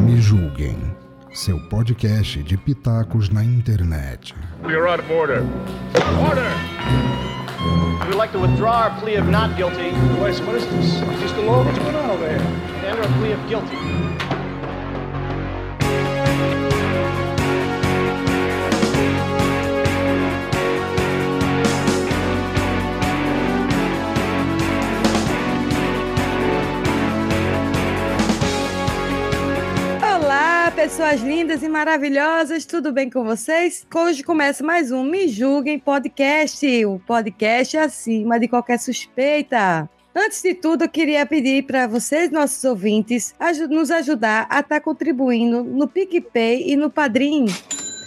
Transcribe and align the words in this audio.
Me 0.00 0.16
julguem, 0.20 0.76
seu 1.32 1.58
podcast 1.68 2.38
de 2.42 2.56
pitacos 2.56 3.28
na 3.28 3.44
internet. 3.44 4.34
You're 4.62 4.88
out 4.88 5.00
of 5.00 5.10
order. 5.10 5.44
Order! 6.26 6.50
We'd 8.06 8.14
like 8.16 8.32
to 8.32 8.38
withdraw 8.38 8.84
our 8.84 9.00
plea 9.00 9.16
of 9.16 9.28
not 9.28 9.54
guilty 9.56 9.92
Wait, 10.22 10.40
what 10.46 10.56
is 10.56 10.66
this? 10.66 11.02
Is 11.22 11.32
the 11.34 11.42
law? 11.42 11.62
What's 11.62 11.78
going 11.78 11.94
on 11.96 12.10
over 12.10 12.26
here? 12.26 12.38
and 12.38 12.86
enter 12.86 13.02
a 13.02 13.08
plea 13.18 13.32
of 13.32 13.48
guilty. 13.48 13.76
Pessoas 30.78 31.20
lindas 31.22 31.64
e 31.64 31.68
maravilhosas, 31.68 32.64
tudo 32.64 32.92
bem 32.92 33.10
com 33.10 33.24
vocês? 33.24 33.84
Hoje 33.92 34.22
começa 34.22 34.62
mais 34.62 34.92
um 34.92 35.02
Me 35.02 35.26
Julguem 35.26 35.76
Podcast, 35.76 36.84
o 36.84 37.00
podcast 37.00 37.76
acima 37.76 38.38
de 38.38 38.46
qualquer 38.46 38.78
suspeita. 38.78 39.90
Antes 40.14 40.40
de 40.40 40.54
tudo, 40.54 40.84
eu 40.84 40.88
queria 40.88 41.26
pedir 41.26 41.64
para 41.64 41.88
vocês, 41.88 42.30
nossos 42.30 42.62
ouvintes, 42.62 43.34
nos 43.68 43.90
ajudar 43.90 44.46
a 44.48 44.60
estar 44.60 44.80
contribuindo 44.80 45.64
no 45.64 45.88
PicPay 45.88 46.70
e 46.70 46.76
no 46.76 46.88
Padrim, 46.88 47.46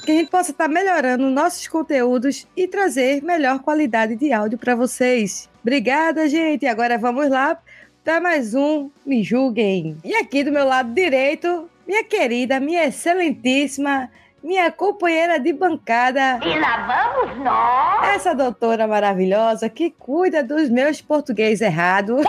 que 0.06 0.12
a 0.14 0.16
gente 0.16 0.32
possa 0.32 0.52
estar 0.52 0.70
melhorando 0.70 1.30
nossos 1.30 1.68
conteúdos 1.68 2.48
e 2.56 2.70
trazer 2.70 3.22
melhor 3.22 3.60
qualidade 3.60 4.16
de 4.16 4.32
áudio 4.32 4.58
para 4.58 4.76
vocês. 4.76 5.50
Obrigada, 5.62 6.30
gente. 6.30 6.66
Agora 6.66 6.98
vamos 6.98 7.30
lá 7.30 7.62
para 8.02 8.22
mais 8.22 8.56
um 8.56 8.90
Me 9.06 9.24
Julguem. 9.24 9.98
E 10.06 10.16
aqui 10.16 10.42
do 10.42 10.54
meu 10.54 10.66
lado 10.66 10.94
direito, 10.94 11.70
minha 11.92 12.06
querida, 12.06 12.58
minha 12.58 12.86
excelentíssima, 12.86 14.10
minha 14.42 14.72
companheira 14.72 15.38
de 15.38 15.52
bancada, 15.52 16.40
E 16.42 16.58
lá 16.58 17.12
vamos 17.14 17.38
nós. 17.44 18.08
essa 18.16 18.34
doutora 18.34 18.88
maravilhosa 18.88 19.68
que 19.68 19.92
cuida 19.92 20.42
dos 20.42 20.70
meus 20.70 21.02
português 21.02 21.60
errados. 21.60 22.24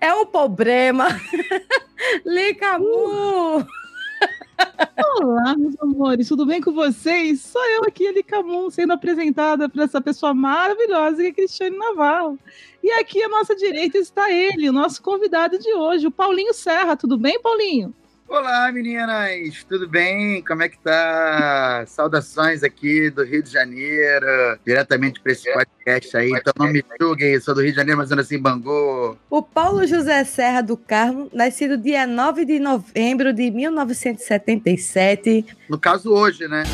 é 0.00 0.14
um 0.14 0.26
problema. 0.26 1.08
Licamu! 2.24 3.66
Olá, 5.20 5.56
meus 5.56 5.74
amores, 5.80 6.28
tudo 6.28 6.44
bem 6.44 6.60
com 6.60 6.72
vocês? 6.72 7.40
Sou 7.40 7.64
eu 7.70 7.82
aqui, 7.84 8.04
Eli 8.04 8.24
sendo 8.70 8.92
apresentada 8.92 9.68
por 9.68 9.82
essa 9.82 10.00
pessoa 10.00 10.34
maravilhosa 10.34 11.22
que 11.22 11.28
é 11.28 11.32
Cristiane 11.32 11.76
Navarro. 11.76 12.38
E 12.82 12.90
aqui 12.92 13.22
à 13.22 13.28
nossa 13.28 13.54
direita 13.54 13.98
está 13.98 14.30
ele, 14.30 14.68
o 14.68 14.72
nosso 14.72 15.02
convidado 15.02 15.58
de 15.58 15.72
hoje, 15.72 16.06
o 16.06 16.10
Paulinho 16.10 16.52
Serra. 16.52 16.96
Tudo 16.96 17.16
bem, 17.16 17.40
Paulinho? 17.40 17.94
Olá, 18.26 18.72
meninas, 18.72 19.64
tudo 19.68 19.86
bem? 19.88 20.42
Como 20.42 20.62
é 20.62 20.68
que 20.68 20.78
tá? 20.78 21.84
Saudações 21.86 22.62
aqui 22.62 23.10
do 23.10 23.22
Rio 23.22 23.42
de 23.42 23.50
Janeiro, 23.50 24.58
diretamente 24.64 25.20
para 25.20 25.32
esse 25.32 25.52
podcast 25.52 26.16
aí. 26.16 26.30
Então 26.30 26.52
não 26.58 26.72
me 26.72 26.82
julguem, 27.00 27.38
sou 27.38 27.54
do 27.54 27.60
Rio 27.60 27.70
de 27.70 27.76
Janeiro, 27.76 27.98
mas 27.98 28.10
ando 28.10 28.22
assim, 28.22 28.38
Bangu. 28.38 29.16
O 29.28 29.42
Paulo 29.42 29.86
José 29.86 30.24
Serra 30.24 30.62
do 30.62 30.76
Carmo, 30.76 31.30
nascido 31.32 31.76
dia 31.76 32.06
9 32.06 32.44
de 32.44 32.58
novembro 32.58 33.32
de 33.32 33.50
1977. 33.50 35.46
No 35.68 35.78
caso, 35.78 36.10
hoje, 36.10 36.48
né? 36.48 36.64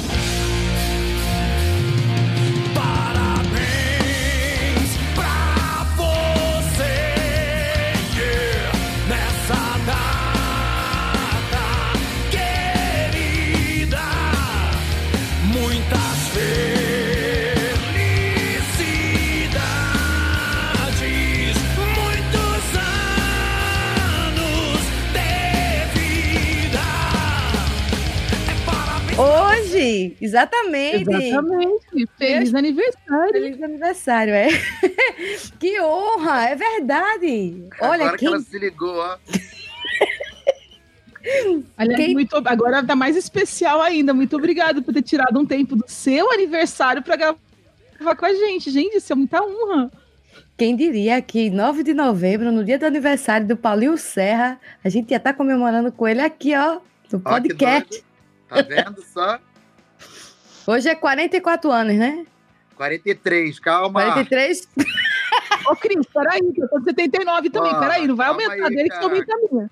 Exatamente. 30.21 31.11
Exatamente. 31.11 32.09
Feliz 32.19 32.55
aniversário. 32.55 33.33
Feliz 33.33 33.63
aniversário, 33.63 34.35
é. 34.35 34.49
que 35.59 35.81
honra, 35.81 36.51
é 36.51 36.55
verdade. 36.57 37.69
Olha, 37.81 38.05
Agora 38.05 38.11
que 38.13 38.19
quem 38.19 38.29
ela 38.29 38.41
se 38.41 38.59
ligou, 38.59 38.97
ó. 38.97 39.17
Aliás, 41.77 42.01
Quem- 42.03 42.15
muito, 42.15 42.35
agora 42.37 42.83
tá 42.83 42.97
mais 42.97 43.15
especial 43.17 43.81
ainda. 43.83 44.15
Muito 44.15 44.37
obrigada 44.37 44.81
por 44.81 44.93
ter 44.95 45.03
tirado 45.03 45.39
um 45.39 45.45
tempo 45.45 45.77
do 45.77 45.85
seu 45.87 46.31
aniversário 46.33 47.03
para 47.03 47.17
gravar 47.17 48.17
com 48.17 48.25
a 48.27 48.33
gente. 48.33 48.71
Gente, 48.71 48.97
isso 48.97 49.13
é 49.13 49.17
muita 49.17 49.43
honra. 49.43 49.91
Quem 50.57 50.75
diria 50.77 51.21
que 51.21 51.51
9 51.51 51.83
de 51.83 51.93
novembro, 51.95 52.51
no 52.51 52.65
dia 52.65 52.79
do 52.79 52.87
aniversário 52.87 53.47
do 53.47 53.57
Paulinho 53.57 53.97
Serra, 53.99 54.59
a 54.83 54.89
gente 54.89 55.11
ia 55.11 55.17
estar 55.19 55.35
comemorando 55.35 55.91
com 55.93 56.07
ele 56.09 56.21
aqui, 56.21 56.55
ó, 56.55 56.81
no 57.13 57.21
Ó, 57.25 57.41
que 57.41 57.49
podcast. 57.49 57.89
doido. 57.91 58.05
Tá 58.49 58.63
vendo 58.63 59.03
só? 59.03 59.39
Hoje 60.71 60.89
é 60.89 60.95
44 60.95 61.73
anos, 61.73 61.97
né? 61.97 62.25
43, 62.77 63.59
calma. 63.59 64.05
43. 64.05 64.69
Ô, 65.69 65.75
Cris, 65.75 66.07
peraí, 66.07 66.53
que 66.53 66.63
eu 66.63 66.69
tô 66.69 66.79
de 66.79 66.85
79 66.85 67.51
também. 67.51 67.73
Ó, 67.75 67.81
peraí, 67.81 68.07
não 68.07 68.15
vai 68.15 68.29
aumentar 68.29 68.53
aí, 68.53 68.77
dele 68.77 68.83
que 68.85 68.89
cara. 68.91 69.05
aumenta 69.05 69.35
a 69.35 69.39
minha. 69.53 69.71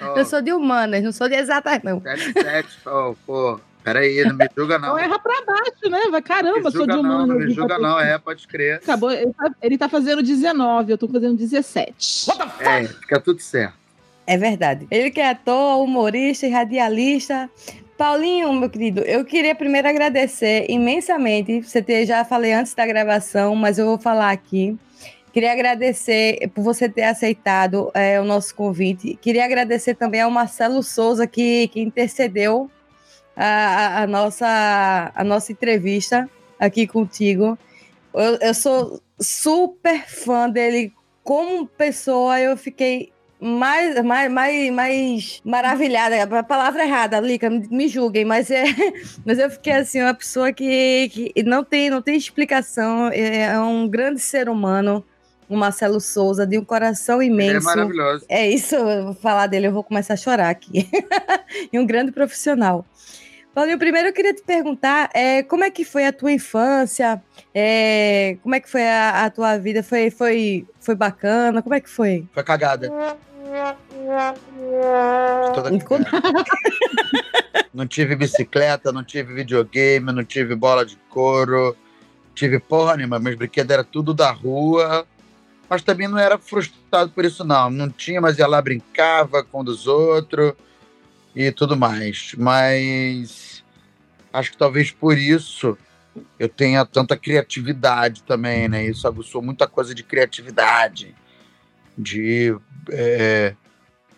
Ó, 0.00 0.16
Eu 0.16 0.24
sou 0.24 0.40
de 0.40 0.50
humanas, 0.50 1.02
não 1.02 1.12
sou 1.12 1.28
de 1.28 1.34
exatas, 1.34 1.78
não. 1.82 2.00
77, 2.00 2.68
ó, 2.86 3.14
pô. 3.26 3.60
Peraí, 3.82 4.24
não 4.24 4.34
me 4.34 4.48
julga 4.56 4.78
não. 4.78 4.88
Não 4.88 4.98
erra 4.98 5.18
pra 5.18 5.42
baixo, 5.46 5.90
né? 5.90 6.00
Vai, 6.10 6.22
caramba, 6.22 6.70
sou 6.70 6.86
de 6.86 6.92
julga 6.92 6.96
não, 6.96 7.02
humano. 7.02 7.26
não 7.26 7.40
me 7.40 7.50
julga 7.52 7.78
não, 7.78 8.00
é, 8.00 8.18
pode 8.18 8.48
crer. 8.48 8.76
Acabou, 8.76 9.12
ele 9.12 9.34
tá, 9.34 9.54
ele 9.60 9.76
tá 9.76 9.90
fazendo 9.90 10.22
19, 10.22 10.90
eu 10.90 10.96
tô 10.96 11.06
fazendo 11.06 11.36
17. 11.36 12.30
É, 12.60 12.84
fica 12.88 13.20
tudo 13.20 13.40
certo. 13.40 13.74
É 14.26 14.38
verdade. 14.38 14.86
Ele 14.90 15.10
que 15.10 15.20
é 15.20 15.28
ator, 15.28 15.82
humorista 15.82 16.46
e 16.46 16.50
radialista. 16.50 17.50
Paulinho, 17.96 18.52
meu 18.52 18.68
querido, 18.68 19.00
eu 19.02 19.24
queria 19.24 19.54
primeiro 19.54 19.88
agradecer 19.88 20.66
imensamente. 20.68 21.62
Você 21.62 21.80
ter, 21.80 22.04
já 22.06 22.24
falei 22.24 22.52
antes 22.52 22.74
da 22.74 22.84
gravação, 22.86 23.54
mas 23.54 23.78
eu 23.78 23.86
vou 23.86 23.98
falar 23.98 24.30
aqui. 24.30 24.76
Queria 25.32 25.52
agradecer 25.52 26.48
por 26.54 26.62
você 26.62 26.88
ter 26.88 27.04
aceitado 27.04 27.90
é, 27.94 28.20
o 28.20 28.24
nosso 28.24 28.54
convite. 28.54 29.16
Queria 29.20 29.44
agradecer 29.44 29.94
também 29.94 30.20
ao 30.20 30.30
Marcelo 30.30 30.82
Souza, 30.82 31.26
que, 31.26 31.68
que 31.68 31.80
intercedeu 31.80 32.70
a, 33.36 33.44
a- 33.46 34.02
a 34.02 34.06
nossa, 34.06 35.12
a 35.14 35.24
nossa 35.24 35.52
entrevista 35.52 36.28
aqui 36.58 36.86
contigo. 36.86 37.56
Eu, 38.12 38.38
eu 38.40 38.54
sou 38.54 39.00
super 39.20 40.04
fã 40.06 40.48
dele 40.48 40.92
como 41.22 41.66
pessoa, 41.66 42.40
eu 42.40 42.56
fiquei 42.56 43.10
mais, 43.44 44.02
mais, 44.02 44.32
mais, 44.32 44.70
mais 44.70 45.42
maravilhada. 45.44 46.22
A 46.22 46.42
palavra 46.42 46.82
errada, 46.82 47.20
Lica, 47.20 47.50
me, 47.50 47.88
julguem, 47.88 48.24
mas, 48.24 48.50
é, 48.50 48.64
mas 49.24 49.38
eu 49.38 49.50
fiquei 49.50 49.74
assim, 49.74 50.00
uma 50.00 50.14
pessoa 50.14 50.50
que, 50.50 51.10
que 51.10 51.42
não, 51.42 51.62
tem, 51.62 51.90
não 51.90 52.00
tem 52.00 52.16
explicação. 52.16 53.08
É, 53.08 53.42
é 53.42 53.60
um 53.60 53.86
grande 53.86 54.18
ser 54.18 54.48
humano, 54.48 55.04
o 55.46 55.56
Marcelo 55.56 56.00
Souza, 56.00 56.46
de 56.46 56.56
um 56.56 56.64
coração 56.64 57.20
Ele 57.20 57.30
é 57.30 57.34
imenso. 57.34 57.66
maravilhoso. 57.66 58.24
É 58.30 58.48
isso, 58.48 58.76
eu 58.76 59.04
vou 59.04 59.14
falar 59.14 59.46
dele, 59.46 59.66
eu 59.66 59.72
vou 59.72 59.84
começar 59.84 60.14
a 60.14 60.16
chorar 60.16 60.48
aqui. 60.48 60.88
e 61.70 61.78
um 61.78 61.84
grande 61.84 62.12
profissional. 62.12 62.86
Paulinho, 63.54 63.78
primeiro 63.78 64.08
eu 64.08 64.12
queria 64.12 64.34
te 64.34 64.42
perguntar 64.42 65.10
é, 65.14 65.42
como 65.42 65.62
é 65.62 65.70
que 65.70 65.84
foi 65.84 66.06
a 66.06 66.12
tua 66.12 66.32
infância? 66.32 67.22
É, 67.54 68.36
como 68.42 68.54
é 68.54 68.58
que 68.58 68.68
foi 68.68 68.88
a, 68.88 69.26
a 69.26 69.30
tua 69.30 69.58
vida? 69.58 69.82
Foi, 69.82 70.10
foi, 70.10 70.66
foi 70.80 70.94
bacana? 70.96 71.62
Como 71.62 71.74
é 71.74 71.80
que 71.80 71.88
foi? 71.88 72.26
Foi 72.32 72.42
cagada. 72.42 72.90
Toda. 75.54 75.70
Não 77.72 77.86
tive 77.88 78.14
bicicleta, 78.14 78.92
não 78.92 79.02
tive 79.02 79.34
videogame, 79.34 80.12
não 80.12 80.24
tive 80.24 80.54
bola 80.54 80.86
de 80.86 80.96
couro, 81.10 81.76
tive 82.32 82.60
porra 82.60 82.96
nenhuma. 82.96 83.18
Meus 83.18 83.34
brinquedos 83.34 83.72
eram 83.72 83.82
tudo 83.82 84.14
da 84.14 84.30
rua. 84.30 85.04
Mas 85.68 85.82
também 85.82 86.06
não 86.06 86.18
era 86.18 86.38
frustrado 86.38 87.10
por 87.10 87.24
isso, 87.24 87.44
não. 87.44 87.70
Não 87.70 87.90
tinha, 87.90 88.20
mas 88.20 88.38
ia 88.38 88.46
lá, 88.46 88.62
brincava 88.62 89.42
com 89.42 89.62
um 89.62 89.64
dos 89.64 89.88
outros 89.88 90.52
e 91.34 91.50
tudo 91.50 91.76
mais. 91.76 92.36
Mas 92.38 93.64
acho 94.32 94.52
que 94.52 94.56
talvez 94.56 94.92
por 94.92 95.18
isso 95.18 95.76
eu 96.38 96.48
tenha 96.48 96.84
tanta 96.84 97.16
criatividade 97.16 98.22
também, 98.22 98.68
né? 98.68 98.84
Isso 98.84 99.08
aguçou 99.08 99.42
muita 99.42 99.66
coisa 99.66 99.92
de 99.94 100.04
criatividade, 100.04 101.12
de 101.98 102.56
é, 102.90 103.54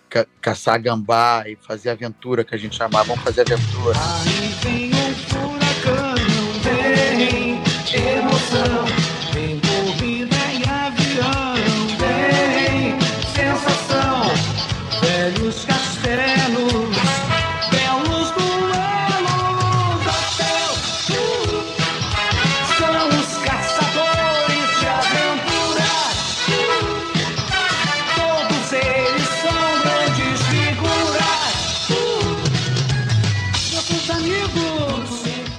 ca- 0.09 0.27
caçar 0.41 0.81
gambá 0.81 1.45
e 1.47 1.57
fazer 1.57 1.91
aventura, 1.91 2.45
que 2.45 2.55
a 2.55 2.59
gente 2.59 2.77
chamava. 2.77 3.05
Vamos 3.05 3.23
fazer 3.23 3.43
aventura. 3.43 3.95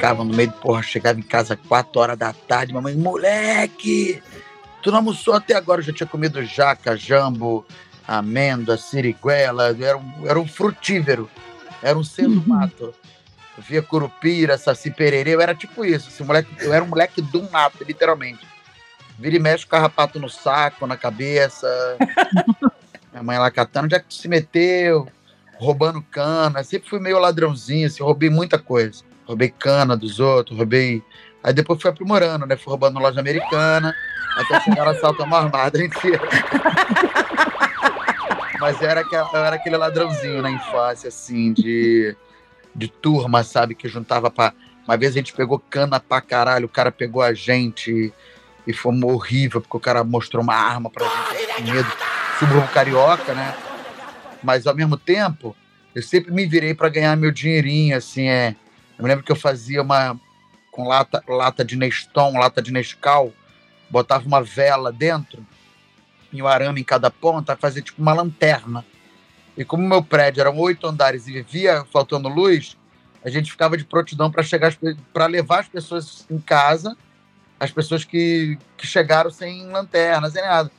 Ficava 0.08 0.24
no 0.24 0.34
meio 0.34 0.52
porra, 0.54 0.82
chegava 0.82 1.20
em 1.20 1.24
casa 1.24 1.58
4 1.58 2.00
horas 2.00 2.18
da 2.18 2.32
tarde, 2.32 2.74
mamãe, 2.74 2.96
moleque, 2.96 4.24
tu 4.82 4.90
não 4.90 5.00
almoçou 5.00 5.34
até 5.34 5.54
agora, 5.54 5.82
eu 5.82 5.86
já 5.86 5.92
tinha 5.92 6.08
comido 6.08 6.44
jaca, 6.46 6.96
jambo, 6.96 7.66
amêndoa, 8.08 8.78
siriguela, 8.78 9.76
era 9.78 9.98
um, 9.98 10.26
era 10.26 10.40
um 10.40 10.48
frutífero, 10.48 11.30
era 11.84 11.98
um 11.98 12.06
ser 12.06 12.30
do 12.30 12.48
mato. 12.48 12.94
Eu 13.58 13.64
via 13.64 13.82
curupira, 13.82 14.58
saci 14.58 14.92
pererê, 14.92 15.36
eu 15.36 15.42
era 15.42 15.54
tipo 15.54 15.84
isso, 15.84 16.08
esse 16.08 16.24
moleque, 16.24 16.50
eu 16.60 16.74
era 16.74 16.84
um 16.84 16.88
moleque 16.88 17.22
do 17.22 17.44
mato, 17.52 17.84
literalmente. 17.84 18.48
Vira 19.20 19.36
e 19.36 19.40
mexe 19.40 19.66
carrapato 19.66 20.20
no 20.20 20.30
saco, 20.30 20.88
na 20.88 20.96
cabeça. 20.96 21.68
Minha 23.12 23.24
mãe 23.24 23.38
lá 23.40 23.52
catando, 23.52 23.86
onde 23.86 23.96
é 23.96 24.00
que 24.00 24.06
tu 24.06 24.14
se 24.14 24.28
meteu? 24.28 25.08
Roubando 25.56 26.04
cana. 26.04 26.64
Sempre 26.64 26.88
fui 26.88 27.00
meio 27.00 27.18
ladrãozinho, 27.18 27.88
assim, 27.88 28.04
roubei 28.04 28.30
muita 28.30 28.60
coisa. 28.60 29.04
Roubei 29.28 29.50
cana 29.50 29.96
dos 29.98 30.20
outros, 30.20 30.58
roubei. 30.58 31.04
Aí 31.44 31.54
depois 31.54 31.82
fui 31.82 31.92
aprimorando, 31.92 32.46
né? 32.46 32.56
Fui 32.56 32.72
roubando 32.72 33.00
loja 33.00 33.20
americana, 33.20 33.94
até 34.38 34.60
chegar 34.62 34.86
na 34.86 34.96
salta 34.96 35.24
uma 35.24 35.38
armada 35.38 35.78
inteira. 35.84 36.22
Mas 38.60 38.82
era, 38.82 39.02
aquela- 39.02 39.30
eu 39.34 39.46
era 39.46 39.56
aquele 39.56 39.78
ladrãozinho 39.78 40.42
na 40.42 40.50
infância, 40.50 41.10
assim, 41.10 41.54
de, 41.54 42.16
de 42.74 42.88
turma, 42.88 43.44
sabe? 43.44 43.76
Que 43.76 43.88
juntava 43.88 44.32
pra. 44.32 44.54
Uma 44.88 44.98
vez 44.98 45.12
a 45.12 45.18
gente 45.20 45.34
pegou 45.34 45.60
cana 45.60 46.00
pra 46.00 46.22
caralho, 46.22 46.66
o 46.66 46.70
cara 46.70 46.92
pegou 46.92 47.22
a 47.22 47.34
gente 47.34 48.12
e 48.66 48.74
foi 48.74 48.94
horrível, 49.04 49.62
porque 49.62 49.78
o 49.78 49.80
cara 49.80 50.04
mostrou 50.04 50.42
uma 50.42 50.56
arma 50.56 50.90
pra 50.90 51.06
gente, 51.06 51.54
com 51.54 51.72
medo. 51.72 51.92
Subúrbio 52.40 52.68
carioca, 52.70 53.34
né? 53.34 53.54
Mas 54.42 54.66
ao 54.66 54.74
mesmo 54.76 54.96
tempo, 54.98 55.56
eu 55.94 56.02
sempre 56.02 56.32
me 56.32 56.46
virei 56.46 56.74
pra 56.74 56.90
ganhar 56.90 57.16
meu 57.18 57.32
dinheirinho, 57.32 57.96
assim, 57.98 58.28
é. 58.28 58.56
Eu 58.98 59.04
me 59.04 59.10
lembro 59.10 59.24
que 59.24 59.32
eu 59.32 59.36
fazia 59.36 59.82
uma. 59.82 60.20
com 60.72 60.88
lata, 60.88 61.24
lata 61.28 61.64
de 61.64 61.76
Neston, 61.76 62.38
lata 62.38 62.62
de 62.62 62.72
Nescau, 62.72 63.34
botava 63.90 64.26
uma 64.28 64.42
vela 64.44 64.92
dentro 64.92 65.46
e 66.32 66.42
um 66.42 66.48
arame 66.48 66.82
em 66.82 66.84
cada 66.84 67.10
ponta, 67.10 67.56
fazia 67.56 67.82
tipo 67.82 68.02
uma 68.02 68.14
lanterna. 68.14 68.86
E 69.58 69.64
como 69.66 69.88
meu 69.88 70.04
prédio 70.04 70.42
eram 70.42 70.58
oito 70.58 70.86
andares 70.86 71.28
e 71.28 71.32
vivia 71.32 71.86
faltando 71.92 72.28
luz, 72.30 72.78
a 73.24 73.30
gente 73.30 73.50
ficava 73.50 73.76
de 73.78 73.84
prontidão 73.86 74.30
para 74.30 74.44
chegar 74.44 74.76
para 75.14 75.26
levar 75.26 75.62
as 75.62 75.68
pessoas 75.68 76.26
em 76.30 76.38
casa, 76.40 76.96
as 77.60 77.72
pessoas 77.72 78.04
que, 78.04 78.58
que 78.78 78.86
chegaram 78.86 79.32
sem 79.32 79.66
lanterna, 79.68 80.30
sem 80.30 80.42
nada. 80.44 80.70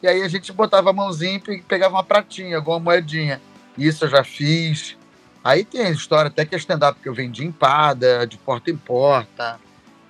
E 0.00 0.06
aí 0.06 0.22
a 0.22 0.28
gente 0.28 0.52
botava 0.52 0.90
a 0.90 0.92
mãozinha 0.92 1.34
e 1.34 1.40
pe- 1.40 1.64
pegava 1.66 1.96
uma 1.96 2.04
pratinha, 2.04 2.56
alguma 2.58 2.78
moedinha. 2.78 3.40
Isso 3.76 4.04
eu 4.04 4.08
já 4.08 4.22
fiz. 4.22 4.96
Aí 5.42 5.64
tem 5.64 5.82
a 5.82 5.90
história 5.90 6.28
até 6.28 6.44
que 6.44 6.54
é 6.54 6.58
stand-up, 6.58 6.96
porque 6.96 7.08
eu 7.08 7.14
vendia 7.14 7.46
empada, 7.46 8.26
de 8.26 8.36
porta 8.36 8.70
em 8.70 8.76
porta. 8.76 9.58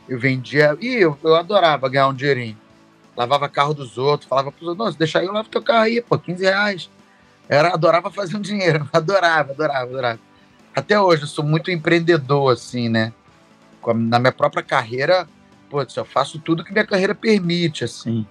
Eu 0.09 0.19
vendia. 0.19 0.77
E 0.81 0.95
eu, 0.95 1.19
eu 1.23 1.37
adorava 1.37 1.89
ganhar 1.89 2.09
um 2.09 2.15
dinheirinho. 2.15 2.57
Lavava 3.17 3.49
carro 3.49 3.75
dos 3.75 3.99
outros, 3.99 4.29
falava 4.29 4.53
pros 4.53 4.69
outros, 4.69 4.85
não, 4.85 4.93
se 4.93 4.99
deixar 4.99 5.21
aí, 5.21 5.27
eu 5.27 5.33
lavo 5.33 5.49
teu 5.49 5.63
carro 5.63 5.83
aí, 5.83 6.01
pô, 6.01 6.19
15 6.19 6.45
reais. 6.45 6.91
Era, 7.49 7.75
adorava 7.75 8.11
fazer 8.11 8.37
um 8.37 8.41
dinheiro, 8.41 8.89
adorava, 8.93 9.53
adorava, 9.53 9.91
adorava. 9.91 10.21
Até 10.75 11.01
hoje 11.01 11.23
eu 11.23 11.29
sou 11.29 11.45
muito 11.45 11.71
empreendedor, 11.71 12.53
assim, 12.53 12.89
né? 12.89 13.13
Na 13.97 14.19
minha 14.19 14.33
própria 14.33 14.63
carreira, 14.63 15.27
putz, 15.69 15.97
eu 15.97 16.05
faço 16.05 16.39
tudo 16.39 16.63
que 16.63 16.73
minha 16.73 16.87
carreira 16.87 17.15
permite, 17.15 17.85
assim. 17.85 18.27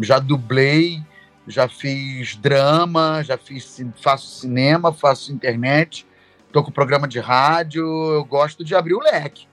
Já 0.00 0.18
dublei, 0.18 1.00
já 1.46 1.68
fiz 1.68 2.36
drama, 2.36 3.22
já 3.22 3.36
fiz, 3.36 3.84
faço 4.02 4.40
cinema, 4.40 4.92
faço 4.92 5.32
internet, 5.32 6.06
tô 6.54 6.62
com 6.62 6.70
programa 6.70 7.08
de 7.08 7.18
rádio, 7.18 7.84
eu 7.84 8.24
gosto 8.24 8.64
de 8.64 8.76
abrir 8.76 8.94
o 8.94 9.00
leque. 9.00 9.48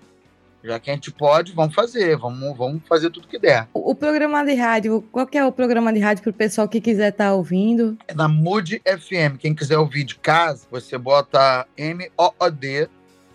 Já 0.63 0.79
que 0.79 0.91
a 0.91 0.93
gente 0.93 1.11
pode, 1.11 1.51
vamos 1.51 1.73
fazer, 1.73 2.15
vamos, 2.15 2.55
vamos 2.55 2.83
fazer 2.87 3.09
tudo 3.09 3.27
que 3.27 3.39
der. 3.39 3.67
O, 3.73 3.89
o 3.89 3.95
programa 3.95 4.45
de 4.45 4.53
rádio, 4.53 5.01
qual 5.11 5.25
que 5.25 5.35
é 5.35 5.43
o 5.43 5.51
programa 5.51 5.91
de 5.91 5.97
rádio 5.97 6.21
para 6.21 6.29
o 6.29 6.33
pessoal 6.33 6.67
que 6.69 6.79
quiser 6.79 7.09
estar 7.09 7.33
ouvindo? 7.33 7.97
É 8.07 8.13
na 8.13 8.27
Mood 8.27 8.79
FM. 8.85 9.39
Quem 9.39 9.55
quiser 9.55 9.79
ouvir 9.79 10.03
de 10.03 10.13
casa, 10.17 10.67
você 10.69 10.95
bota 10.95 11.65
M-O-O-D, 11.75 12.87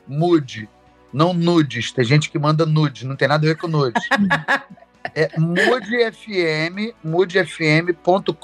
Mood. 0.06 0.68
Não 1.12 1.34
nudes. 1.34 1.90
Tem 1.90 2.04
gente 2.04 2.30
que 2.30 2.38
manda 2.38 2.64
nude, 2.64 3.04
não 3.04 3.16
tem 3.16 3.26
nada 3.26 3.44
a 3.44 3.48
ver 3.48 3.56
com 3.56 3.66
nudes. 3.66 4.00
é 5.12 5.36
Mood 5.36 5.88
FM, 6.12 6.94
moodfm.com.br 7.02 8.36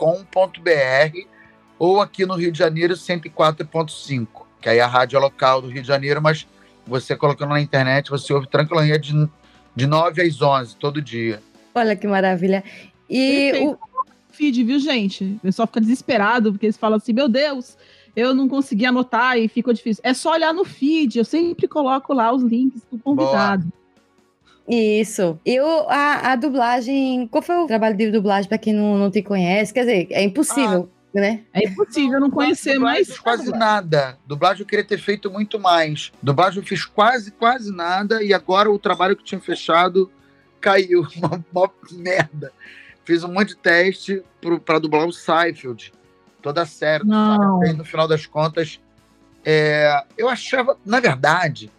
ou 1.78 2.00
aqui 2.00 2.26
no 2.26 2.34
Rio 2.34 2.50
de 2.50 2.58
Janeiro 2.58 2.94
104.5, 2.94 4.26
que 4.62 4.68
aí 4.68 4.78
é 4.78 4.80
a 4.80 4.86
rádio 4.86 5.16
é 5.16 5.20
local 5.20 5.60
do 5.60 5.68
Rio 5.68 5.82
de 5.82 5.88
Janeiro, 5.88 6.22
mas 6.22 6.46
você 6.86 7.16
colocando 7.16 7.50
na 7.50 7.60
internet, 7.60 8.10
você 8.10 8.32
ouve 8.32 8.48
tranquilamente 8.48 9.12
de, 9.12 9.28
de 9.74 9.86
9 9.86 10.22
às 10.22 10.40
11, 10.40 10.76
todo 10.76 11.02
dia. 11.02 11.42
Olha 11.74 11.96
que 11.96 12.06
maravilha. 12.06 12.62
E 13.10 13.50
Perfeito. 13.52 13.72
o, 13.72 13.92
Feed, 14.32 14.64
viu, 14.64 14.78
gente? 14.78 15.24
O 15.24 15.40
pessoal 15.40 15.66
fica 15.66 15.80
desesperado, 15.80 16.52
porque 16.52 16.66
eles 16.66 16.78
falam 16.78 16.96
assim, 16.96 17.12
meu 17.12 17.28
Deus, 17.28 17.76
eu 18.16 18.34
não 18.34 18.48
consegui 18.48 18.86
anotar 18.86 19.38
e 19.38 19.46
ficou 19.46 19.74
difícil. 19.74 20.02
É 20.04 20.14
só 20.14 20.32
olhar 20.32 20.54
no 20.54 20.64
feed, 20.64 21.18
eu 21.18 21.24
sempre 21.24 21.68
coloco 21.68 22.14
lá 22.14 22.32
os 22.32 22.42
links 22.42 22.82
do 22.90 22.98
convidado. 22.98 23.70
Isso. 24.66 25.38
E 25.44 25.60
o, 25.60 25.86
a, 25.88 26.32
a 26.32 26.36
dublagem. 26.36 27.26
Qual 27.26 27.42
foi 27.42 27.56
o 27.56 27.66
trabalho 27.66 27.96
de 27.96 28.10
dublagem 28.10 28.48
para 28.48 28.58
quem 28.58 28.72
não, 28.72 28.96
não 28.96 29.10
te 29.10 29.22
conhece? 29.22 29.72
Quer 29.74 29.80
dizer, 29.80 30.06
é 30.10 30.22
impossível, 30.22 30.88
né? 31.14 31.42
É 31.52 31.66
impossível 31.66 32.18
não 32.18 32.30
conhecer, 32.30 32.78
mas... 32.78 33.08
fiz 33.08 33.18
quase 33.18 33.50
nada. 33.50 34.18
Dublagem 34.26 34.62
eu 34.62 34.66
queria 34.66 34.84
ter 34.84 34.98
feito 34.98 35.30
muito 35.30 35.58
mais. 35.58 36.12
Dublagem 36.22 36.60
eu 36.60 36.66
fiz 36.66 36.84
quase, 36.84 37.30
quase 37.32 37.70
nada. 37.70 38.22
E 38.22 38.32
agora 38.32 38.70
o 38.70 38.78
trabalho 38.78 39.14
que 39.14 39.22
eu 39.22 39.26
tinha 39.26 39.40
fechado 39.40 40.10
caiu. 40.60 41.06
Uma, 41.16 41.44
uma 41.52 41.70
merda. 41.92 42.52
Fiz 43.04 43.24
um 43.24 43.32
monte 43.32 43.48
de 43.48 43.56
teste 43.56 44.22
pro- 44.40 44.60
pra 44.60 44.78
dublar 44.78 45.06
o 45.06 45.12
Seinfeld. 45.12 45.92
Toda 46.40 46.62
a 46.62 46.66
série 46.66 47.04
Não. 47.04 47.64
E 47.64 47.72
no 47.72 47.84
final 47.84 48.06
das 48.06 48.26
contas, 48.26 48.80
é, 49.44 50.04
eu 50.16 50.28
achava... 50.28 50.78
Na 50.86 51.00
verdade, 51.00 51.70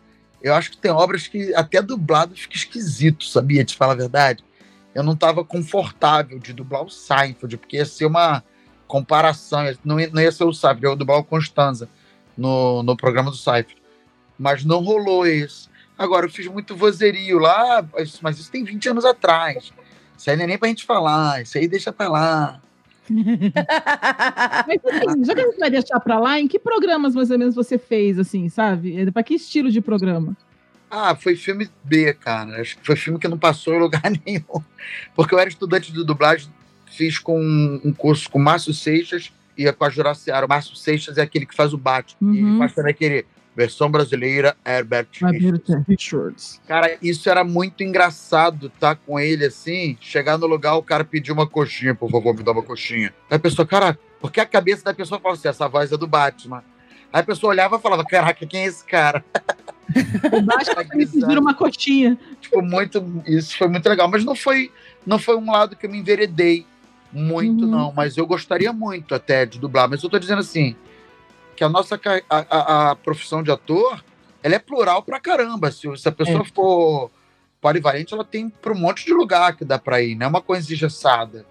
eu 0.42 0.54
acho 0.54 0.72
que 0.72 0.78
tem 0.78 0.92
obras 0.92 1.28
que 1.28 1.56
até 1.56 1.82
dublado 1.82 2.36
fica 2.36 2.56
esquisito, 2.56 3.24
sabia? 3.26 3.64
Te 3.64 3.76
falar 3.76 3.94
a 3.94 3.98
verdade. 3.98 4.44
Eu 4.94 5.02
não 5.02 5.14
estava 5.14 5.44
confortável 5.44 6.38
de 6.38 6.54
dublar 6.54 6.84
o 6.84 6.90
Seinfeld, 6.90 7.58
porque 7.58 7.78
ia 7.78 7.86
ser 7.86 8.06
uma 8.06 8.44
comparação. 8.94 9.64
Não 9.84 10.00
ia, 10.00 10.08
não 10.14 10.22
ia 10.22 10.32
ser 10.32 10.44
o 10.44 10.54
Seinfeld, 10.54 10.84
eu 10.84 10.92
ia 10.92 10.96
dublar 10.96 11.18
o 11.18 11.24
Constanza 11.24 11.90
no, 12.38 12.84
no 12.84 12.96
programa 12.96 13.32
do 13.32 13.38
Seinfeld. 13.38 13.82
Mas 14.38 14.64
não 14.64 14.84
rolou 14.84 15.26
isso. 15.26 15.68
Agora, 15.98 16.28
eu 16.28 16.30
fiz 16.30 16.46
muito 16.46 16.76
vozerio 16.76 17.40
lá, 17.40 17.84
mas 17.92 18.20
mas 18.22 18.40
isso 18.40 18.52
tem 18.52 18.64
20 18.64 18.90
anos 18.90 19.06
atrás. 19.06 19.74
Isso 20.16 20.30
aí 20.30 20.38
não 20.38 20.44
é 20.44 20.48
nem 20.48 20.58
pra 20.60 20.70
gente 20.70 20.86
falar, 20.86 21.42
isso 21.42 21.58
aí 21.58 21.68
deixa 21.68 21.92
pra 21.92 22.08
lá. 22.08 22.62
Mas 23.10 24.80
assim, 24.86 25.26
já 25.26 25.36
que 25.36 25.42
a 25.42 25.44
gente 25.44 25.60
vai 25.60 25.70
deixar 25.70 26.00
pra 26.00 26.18
lá, 26.18 26.40
em 26.40 26.48
que 26.48 26.58
programas 26.58 27.14
mais 27.14 27.30
ou 27.30 27.38
menos 27.38 27.54
você 27.54 27.78
fez, 27.78 28.18
assim, 28.18 28.48
sabe? 28.48 28.98
É, 28.98 29.12
Pra 29.12 29.22
que 29.22 29.34
estilo 29.34 29.70
de 29.70 29.82
programa? 29.82 30.38
Ah, 30.90 31.14
foi 31.14 31.36
filme 31.36 31.70
B, 31.84 32.14
cara. 32.14 32.62
Acho 32.62 32.78
que 32.78 32.86
foi 32.86 32.96
filme 32.96 33.20
que 33.20 33.28
não 33.28 33.38
passou 33.38 33.74
em 33.74 33.80
lugar 33.80 34.04
nenhum. 34.26 34.64
Porque 35.14 35.36
eu 35.36 35.40
era 35.40 35.50
estudante 35.50 35.92
de 35.92 36.06
dublagem, 36.06 36.48
fiz 36.96 37.18
com 37.20 37.40
um 37.84 37.94
curso 37.94 38.30
com 38.30 38.40
o 38.40 38.42
Márcio 38.42 38.74
Seixas 38.74 39.32
e 39.58 39.72
com 39.74 39.86
a 39.86 39.90
Juraciara. 39.90 40.46
O 40.46 40.50
Márcio 40.50 40.76
Seixas 40.76 41.18
é 41.18 41.22
aquele 41.22 41.46
que 41.46 41.56
faz 41.56 41.74
o 41.74 41.78
Batman. 41.78 42.34
E 42.36 42.42
Uhum. 42.42 42.50
ele 42.50 42.58
faz 42.60 42.74
também 42.74 42.92
aquele 42.92 43.26
versão 43.56 43.90
brasileira, 43.90 44.56
Herbert 44.66 45.08
Richards. 45.88 46.60
Cara, 46.68 46.98
isso 47.02 47.30
era 47.30 47.44
muito 47.44 47.84
engraçado, 47.84 48.72
tá? 48.80 48.96
Com 48.96 49.20
ele 49.20 49.46
assim, 49.46 49.96
chegar 50.02 50.38
no 50.40 50.48
lugar, 50.48 50.76
o 50.76 50.82
cara 50.84 51.04
pedir 51.04 51.32
uma 51.32 51.46
coxinha, 51.48 51.94
por 51.94 52.10
favor, 52.10 52.36
me 52.36 52.42
dá 52.44 52.52
uma 52.52 52.64
coxinha. 52.64 53.14
Aí 53.30 53.38
a 53.38 53.40
pessoa, 53.40 53.66
cara, 53.68 53.98
porque 54.20 54.40
a 54.40 54.46
cabeça 54.46 54.84
da 54.84 54.94
pessoa 54.94 55.20
fala 55.20 55.36
assim, 55.36 55.48
essa 55.48 55.68
voz 55.68 55.92
é 55.92 55.98
do 55.98 56.08
Batman. 56.08 56.64
Aí 57.12 57.22
a 57.22 57.24
pessoa 57.24 57.52
olhava 57.52 57.76
e 57.76 57.80
falava, 57.80 58.04
caraca, 58.04 58.44
quem 58.48 58.62
é 58.62 58.66
esse 58.66 58.84
cara? 58.84 59.24
O 59.94 60.46
Tá 60.74 60.84
me 60.96 61.06
pediram 61.06 61.42
uma 61.42 61.54
coxinha. 61.54 62.18
tipo, 62.42 62.60
muito. 62.64 63.22
Isso 63.28 63.56
foi 63.56 63.68
muito 63.68 63.88
legal. 63.88 64.08
Mas 64.10 64.24
não 64.26 64.36
foi, 64.36 64.72
não 65.06 65.20
foi 65.20 65.36
um 65.36 65.52
lado 65.52 65.76
que 65.76 65.86
eu 65.86 65.92
me 65.92 66.00
enveredei 66.00 66.66
muito, 67.14 67.66
Uhum. 67.66 67.72
não. 67.72 67.94
Mas 67.94 68.18
eu 68.18 68.26
gostaria 68.26 68.74
muito 68.74 69.14
até 69.16 69.46
de 69.46 69.60
dublar. 69.60 69.90
Mas 69.90 70.02
eu 70.04 70.10
tô 70.10 70.18
dizendo 70.20 70.40
assim, 70.40 70.76
que 71.56 71.64
a 71.64 71.70
nossa 71.70 72.00
a, 72.30 72.38
a- 72.40 72.92
a 72.92 72.96
profissão 72.96 73.44
de 73.44 73.52
ator, 73.52 74.04
ela 74.42 74.56
é 74.56 74.60
plural 74.60 75.04
pra 75.04 75.20
caramba. 75.20 75.72
Se, 75.72 75.88
se 75.98 76.08
a 76.10 76.12
pessoa 76.12 76.44
for 76.46 77.12
polivalente, 77.62 78.14
ela 78.14 78.26
tem 78.26 78.50
para 78.50 78.74
um 78.74 78.78
monte 78.78 79.06
de 79.06 79.14
lugar 79.14 79.56
que 79.56 79.64
dá 79.64 79.80
pra 79.80 80.02
ir. 80.02 80.16
Não 80.16 80.26
é 80.26 80.30
uma 80.30 80.42
coisa 80.42 80.72
engessada. 80.74 81.46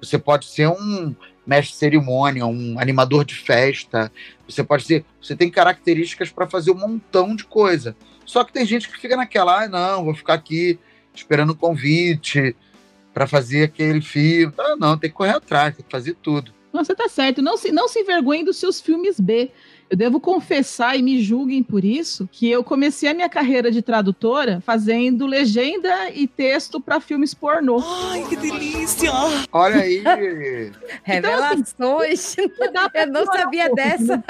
Você 0.00 0.18
pode 0.18 0.46
ser 0.46 0.66
um 0.68 1.14
mestre 1.46 1.72
de 1.72 1.78
cerimônia, 1.78 2.44
um 2.46 2.78
animador 2.80 3.24
de 3.24 3.34
festa. 3.36 4.10
Você 4.48 4.64
pode 4.64 4.84
ser. 4.84 5.04
Você 5.20 5.36
tem 5.36 5.50
características 5.50 6.30
para 6.30 6.46
fazer 6.48 6.72
um 6.72 6.78
montão 6.78 7.36
de 7.36 7.44
coisa. 7.44 7.94
Só 8.24 8.42
que 8.44 8.52
tem 8.52 8.64
gente 8.66 8.88
que 8.88 8.98
fica 8.98 9.16
naquela, 9.16 9.62
ah, 9.64 9.68
não, 9.68 10.04
vou 10.04 10.14
ficar 10.14 10.34
aqui 10.34 10.78
esperando 11.14 11.52
um 11.52 11.56
convite 11.56 12.56
para 13.12 13.26
fazer 13.26 13.64
aquele 13.64 14.00
filme. 14.00 14.52
Ah, 14.58 14.76
não, 14.76 14.96
tem 14.96 15.10
que 15.10 15.16
correr 15.16 15.36
atrás, 15.36 15.76
tem 15.76 15.84
que 15.84 15.90
fazer 15.90 16.14
tudo. 16.22 16.52
Não, 16.72 16.82
você 16.82 16.94
tá 16.94 17.08
certo. 17.08 17.42
Não 17.42 17.56
se, 17.56 17.70
não 17.70 17.86
se 17.86 18.00
envergonhe 18.00 18.44
dos 18.44 18.56
seus 18.56 18.80
filmes 18.80 19.20
B. 19.20 19.50
Eu 19.90 19.96
devo 19.96 20.18
confessar 20.18 20.96
e 20.96 21.02
me 21.02 21.20
julguem 21.22 21.62
por 21.62 21.84
isso 21.84 22.26
que 22.32 22.50
eu 22.50 22.64
comecei 22.64 23.10
a 23.10 23.14
minha 23.14 23.28
carreira 23.28 23.70
de 23.70 23.82
tradutora 23.82 24.62
fazendo 24.64 25.26
legenda 25.26 26.10
e 26.10 26.26
texto 26.26 26.80
para 26.80 26.98
filmes 26.98 27.34
pornô. 27.34 27.78
Ai, 27.84 28.24
que 28.26 28.36
delícia! 28.36 29.10
Olha 29.52 29.82
aí. 29.82 30.02
Revelações. 31.04 32.36
Dá 32.72 32.88
pra 32.88 33.02
Eu 33.02 33.08
não 33.08 33.26
sabia 33.26 33.64
um 33.64 33.66
pouco, 33.66 33.76
dessa. 33.76 34.14
entendeu? 34.14 34.22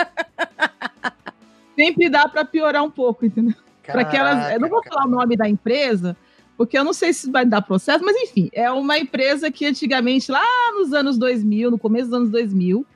Sempre 1.76 2.08
dá 2.10 2.28
para 2.28 2.44
piorar 2.44 2.82
um 2.82 2.90
pouco, 2.90 3.24
entendeu? 3.24 3.54
Para 3.84 4.02
aquelas, 4.02 4.52
eu 4.52 4.60
não 4.60 4.68
vou 4.68 4.82
falar 4.82 5.06
o 5.06 5.10
nome 5.10 5.36
da 5.36 5.48
empresa, 5.48 6.16
porque 6.56 6.78
eu 6.78 6.84
não 6.84 6.92
sei 6.92 7.12
se 7.12 7.30
vai 7.30 7.44
dar 7.44 7.62
processo, 7.62 8.04
mas 8.04 8.16
enfim, 8.16 8.50
é 8.52 8.70
uma 8.70 8.98
empresa 8.98 9.50
que 9.50 9.66
antigamente, 9.66 10.30
lá 10.30 10.44
nos 10.78 10.92
anos 10.92 11.18
2000, 11.18 11.70
no 11.70 11.78
começo 11.78 12.06
dos 12.06 12.18
anos 12.18 12.30
2000, 12.30 12.86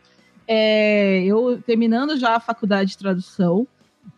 é, 0.46 1.24
eu 1.24 1.60
terminando 1.66 2.16
já 2.16 2.36
a 2.36 2.40
faculdade 2.40 2.90
de 2.90 2.98
tradução, 2.98 3.66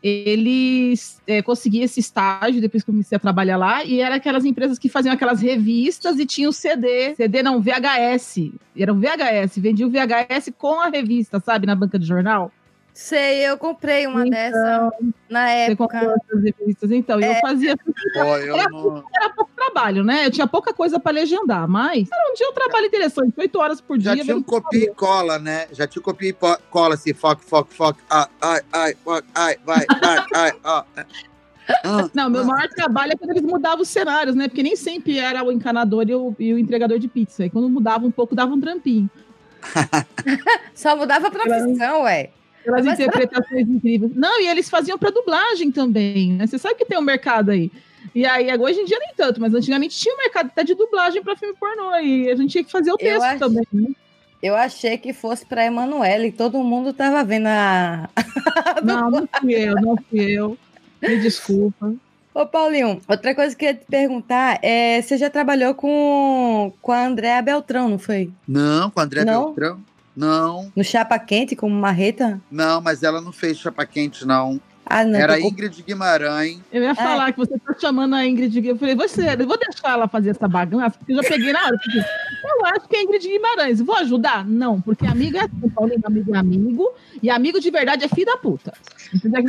eles 0.03 1.21
é, 1.27 1.43
consegui 1.43 1.81
esse 1.81 1.99
estágio 1.99 2.61
depois 2.61 2.83
que 2.83 2.91
eu 2.91 2.95
comecei 2.95 3.17
a 3.17 3.19
trabalhar 3.19 3.57
lá, 3.57 3.85
e 3.85 4.01
era 4.01 4.17
aquelas 4.17 4.45
empresas 4.45 4.79
que 4.79 4.89
faziam 4.89 5.13
aquelas 5.13 5.41
revistas 5.41 6.19
e 6.19 6.27
tinham 6.27 6.53
CD, 6.53 7.15
CD 7.15 7.43
não, 7.43 7.61
VHS, 7.61 8.53
era 8.77 8.93
o 8.93 8.97
VHS, 8.97 9.59
vendia 9.59 9.87
o 9.87 9.91
VHS 9.91 10.53
com 10.57 10.81
a 10.81 10.89
revista, 10.89 11.41
sabe, 11.41 11.67
na 11.67 11.75
banca 11.75 11.99
de 11.99 12.07
jornal. 12.07 12.53
Sei, 13.01 13.49
eu 13.49 13.57
comprei 13.57 14.09
uma 14.09 14.25
dessa 14.29 14.91
na 15.31 15.47
Você 15.47 15.53
época. 15.71 16.01
comprou 16.01 16.17
essas 16.17 16.43
revistas, 16.43 16.91
então, 16.91 17.21
e 17.21 17.27
eu 17.27 17.35
fazia 17.37 17.77
Pô, 18.13 18.37
eu 18.39 18.57
não. 18.71 19.05
era 19.15 19.31
pouco 19.31 19.53
trabalho, 19.55 20.03
né? 20.03 20.27
Eu 20.27 20.33
tinha 20.33 20.49
pouca 20.49 20.75
coisa 20.75 20.99
para 20.99 21.13
legendar, 21.13 21.69
mas 21.69 22.09
era 22.13 22.29
um 22.29 22.35
dia 22.35 22.51
um 22.51 22.53
trabalho 22.53 22.87
interessante, 22.87 23.33
oito 23.39 23.57
horas 23.61 23.81
por 23.81 24.01
Já 24.01 24.15
dia. 24.17 24.25
tinha 24.25 24.37
um 24.37 24.43
copia 24.43 24.87
e 24.87 24.95
cola, 24.95 25.39
né? 25.39 25.69
Já 25.71 25.87
tinha 25.87 26.01
um 26.01 26.05
copia 26.05 26.31
e 26.31 26.37
cola, 26.69 26.95
assim, 26.97 27.15
foco, 27.15 27.41
foco, 27.41 27.73
foco. 27.73 28.01
Ai, 28.11 28.27
ai, 28.43 28.63
ai, 28.73 29.23
ai, 29.33 29.57
vai, 29.65 29.87
ai, 30.03 30.27
ai, 30.35 30.53
ó. 30.65 30.85
Ah, 31.85 32.11
Não, 32.13 32.29
meu 32.29 32.41
ah. 32.43 32.47
maior 32.47 32.69
trabalho 32.69 33.13
é 33.13 33.17
quando 33.17 33.31
eles 33.31 33.43
mudavam 33.45 33.83
os 33.83 33.89
cenários, 33.89 34.35
né? 34.35 34.49
Porque 34.49 34.65
nem 34.65 34.75
sempre 34.75 35.21
era 35.21 35.45
o 35.45 35.53
encanador 35.53 36.05
e 36.09 36.17
o, 36.17 36.35
e 36.37 36.53
o 36.53 36.59
entregador 36.59 36.99
de 36.99 37.07
pizza. 37.07 37.47
E 37.47 37.51
quando 37.51 37.71
mudava 37.71 38.05
um 38.05 38.11
pouco, 38.11 38.35
dava 38.35 38.53
um 38.53 38.61
trampinho. 38.61 39.09
Só 40.75 40.97
mudava 40.97 41.29
a 41.29 41.31
profissão, 41.31 42.03
ué. 42.03 42.33
Pelas 42.69 42.85
Mas- 42.85 43.01
interpretações 43.01 43.69
incríveis. 43.69 44.13
Não, 44.15 44.41
e 44.43 44.47
eles 44.49 44.69
faziam 44.69 44.99
para 44.99 45.11
dublagem 45.11 45.71
também, 45.73 46.33
né? 46.35 46.47
Você 46.47 46.59
sabe 46.59 46.75
que 46.75 46.85
tem 46.85 46.99
um 46.99 47.03
mercado 47.03 47.51
aí. 47.51 47.71
E 48.15 48.25
aí, 48.27 48.47
hoje 48.59 48.81
em 48.81 48.85
dia 48.85 48.99
nem 48.99 49.13
tanto, 49.17 49.41
mas 49.41 49.55
antigamente 49.55 49.97
tinha 49.99 50.15
um 50.15 50.19
mercado 50.19 50.47
até 50.49 50.63
de 50.65 50.75
dublagem 50.75 51.23
para 51.23 51.37
filme 51.37 51.55
pornô. 51.59 51.95
E 51.97 52.31
a 52.31 52.37
gente 52.37 52.51
tinha 52.51 52.65
que 52.65 52.71
fazer 52.71 52.93
o 52.93 52.97
texto 52.97 53.23
acho- 53.23 53.39
também, 53.39 53.65
né? 53.73 53.89
Eu 54.43 54.55
achei 54.55 54.97
que 54.99 55.13
fosse 55.13 55.45
pra 55.47 55.65
Emanuele, 55.65 56.31
todo 56.31 56.63
mundo 56.63 56.93
tava 56.93 57.25
vendo 57.25 57.47
a. 57.49 58.09
Não, 58.85 59.11
não 59.11 59.29
fui 59.41 59.53
eu, 59.55 59.75
não 59.75 59.97
fui 60.09 60.21
eu. 60.31 60.57
Me 61.03 61.17
desculpa. 61.21 61.95
Ô, 62.35 62.47
Paulinho, 62.47 63.01
outra 63.09 63.35
coisa 63.35 63.57
que 63.57 63.65
eu 63.65 63.69
ia 63.71 63.75
te 63.75 63.85
perguntar 63.87 64.59
é: 64.63 65.01
você 65.03 65.17
já 65.17 65.29
trabalhou 65.31 65.75
com, 65.75 66.73
com 66.81 66.93
a 66.93 67.05
Andréa 67.07 67.43
Beltrão, 67.43 67.89
não 67.89 67.99
foi? 67.99 68.31
Não, 68.47 68.91
com 68.91 69.01
a 69.01 69.03
André 69.05 69.25
Não? 69.25 69.47
Beltrão? 69.47 69.81
Não, 70.19 70.73
No 70.75 70.83
Chapa 70.83 71.17
Quente, 71.19 71.55
como 71.55 71.73
marreta? 71.75 72.41
não, 72.51 72.81
mas 72.81 73.05
ela 73.05 73.21
não 73.21 73.31
fez 73.31 73.57
chapa 73.57 73.87
quente, 73.87 74.27
não. 74.27 74.61
Ah, 74.85 75.05
não. 75.05 75.17
Era 75.21 75.35
tô 75.37 75.43
com- 75.43 75.49
Ingrid 75.49 75.83
Guimarães. 75.83 76.59
Eu 76.73 76.83
ia 76.83 76.95
falar 76.95 77.31
que 77.31 77.39
você 77.39 77.57
tá 77.59 77.75
chamando 77.79 78.15
a 78.17 78.27
Ingrid. 78.27 78.67
Eu 78.67 78.77
falei, 78.77 78.95
você, 78.97 79.35
eu 79.39 79.47
vou 79.47 79.59
deixar 79.59 79.91
ela 79.93 80.09
fazer 80.09 80.31
essa 80.31 80.49
bagunça, 80.49 80.91
porque 80.91 81.13
eu 81.13 81.23
já 81.23 81.29
peguei 81.29 81.53
na 81.53 81.63
hora. 81.67 81.77
eu 82.43 82.67
acho 82.67 82.89
que 82.89 82.97
é 82.97 83.03
Ingrid 83.03 83.29
Guimarães. 83.29 83.81
Vou 83.81 83.95
ajudar? 83.97 84.45
Não, 84.47 84.81
porque 84.81 85.07
amigo 85.07 85.37
é 85.37 85.41
assim, 85.43 85.69
Paulinho, 85.75 86.01
amigo 86.05 86.35
é 86.35 86.39
amigo, 86.39 86.91
e 87.23 87.29
amigo 87.31 87.61
de 87.61 87.71
verdade 87.71 88.05
é 88.05 88.09
filho 88.09 88.27
da 88.27 88.37
puta. 88.39 88.73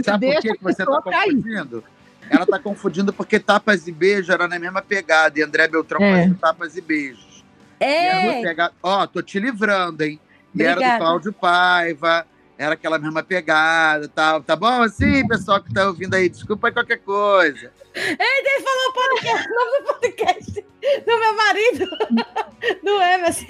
Sabe 0.04 0.34
por 0.34 0.42
que 0.42 0.58
você 0.64 0.86
tá 0.86 1.02
cair. 1.04 1.34
confundindo? 1.36 1.84
Ela 2.30 2.46
tá 2.46 2.60
confundindo 2.60 3.12
porque 3.14 3.40
tapas 3.40 3.88
e 3.88 3.92
beijos 3.92 4.30
era 4.30 4.48
na 4.48 4.60
mesma 4.60 4.82
pegada. 4.84 5.40
E 5.40 5.42
André 5.42 5.68
Beltrão 5.68 6.00
É. 6.04 6.20
fazia 6.22 6.38
tapas 6.40 6.76
e 6.78 6.82
beijos. 6.82 7.44
É, 7.80 8.54
Ó, 8.84 9.08
tô 9.08 9.22
te 9.22 9.40
livrando, 9.40 10.04
hein? 10.04 10.20
E 10.56 10.62
era 10.64 10.74
Obrigada. 10.74 10.98
do 10.98 11.00
Cláudio 11.00 11.34
Paiva, 11.34 12.28
era 12.58 12.74
aquela 12.74 13.00
mesma 13.00 13.24
pegada 13.24 14.08
tal. 14.08 14.42
Tá 14.44 14.56
bom 14.56 14.82
assim, 14.82 15.28
pessoal 15.28 15.62
que 15.64 15.74
tá 15.74 15.88
ouvindo 15.88 16.14
aí? 16.16 16.28
Desculpa 16.30 16.68
aí 16.68 16.74
qualquer 16.74 16.98
coisa. 16.98 17.72
ele 17.96 18.64
falou 18.64 18.94
podcast, 18.94 19.48
o 19.48 19.56
nome 19.56 19.80
do 19.80 19.86
podcast 19.86 20.66
do 21.06 21.20
meu 21.20 21.36
marido, 21.36 21.86
do 22.84 23.02
Emerson. 23.02 23.46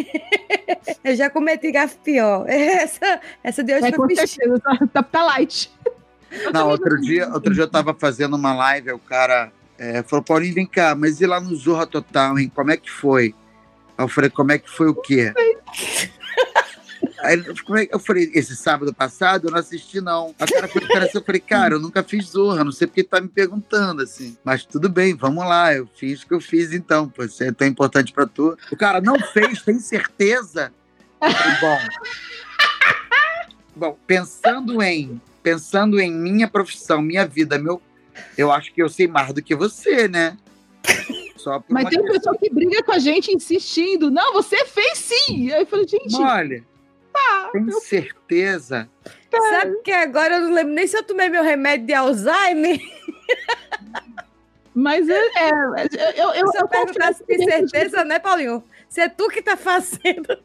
Eu 1.04 1.16
já 1.16 1.30
cometi 1.30 1.72
gafe 1.72 1.98
pior. 2.04 2.46
Essa, 2.48 3.22
essa 3.44 3.64
de 3.64 3.74
hoje 3.74 3.88
É, 3.88 3.92
foi 3.94 4.08
pichada. 4.08 4.60
tá, 4.60 4.78
tá, 4.94 5.04
tá 5.04 5.24
light. 5.24 5.72
Não, 6.54 6.70
outro 6.70 7.00
dia, 7.02 7.28
outro 7.30 7.54
dia 7.54 7.64
eu 7.64 7.68
tava 7.70 7.94
fazendo 7.94 8.36
uma 8.36 8.54
live, 8.54 8.92
o 8.92 9.00
cara 9.00 9.52
é, 9.78 10.04
falou, 10.04 10.24
Paulinho, 10.24 10.54
vem 10.54 10.68
cá, 10.68 10.94
mas 10.94 11.20
e 11.22 11.26
lá 11.26 11.40
no 11.40 11.56
Zorra 11.56 11.88
Total, 11.88 12.38
hein? 12.38 12.52
Como 12.54 12.70
é 12.72 12.78
que 12.78 12.90
foi? 12.92 13.34
Aí 13.98 14.04
eu 14.06 14.08
falei, 14.08 14.30
como 14.30 14.52
é 14.52 14.58
que 14.60 14.70
foi 14.70 14.88
o 14.90 14.96
quê? 14.96 15.34
Aí 17.24 17.44
como 17.64 17.78
é 17.78 17.88
eu 17.92 18.00
falei, 18.00 18.32
esse 18.34 18.56
sábado 18.56 18.94
passado 18.94 19.48
eu 19.48 19.52
não 19.52 19.60
assisti, 19.60 20.00
não. 20.00 20.34
A 20.40 20.48
cara 20.48 20.68
foi 20.68 20.88
cara, 20.88 21.10
eu 21.14 21.24
falei, 21.24 21.42
cara, 21.42 21.74
eu 21.76 21.80
nunca 21.80 22.04
fiz 22.04 22.26
Zorra, 22.28 22.64
não 22.64 22.72
sei 22.72 22.88
porque 22.88 23.04
tá 23.04 23.20
me 23.20 23.28
perguntando, 23.28 24.02
assim. 24.02 24.38
Mas 24.44 24.64
tudo 24.66 24.90
bem, 24.90 25.16
vamos 25.16 25.44
lá, 25.46 25.74
eu 25.74 25.88
fiz 25.96 26.22
o 26.22 26.28
que 26.28 26.34
eu 26.34 26.42
fiz 26.42 26.74
então, 26.74 27.10
pô, 27.10 27.24
isso 27.24 27.44
é 27.44 27.52
tão 27.52 27.68
importante 27.68 28.14
pra 28.14 28.26
tu. 28.26 28.58
O 28.72 28.78
cara 28.78 29.02
não 29.02 29.20
fez, 29.20 29.62
tem 29.62 29.80
certeza? 29.80 30.72
Falei, 31.20 31.60
bom. 31.60 31.80
Bom, 33.76 33.98
pensando 34.06 34.82
em 34.82 35.22
pensando 35.42 36.00
em 36.00 36.12
minha 36.12 36.48
profissão, 36.48 37.02
minha 37.02 37.26
vida, 37.26 37.58
meu, 37.58 37.82
eu 38.38 38.52
acho 38.52 38.74
que 38.74 38.82
eu 38.82 38.90
sei 38.90 39.08
mais 39.08 39.34
do 39.34 39.42
que 39.42 39.56
você, 39.56 40.08
né? 40.08 40.38
Mas 41.70 41.90
tem 41.90 42.02
um 42.02 42.06
pessoal 42.06 42.38
que 42.38 42.50
briga 42.50 42.84
com 42.84 42.92
a 42.92 43.00
gente 43.00 43.32
insistindo. 43.32 44.12
Não, 44.12 44.34
você 44.34 44.66
fez 44.66 44.98
sim. 44.98 45.52
Aí 45.52 45.62
eu 45.62 45.66
falei, 45.66 45.88
gente, 45.88 46.16
Olha, 46.16 46.64
tem 47.52 47.72
certeza? 47.82 48.90
Sabe 49.32 49.82
que 49.84 49.92
agora 49.92 50.36
eu 50.36 50.42
não 50.42 50.54
lembro 50.54 50.74
nem 50.74 50.88
se 50.88 50.98
eu 50.98 51.04
tomei 51.04 51.30
meu 51.30 51.44
remédio 51.44 51.88
de 51.88 51.94
Alzheimer? 51.94 52.80
mas 54.74 55.08
é, 55.08 55.14
é, 55.14 55.50
eu, 56.18 56.34
eu, 56.34 56.48
Se 56.52 56.58
eu 56.58 56.62
eu 56.62 56.68
confesso 56.68 57.20
com 57.20 57.26
que 57.26 57.44
certeza, 57.44 58.04
né, 58.04 58.20
Paulinho? 58.20 58.64
Se 58.88 59.02
é 59.02 59.10
tu 59.10 59.28
que 59.30 59.42
tá 59.42 59.56
fazendo. 59.56 60.38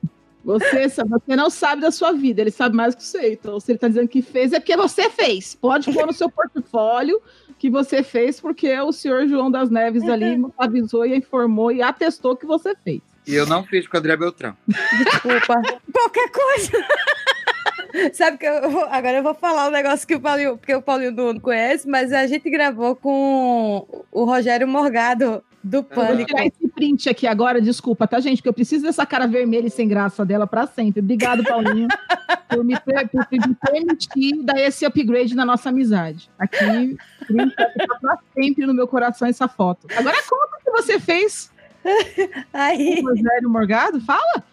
Você, 0.45 0.89
você 0.89 1.37
não 1.37 1.49
sabe 1.49 1.81
da 1.81 1.91
sua 1.91 2.13
vida, 2.13 2.43
ele 2.43 2.51
sabe 2.51 2.77
mais 2.77 2.95
que 2.95 3.03
você. 3.03 3.33
Então, 3.33 3.59
se 3.59 3.73
ele 3.73 3.79
tá 3.79 3.89
dizendo 3.89 4.09
que 4.09 4.21
fez, 4.21 4.53
é 4.53 4.61
porque 4.61 4.77
você 4.77 5.09
fez. 5.09 5.55
Pode 5.55 5.91
pôr 5.91 6.07
no 6.07 6.13
seu 6.13 6.31
portfólio 6.31 7.21
que 7.59 7.71
você 7.71 8.03
fez, 8.03 8.39
porque 8.41 8.79
o 8.79 8.93
senhor 8.93 9.27
João 9.27 9.51
das 9.51 9.71
Neves 9.71 10.03
ali 10.05 10.45
avisou 10.59 11.07
e 11.07 11.17
informou 11.17 11.73
e 11.73 11.81
atestou 11.81 12.37
que 12.37 12.45
você 12.45 12.75
fez. 12.85 13.01
E 13.27 13.35
eu 13.35 13.47
não 13.47 13.65
fiz 13.65 13.87
com 13.87 13.97
o 13.97 14.01
André 14.01 14.17
Beltrão. 14.17 14.57
Desculpa. 14.69 15.63
Qualquer 15.93 16.31
coisa. 16.31 16.87
Sabe 18.13 18.39
que 18.39 18.47
eu 18.47 18.69
vou- 18.71 18.85
agora 18.91 19.19
eu 19.19 19.23
vou 19.23 19.35
falar 19.35 19.69
um 19.69 19.71
negócio 19.71 20.07
que 20.07 20.17
o 20.17 20.21
Paulinho, 20.21 20.57
porque 20.59 20.75
o 20.75 20.83
Paulinho 20.83 21.13
não 21.13 21.39
conhece, 21.39 21.89
mas 21.89 22.13
a 22.13 22.27
gente 22.27 22.51
gravou 22.51 22.97
com 22.97 23.87
o 24.11 24.25
Rogério 24.25 24.67
Morgado 24.67 25.43
do 25.63 25.81
Vou 25.81 25.85
Pânico. 25.85 26.27
tirar 26.27 26.45
esse 26.45 26.69
print 26.75 27.09
aqui 27.09 27.27
agora, 27.27 27.61
desculpa, 27.61 28.07
tá, 28.07 28.19
gente? 28.21 28.43
Que 28.43 28.49
eu 28.49 28.53
preciso 28.53 28.83
dessa 28.85 29.07
cara 29.07 29.27
vermelha 29.29 29.69
e 29.69 29.71
sem 29.71 29.87
graça 29.89 30.25
dela 30.25 30.47
pra 30.47 30.67
sempre. 30.67 31.01
Obrigado, 31.01 31.45
Paulinho, 31.45 31.87
por 32.51 32.65
me, 32.65 32.75
por 32.79 33.49
me 33.49 33.55
permitir 33.71 34.43
dar 34.43 34.59
esse 34.61 34.85
upgrade 34.85 35.35
na 35.37 35.45
nossa 35.47 35.69
amizade. 35.71 36.29
Aqui, 36.39 36.97
print 37.27 37.55
tá 37.57 37.99
pra 38.01 38.19
sempre 38.35 38.67
no 38.67 38.75
meu 38.75 38.89
coração 38.89 39.29
essa 39.29 39.47
foto. 39.49 39.87
Agora 39.97 40.17
conta 40.29 40.57
o 40.61 40.65
que 40.65 40.71
você 40.83 40.99
fez 41.01 41.51
Aí, 42.53 43.01
o 43.01 43.09
Rogério 43.09 43.51
Morgado. 43.51 44.01
Fala! 44.01 44.45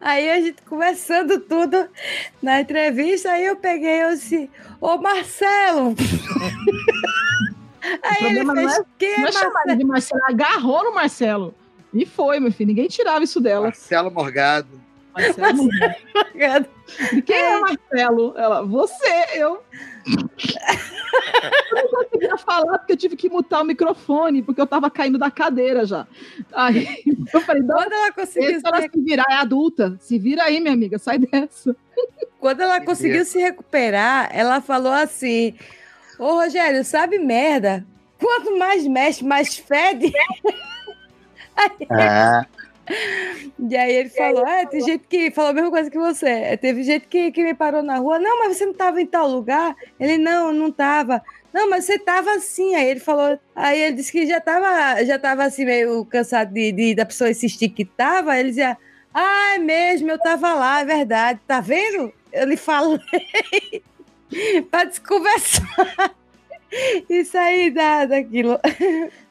aí 0.00 0.30
a 0.30 0.40
gente 0.40 0.62
conversando 0.62 1.40
tudo 1.40 1.90
na 2.42 2.62
entrevista, 2.62 3.30
aí 3.30 3.44
eu 3.44 3.56
peguei 3.56 4.02
eu 4.02 4.14
disse, 4.14 4.50
ô 4.80 4.96
Marcelo! 4.96 5.94
aí 8.02 8.28
ele 8.28 8.50
fez, 8.50 8.78
é- 8.78 8.82
quem 8.98 9.10
é 9.10 9.14
é 9.16 9.20
Marcelo? 9.20 9.76
de 9.76 9.84
Marcelo, 9.84 10.22
agarrou 10.26 10.84
no 10.84 10.94
Marcelo. 10.94 11.54
E 11.92 12.04
foi, 12.04 12.38
meu 12.38 12.52
filho. 12.52 12.68
Ninguém 12.68 12.88
tirava 12.88 13.24
isso 13.24 13.40
dela. 13.40 13.66
Marcelo 13.66 14.10
Morgado. 14.10 14.80
Marcelo. 15.18 15.68
E 17.14 17.22
quem 17.22 17.36
é 17.36 17.60
Marcelo? 17.60 18.34
Ela, 18.36 18.62
você, 18.62 19.26
eu. 19.34 19.62
eu 21.70 21.82
não 21.82 21.88
conseguia 21.90 22.36
falar 22.38 22.78
porque 22.78 22.92
eu 22.92 22.96
tive 22.96 23.16
que 23.16 23.28
mutar 23.28 23.62
o 23.62 23.64
microfone, 23.64 24.42
porque 24.42 24.60
eu 24.60 24.66
tava 24.66 24.90
caindo 24.90 25.18
da 25.18 25.30
cadeira 25.30 25.84
já. 25.84 26.06
Aí 26.52 26.86
eu 27.32 27.40
falei, 27.40 27.62
Quando 27.62 27.92
ela 27.92 28.12
conseguiu, 28.12 28.60
ela 28.64 28.80
se, 28.82 28.88
se 28.92 29.00
virar, 29.02 29.26
é 29.28 29.34
adulta. 29.34 29.96
Se 30.00 30.18
vira 30.18 30.44
aí, 30.44 30.60
minha 30.60 30.72
amiga, 30.74 30.98
sai 30.98 31.18
dessa. 31.18 31.76
quando 32.38 32.60
ela 32.60 32.80
Que 32.80 32.86
conseguiu 32.86 33.16
Deus. 33.16 33.28
se 33.28 33.38
recuperar, 33.38 34.30
ela 34.32 34.60
falou 34.60 34.92
assim: 34.92 35.54
Ô 36.18 36.34
Rogério, 36.34 36.84
sabe 36.84 37.18
merda? 37.18 37.84
Quanto 38.18 38.58
mais 38.58 38.86
mexe, 38.86 39.24
mais 39.24 39.56
fede. 39.56 40.12
É. 41.90 42.46
E 43.58 43.76
aí 43.76 43.92
ele 43.92 44.08
falou: 44.08 44.46
É, 44.46 44.66
tem 44.66 44.80
gente 44.80 45.04
que 45.08 45.30
falou 45.30 45.50
a 45.50 45.54
mesma 45.54 45.70
coisa 45.70 45.90
que 45.90 45.98
você. 45.98 46.28
É, 46.28 46.56
Teve 46.56 46.82
gente 46.82 47.06
que, 47.08 47.32
que 47.32 47.42
me 47.42 47.54
parou 47.54 47.82
na 47.82 47.96
rua. 47.98 48.18
Não, 48.18 48.38
mas 48.40 48.56
você 48.56 48.64
não 48.64 48.72
estava 48.72 49.00
em 49.00 49.06
tal 49.06 49.28
lugar? 49.28 49.74
Ele, 49.98 50.16
não, 50.18 50.52
não 50.52 50.68
estava. 50.68 51.22
Não, 51.52 51.68
mas 51.68 51.84
você 51.84 51.94
estava 51.94 52.30
assim. 52.34 52.74
Aí 52.74 52.88
ele 52.88 53.00
falou. 53.00 53.38
Aí 53.56 53.80
ele 53.80 53.96
disse 53.96 54.12
que 54.12 54.26
já 54.26 54.38
estava 54.38 55.04
já 55.04 55.18
tava 55.18 55.44
assim, 55.44 55.64
meio 55.64 56.04
cansado 56.04 56.52
de, 56.52 56.70
de- 56.72 56.94
da 56.94 57.04
pessoa 57.06 57.30
insistir 57.30 57.70
que 57.70 57.82
estava. 57.82 58.38
Ele 58.38 58.50
dizia: 58.50 58.76
Ah, 59.12 59.54
é 59.54 59.58
mesmo, 59.58 60.10
eu 60.10 60.16
estava 60.16 60.54
lá, 60.54 60.80
é 60.80 60.84
verdade. 60.84 61.40
Tá 61.46 61.60
vendo? 61.60 62.12
Eu 62.32 62.46
lhe 62.46 62.56
falei 62.56 63.00
para 64.70 64.84
desconversar. 64.84 66.14
Isso 67.08 67.36
aí 67.38 67.70
dá 67.70 68.04
daquilo. 68.04 68.58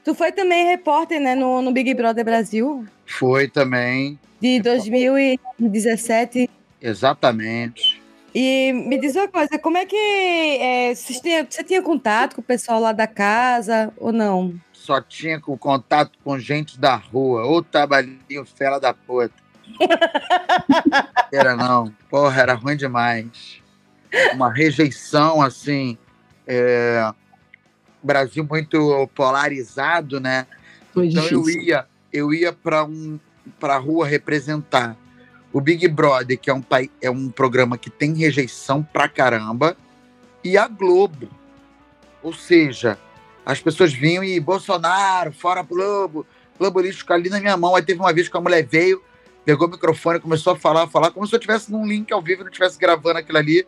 Tu 0.03 0.15
foi 0.15 0.31
também 0.31 0.65
repórter, 0.65 1.19
né, 1.19 1.35
no, 1.35 1.61
no 1.61 1.71
Big 1.71 1.93
Brother 1.93 2.25
Brasil, 2.25 2.83
Foi 3.07 3.47
também, 3.47 4.19
de 4.39 4.59
2017. 4.61 6.49
exatamente. 6.81 8.01
E 8.35 8.71
me 8.73 8.99
diz 8.99 9.15
uma 9.15 9.27
coisa, 9.27 9.57
como 9.57 9.77
é 9.77 9.85
que 9.85 9.95
é, 9.95 10.93
vocês 10.93 11.19
tinham- 11.19 11.47
você 11.49 11.63
tinha 11.63 11.81
contato 11.81 12.35
com 12.35 12.41
o 12.41 12.43
pessoal 12.43 12.79
lá 12.79 12.91
da 12.91 13.07
casa 13.07 13.91
ou 13.97 14.11
não? 14.11 14.53
Só 14.73 15.01
tinha 15.01 15.39
com 15.39 15.57
contato 15.57 16.11
com 16.23 16.37
gente 16.37 16.79
da 16.79 16.95
rua. 16.95 17.45
Ô 17.47 17.63
trabalhinho 17.63 18.45
fela 18.45 18.79
da 18.79 18.93
puta. 18.93 19.33
Era 21.33 21.55
não. 21.55 21.91
Porra, 22.09 22.41
era 22.41 22.53
ruim 22.53 22.77
demais. 22.77 23.61
Uma 24.33 24.53
rejeição, 24.53 25.41
assim. 25.41 25.97
é, 26.45 27.11
Brasil 28.01 28.45
muito 28.49 29.09
polarizado, 29.15 30.19
né? 30.19 30.45
Foi 30.93 31.07
Então 31.07 31.23
eu 31.27 31.41
difícil. 31.41 31.61
ia, 31.63 31.85
eu 32.11 32.33
ia 32.33 32.53
para 32.53 32.83
um 32.83 33.19
para 33.59 33.77
rua 33.77 34.05
representar 34.05 34.97
o 35.53 35.61
Big 35.61 35.87
Brother, 35.87 36.37
que 36.37 36.49
é 36.49 36.53
um 36.53 36.63
é 37.01 37.09
um 37.09 37.29
programa 37.29 37.77
que 37.77 37.89
tem 37.89 38.13
rejeição 38.13 38.83
pra 38.83 39.07
caramba, 39.07 39.77
e 40.43 40.57
a 40.57 40.67
Globo. 40.67 41.29
Ou 42.21 42.33
seja, 42.33 42.97
as 43.45 43.61
pessoas 43.61 43.93
vinham 43.93 44.23
e 44.23 44.39
Bolsonaro, 44.39 45.31
fora 45.31 45.61
Globo, 45.61 46.25
Globo 46.59 46.81
lixo 46.81 47.05
ali 47.13 47.29
na 47.29 47.39
minha 47.39 47.55
mão. 47.55 47.75
Aí 47.75 47.81
teve 47.81 47.99
uma 47.99 48.11
vez 48.11 48.27
que 48.27 48.35
a 48.35 48.41
mulher 48.41 48.65
veio, 48.65 49.01
pegou 49.45 49.67
o 49.67 49.71
microfone, 49.71 50.19
começou 50.19 50.53
a 50.53 50.55
falar, 50.57 50.87
falar 50.87 51.11
como 51.11 51.25
se 51.25 51.33
eu 51.33 51.37
estivesse 51.37 51.71
num 51.71 51.87
link 51.87 52.11
ao 52.11 52.21
vivo, 52.21 52.43
não 52.43 52.49
estivesse 52.49 52.77
gravando 52.77 53.19
aquilo 53.19 53.37
ali 53.37 53.65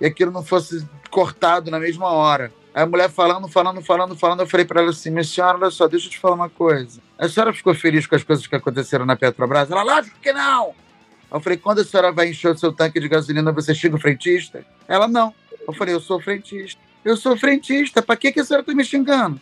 e 0.00 0.06
aquilo 0.06 0.32
não 0.32 0.42
fosse 0.42 0.84
cortado 1.10 1.70
na 1.70 1.78
mesma 1.78 2.08
hora. 2.08 2.52
Aí 2.72 2.82
a 2.82 2.86
mulher 2.86 3.10
falando, 3.10 3.48
falando, 3.48 3.82
falando, 3.82 4.16
falando, 4.16 4.40
eu 4.40 4.46
falei 4.46 4.64
pra 4.64 4.80
ela 4.80 4.90
assim, 4.90 5.10
minha 5.10 5.24
senhora, 5.24 5.58
olha 5.58 5.70
só, 5.70 5.88
deixa 5.88 6.06
eu 6.06 6.10
te 6.10 6.18
falar 6.18 6.34
uma 6.34 6.48
coisa. 6.48 7.00
A 7.18 7.28
senhora 7.28 7.52
ficou 7.52 7.74
feliz 7.74 8.06
com 8.06 8.14
as 8.14 8.22
coisas 8.22 8.46
que 8.46 8.54
aconteceram 8.54 9.04
na 9.04 9.16
Petrobras? 9.16 9.70
Ela, 9.70 9.82
lógico 9.82 10.18
que 10.20 10.32
não! 10.32 10.74
Eu 11.32 11.40
falei, 11.40 11.58
quando 11.58 11.80
a 11.80 11.84
senhora 11.84 12.12
vai 12.12 12.28
encher 12.30 12.50
o 12.50 12.58
seu 12.58 12.72
tanque 12.72 12.98
de 13.00 13.08
gasolina, 13.08 13.52
você 13.52 13.74
xinga 13.74 13.96
o 13.96 14.00
frentista? 14.00 14.64
Ela, 14.88 15.06
não. 15.06 15.34
Eu 15.66 15.72
falei, 15.72 15.94
eu 15.94 16.00
sou 16.00 16.20
frentista. 16.20 16.80
Eu 17.04 17.16
sou 17.16 17.36
frentista, 17.36 18.02
pra 18.02 18.16
que, 18.16 18.32
que 18.32 18.40
a 18.40 18.44
senhora 18.44 18.64
tá 18.64 18.74
me 18.74 18.84
xingando? 18.84 19.40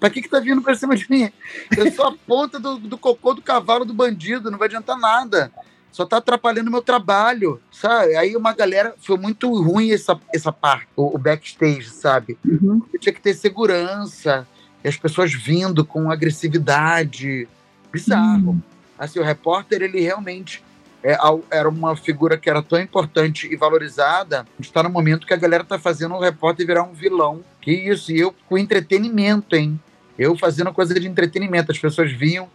Pra 0.00 0.10
que 0.10 0.22
que 0.22 0.28
tá 0.28 0.40
vindo 0.40 0.62
pra 0.62 0.74
cima 0.74 0.96
de 0.96 1.08
mim? 1.10 1.30
Eu 1.76 1.90
sou 1.92 2.06
a 2.06 2.12
ponta 2.26 2.58
do, 2.58 2.78
do 2.78 2.98
cocô 2.98 3.34
do 3.34 3.42
cavalo 3.42 3.84
do 3.84 3.94
bandido, 3.94 4.50
não 4.50 4.58
vai 4.58 4.66
adiantar 4.66 4.98
nada. 4.98 5.52
Só 5.96 6.04
tá 6.04 6.18
atrapalhando 6.18 6.68
o 6.68 6.70
meu 6.70 6.82
trabalho, 6.82 7.58
sabe? 7.72 8.14
Aí 8.16 8.36
uma 8.36 8.52
galera, 8.52 8.94
foi 9.00 9.16
muito 9.16 9.50
ruim 9.62 9.92
essa, 9.92 10.20
essa 10.34 10.52
parte, 10.52 10.88
o, 10.94 11.14
o 11.14 11.16
backstage, 11.16 11.88
sabe? 11.88 12.36
Uhum. 12.44 12.82
tinha 13.00 13.14
que 13.14 13.20
ter 13.20 13.32
segurança, 13.32 14.46
e 14.84 14.88
as 14.88 14.98
pessoas 14.98 15.32
vindo 15.32 15.86
com 15.86 16.10
agressividade. 16.10 17.48
Bizarro. 17.90 18.62
Assim, 18.98 19.20
o 19.20 19.22
repórter, 19.22 19.80
ele 19.80 19.98
realmente 20.02 20.62
é, 21.02 21.16
era 21.50 21.66
uma 21.66 21.96
figura 21.96 22.36
que 22.36 22.50
era 22.50 22.62
tão 22.62 22.78
importante 22.78 23.48
e 23.50 23.56
valorizada. 23.56 24.40
A 24.40 24.62
gente 24.62 24.74
tá 24.74 24.82
no 24.82 24.90
momento 24.90 25.26
que 25.26 25.32
a 25.32 25.38
galera 25.38 25.64
tá 25.64 25.78
fazendo 25.78 26.14
o 26.14 26.20
repórter 26.20 26.66
virar 26.66 26.82
um 26.82 26.92
vilão. 26.92 27.40
Que 27.58 27.72
isso, 27.72 28.12
e 28.12 28.20
eu 28.20 28.34
com 28.46 28.58
entretenimento, 28.58 29.56
hein? 29.56 29.80
Eu 30.18 30.36
fazendo 30.36 30.70
coisa 30.74 30.92
de 30.92 31.08
entretenimento. 31.08 31.72
As 31.72 31.78
pessoas 31.78 32.12
vinham 32.12 32.50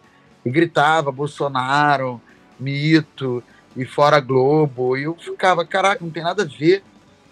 e 0.46 0.52
gritavam 0.52 1.12
Bolsonaro, 1.12 2.22
mito, 2.62 3.44
e 3.76 3.86
fora 3.86 4.20
Globo. 4.20 4.98
E 4.98 5.04
eu 5.04 5.16
ficava, 5.16 5.66
caraca, 5.66 6.04
não 6.04 6.12
tem 6.12 6.24
nada 6.24 6.44
a 6.44 6.46
ver 6.46 6.84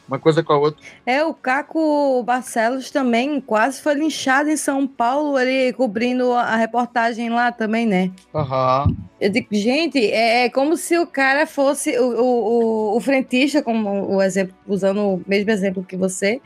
uma 0.07 0.17
coisa 0.17 0.41
com 0.41 0.51
a 0.53 0.57
outra. 0.57 0.83
É, 1.05 1.23
o 1.23 1.33
Caco 1.33 2.23
Barcelos 2.23 2.89
também 2.89 3.39
quase 3.39 3.79
foi 3.79 3.93
linchado 3.93 4.49
em 4.49 4.57
São 4.57 4.87
Paulo, 4.87 5.37
ele 5.37 5.71
cobrindo 5.73 6.33
a 6.33 6.55
reportagem 6.55 7.29
lá 7.29 7.51
também, 7.51 7.85
né? 7.85 8.11
Aham. 8.33 8.87
Eu 9.21 9.29
digo, 9.29 9.47
gente, 9.51 9.99
é, 9.99 10.45
é 10.45 10.49
como 10.49 10.75
se 10.75 10.97
o 10.97 11.05
cara 11.05 11.45
fosse 11.45 11.97
o, 11.99 12.03
o, 12.03 12.93
o, 12.93 12.97
o 12.97 12.99
frentista, 12.99 13.61
como 13.61 14.15
o 14.15 14.21
exemplo, 14.21 14.55
usando 14.67 15.01
o 15.01 15.21
mesmo 15.27 15.51
exemplo 15.51 15.83
que 15.83 15.95
você, 15.95 16.41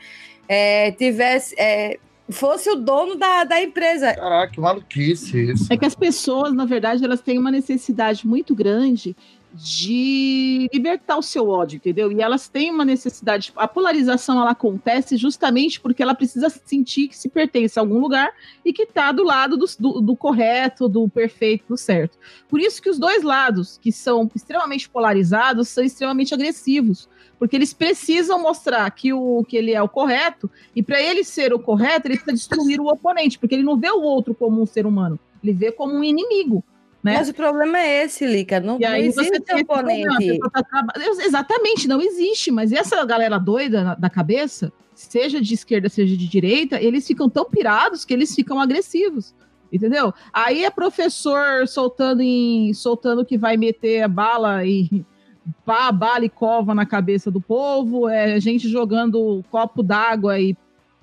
é, 0.47 0.91
tivesse. 0.91 1.55
é, 1.57 1.97
fosse 2.29 2.69
o 2.69 2.75
dono 2.75 3.15
da, 3.15 3.43
da 3.43 3.61
empresa. 3.61 4.13
Caraca, 4.13 4.53
que 4.53 4.59
maluquice 4.59 5.51
isso. 5.51 5.67
É 5.69 5.77
que 5.77 5.85
as 5.85 5.95
pessoas, 5.95 6.53
na 6.53 6.65
verdade, 6.65 7.03
elas 7.03 7.21
têm 7.21 7.37
uma 7.37 7.51
necessidade 7.51 8.25
muito 8.25 8.55
grande 8.55 9.15
de 9.53 10.67
libertar 10.73 11.17
o 11.17 11.21
seu 11.21 11.47
ódio, 11.47 11.77
entendeu? 11.77 12.11
E 12.11 12.21
elas 12.21 12.47
têm 12.47 12.71
uma 12.71 12.83
necessidade. 12.83 13.53
A 13.55 13.67
polarização 13.67 14.41
ela 14.41 14.51
acontece 14.51 15.15
justamente 15.15 15.79
porque 15.79 16.01
ela 16.01 16.15
precisa 16.15 16.49
sentir 16.49 17.07
que 17.07 17.17
se 17.17 17.29
pertence 17.29 17.77
a 17.77 17.81
algum 17.81 17.99
lugar 17.99 18.31
e 18.65 18.73
que 18.73 18.83
está 18.83 19.11
do 19.11 19.23
lado 19.23 19.55
do, 19.55 19.65
do- 19.79 20.01
do 20.01 20.15
correto, 20.15 20.89
do 20.89 21.07
perfeito, 21.07 21.65
do 21.69 21.77
certo. 21.77 22.17
Por 22.49 22.59
isso 22.59 22.81
que 22.81 22.89
os 22.89 22.97
dois 22.97 23.21
lados, 23.23 23.77
que 23.81 23.91
são 23.91 24.29
extremamente 24.35 24.89
polarizados, 24.89 25.69
são 25.69 25.83
extremamente 25.83 26.33
agressivos. 26.33 27.07
Porque 27.37 27.55
eles 27.55 27.73
precisam 27.73 28.41
mostrar 28.41 28.89
que, 28.91 29.11
o, 29.11 29.43
que 29.43 29.57
ele 29.57 29.73
é 29.73 29.81
o 29.81 29.89
correto, 29.89 30.49
e 30.75 30.81
para 30.81 31.01
ele 31.01 31.23
ser 31.23 31.53
o 31.53 31.59
correto, 31.59 32.07
ele 32.07 32.15
precisa 32.17 32.33
destruir 32.33 32.79
o 32.79 32.87
oponente, 32.87 33.37
porque 33.37 33.53
ele 33.53 33.63
não 33.63 33.77
vê 33.77 33.89
o 33.91 34.01
outro 34.01 34.33
como 34.33 34.61
um 34.61 34.65
ser 34.65 34.85
humano, 34.85 35.19
ele 35.43 35.51
vê 35.51 35.71
como 35.71 35.93
um 35.93 36.03
inimigo. 36.03 36.63
Né? 37.03 37.17
Mas 37.17 37.27
o 37.29 37.33
problema 37.33 37.77
é 37.79 38.03
esse, 38.05 38.25
Lica. 38.25 38.59
Não, 38.61 38.79
não 38.79 38.79
você 38.79 38.97
existe 38.97 39.41
problema, 39.65 40.13
a 40.13 40.15
oponente. 40.15 40.39
pessoa 40.39 40.49
tá 40.51 40.85
Exatamente, 41.25 41.87
não 41.87 42.01
existe. 42.01 42.49
Mas 42.49 42.71
essa 42.71 43.03
galera 43.05 43.37
doida 43.37 43.83
na- 43.83 43.95
da 43.95 44.09
cabeça, 44.09 44.71
seja 44.95 45.41
de 45.41 45.53
esquerda, 45.53 45.89
seja 45.89 46.15
de 46.15 46.27
direita, 46.27 46.81
eles 46.81 47.05
ficam 47.05 47.29
tão 47.29 47.43
pirados 47.45 48.05
que 48.05 48.13
eles 48.13 48.33
ficam 48.33 48.59
agressivos. 48.59 49.35
Entendeu? 49.71 50.13
Aí 50.31 50.63
é 50.63 50.69
professor 50.69 51.67
soltando 51.67 52.21
em 52.21 52.73
soltando 52.73 53.25
que 53.25 53.37
vai 53.37 53.57
meter 53.57 54.03
a 54.03 54.07
bala 54.07 54.63
e 54.65 55.03
pá, 55.65 55.91
bala 55.91 56.23
e 56.23 56.29
cova 56.29 56.73
na 56.73 56.85
cabeça 56.85 57.29
do 57.29 57.41
povo, 57.41 58.07
é 58.07 58.39
gente 58.39 58.69
jogando 58.69 59.43
copo 59.51 59.83
d'água 59.83 60.39
e 60.39 60.55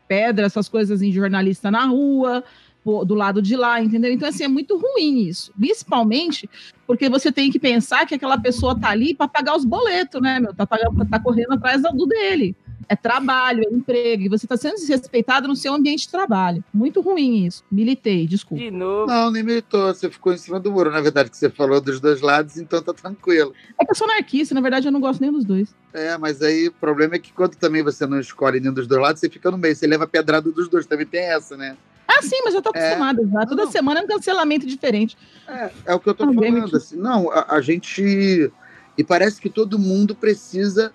pedra, 0.09 0.47
essas 0.47 0.69
coisas 0.69 1.03
em 1.03 1.13
jornalista 1.13 1.71
na 1.71 1.85
rua, 1.85 2.43
do 2.85 3.15
lado 3.15 3.43
de 3.43 3.57
lá, 3.57 3.81
entendeu? 3.83 4.13
Então, 4.13 4.29
assim, 4.29 4.45
é 4.45 4.49
muito 4.49 4.77
ruim 4.77 5.21
isso. 5.21 5.53
Principalmente 5.59 6.49
porque 6.87 7.09
você 7.09 7.31
tem 7.31 7.51
que 7.51 7.59
pensar 7.59 8.07
que 8.07 8.15
aquela 8.15 8.39
pessoa 8.39 8.79
tá 8.79 8.89
ali 8.89 9.15
para 9.15 9.29
pagar 9.29 9.57
os 9.57 9.65
boletos, 9.65 10.21
né, 10.21 10.41
meu? 10.41 10.55
Tá, 10.55 10.67
pagando, 10.67 11.07
tá 11.07 11.21
correndo 11.21 11.53
atrás 11.53 11.83
do 11.83 12.07
dele. 12.07 12.57
É 12.89 12.97
trabalho, 12.97 13.63
é 13.65 13.73
emprego, 13.73 14.25
e 14.25 14.29
você 14.29 14.45
tá 14.49 14.57
sendo 14.57 14.75
desrespeitado 14.75 15.47
no 15.47 15.55
seu 15.55 15.73
ambiente 15.73 16.01
de 16.01 16.09
trabalho. 16.09 16.65
Muito 16.75 17.01
ruim 17.01 17.47
isso. 17.47 17.63
Militei, 17.71 18.27
desculpa. 18.27 18.65
De 18.65 18.73
novo. 18.73 19.07
Não, 19.07 19.31
nem 19.31 19.45
militou. 19.45 19.95
Você 19.95 20.11
ficou 20.11 20.33
em 20.33 20.37
cima 20.37 20.59
do 20.59 20.73
muro, 20.73 20.91
na 20.91 21.01
verdade, 21.01 21.31
que 21.31 21.37
você 21.37 21.49
falou 21.49 21.81
dos 21.81 22.01
dois 22.01 22.21
lados, 22.21 22.57
então 22.57 22.83
tá 22.83 22.93
tranquilo. 22.93 23.55
É 23.81 23.85
que 23.85 23.93
eu 23.93 23.95
sou 23.95 24.11
anarquista, 24.11 24.57
na 24.57 24.61
verdade 24.61 24.89
eu 24.89 24.93
não 24.93 25.01
gosto 25.01 25.21
nem 25.21 25.31
dos 25.31 25.45
dois. 25.45 25.73
É, 25.95 26.19
mas 26.19 26.43
aí 26.43 26.67
o 26.67 26.73
problema 26.73 27.15
é 27.15 27.19
que 27.21 27.33
quando 27.33 27.55
também 27.55 27.85
você 27.85 28.05
não 28.05 28.19
escolhe 28.19 28.59
nenhum 28.59 28.75
dos 28.75 28.89
dois 28.89 29.01
lados, 29.01 29.21
você 29.21 29.31
fica 29.31 29.49
no 29.53 29.59
meio, 29.59 29.77
você 29.77 29.87
leva 29.87 30.03
a 30.03 30.09
pedrada 30.09 30.51
dos 30.51 30.69
dois, 30.69 30.87
também 30.87 31.07
tem 31.07 31.21
essa, 31.21 31.57
né? 31.57 31.77
Ah, 32.19 32.23
sim, 32.23 32.41
mas 32.45 32.55
eu 32.55 32.63
tô 32.63 32.71
É. 32.75 32.79
acostumada 32.87 33.27
já. 33.27 33.47
Toda 33.47 33.65
Não. 33.65 33.71
semana 33.71 34.01
é 34.01 34.03
um 34.03 34.07
cancelamento 34.07 34.67
diferente. 34.67 35.17
É, 35.47 35.71
é 35.87 35.95
o 35.95 36.01
que 36.01 36.09
eu 36.09 36.15
tô 36.15 36.25
falando. 36.33 36.77
Assim, 36.77 36.97
não, 36.97 37.31
a, 37.31 37.55
a 37.57 37.61
gente. 37.61 38.51
E 38.99 39.05
parece 39.05 39.41
que 39.41 39.49
todo 39.49 39.79
mundo 39.79 40.15
precisa 40.15 40.93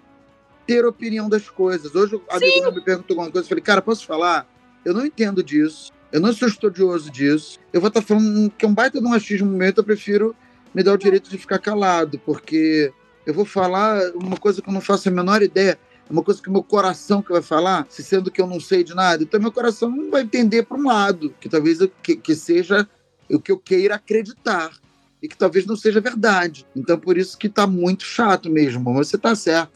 ter 0.67 0.85
opinião 0.85 1.29
das 1.29 1.49
coisas. 1.49 1.93
Hoje, 1.95 2.19
a 2.29 2.35
amigo 2.35 2.71
me 2.71 2.81
perguntou 2.81 3.13
alguma 3.15 3.31
coisa, 3.31 3.45
eu 3.45 3.49
falei, 3.49 3.63
cara, 3.63 3.81
posso 3.81 4.05
falar? 4.05 4.45
Eu 4.83 4.93
não 4.93 5.05
entendo 5.05 5.41
disso. 5.43 5.91
Eu 6.11 6.19
não 6.21 6.33
sou 6.33 6.47
estudioso 6.47 7.09
disso. 7.11 7.59
Eu 7.73 7.79
vou 7.81 7.87
estar 7.87 8.01
falando 8.01 8.49
que 8.51 8.65
é 8.65 8.67
um 8.67 8.73
baita 8.73 8.99
de 8.99 9.05
um 9.07 9.13
achismo 9.13 9.49
meu, 9.49 9.67
então 9.69 9.81
eu 9.81 9.85
prefiro 9.85 10.35
me 10.73 10.83
dar 10.83 10.93
o 10.93 10.97
direito 10.97 11.29
de 11.29 11.37
ficar 11.37 11.59
calado, 11.59 12.19
porque 12.25 12.91
eu 13.25 13.33
vou 13.33 13.45
falar 13.45 13.99
uma 14.15 14.37
coisa 14.37 14.61
que 14.61 14.69
eu 14.69 14.73
não 14.73 14.81
faço 14.81 15.07
a 15.09 15.11
menor 15.11 15.41
ideia. 15.41 15.79
É 16.09 16.13
uma 16.13 16.21
coisa 16.23 16.41
que 16.41 16.49
o 16.49 16.51
meu 16.51 16.63
coração 16.63 17.21
que 17.21 17.31
vai 17.31 17.41
falar, 17.41 17.85
se 17.89 18.03
sendo 18.03 18.29
que 18.29 18.39
eu 18.41 18.47
não 18.47 18.59
sei 18.59 18.83
de 18.83 18.93
nada. 18.95 19.23
Então, 19.23 19.39
meu 19.39 19.51
coração 19.51 19.89
não 19.89 20.11
vai 20.11 20.21
entender 20.21 20.63
para 20.63 20.77
um 20.77 20.85
lado, 20.85 21.33
que 21.39 21.49
talvez 21.49 21.79
eu- 21.81 21.91
que, 22.03 22.15
que 22.15 22.35
seja 22.35 22.87
o 23.29 23.39
que 23.39 23.51
eu 23.51 23.57
queira 23.57 23.95
acreditar. 23.95 24.71
E 25.23 25.27
que 25.27 25.35
talvez 25.35 25.65
não 25.65 25.75
seja 25.75 25.99
verdade. 25.99 26.65
Então, 26.75 26.99
por 26.99 27.17
isso 27.17 27.35
que 27.37 27.49
tá 27.49 27.65
muito 27.65 28.03
chato 28.03 28.49
mesmo. 28.51 28.93
Mas 28.93 29.07
você 29.07 29.17
tá 29.17 29.33
certo. 29.35 29.71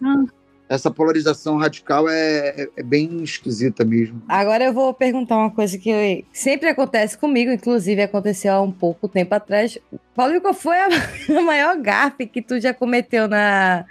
essa 0.68 0.92
polarização 0.92 1.58
radical 1.58 2.08
é, 2.08 2.50
é- 2.50 2.70
é 2.78 2.84
bem 2.84 3.24
esquisita 3.24 3.84
mesmo. 3.84 4.22
Agora 4.28 4.66
eu 4.66 4.72
vou 4.72 4.94
perguntar 4.94 5.36
uma 5.36 5.50
coisa 5.50 5.76
que 5.80 6.24
sempre 6.32 6.70
acontece 6.70 7.18
comigo, 7.18 7.52
inclusive 7.52 8.00
aconteceu 8.04 8.54
há 8.54 8.62
um 8.62 8.72
pouco 8.72 9.08
tempo 9.08 9.34
atrás. 9.34 9.80
Paulinho, 10.14 10.42
qual 10.42 10.54
foi 10.54 10.78
a, 10.78 10.88
a 11.40 11.42
maior 11.42 11.76
gafe 11.82 12.28
que 12.28 12.40
tu 12.40 12.60
já 12.60 12.72
cometeu 12.72 13.28
na, 13.28 13.84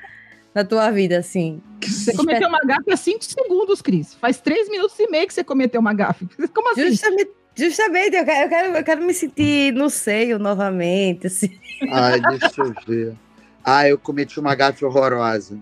na 0.55 0.65
tua 0.65 0.91
vida, 0.91 1.19
assim? 1.19 1.61
Você 1.83 2.15
cometeu 2.15 2.49
uma 2.49 2.61
gafe 2.61 2.91
há 2.91 2.97
5 2.97 3.25
segundos, 3.25 3.83
Cris. 3.83 4.15
Faz 4.15 4.41
3 4.41 4.69
minutos 4.69 4.99
e 4.99 5.09
meio 5.09 5.27
que 5.27 5.35
você 5.35 5.45
cometeu 5.45 5.81
uma 5.81 5.95
gafe. 5.95 6.27
Como 6.55 6.73
assim? 6.73 6.89
Justamente, 6.89 7.31
justamente 7.55 8.17
eu, 8.17 8.25
quero, 8.25 8.45
eu, 8.45 8.49
quero, 8.49 8.77
eu 8.77 8.85
quero 8.85 9.03
me 9.05 9.15
sentir 9.15 9.73
no 9.73 9.89
seio 9.89 10.39
novamente, 10.39 11.27
assim. 11.27 11.51
Ai, 11.91 12.21
deixa 12.21 12.63
eu 12.63 12.75
ver. 12.87 13.17
Ah, 13.65 13.89
eu 13.89 13.99
cometi 13.99 14.41
uma 14.41 14.55
gafe 14.55 14.85
horrorosa. 14.85 15.59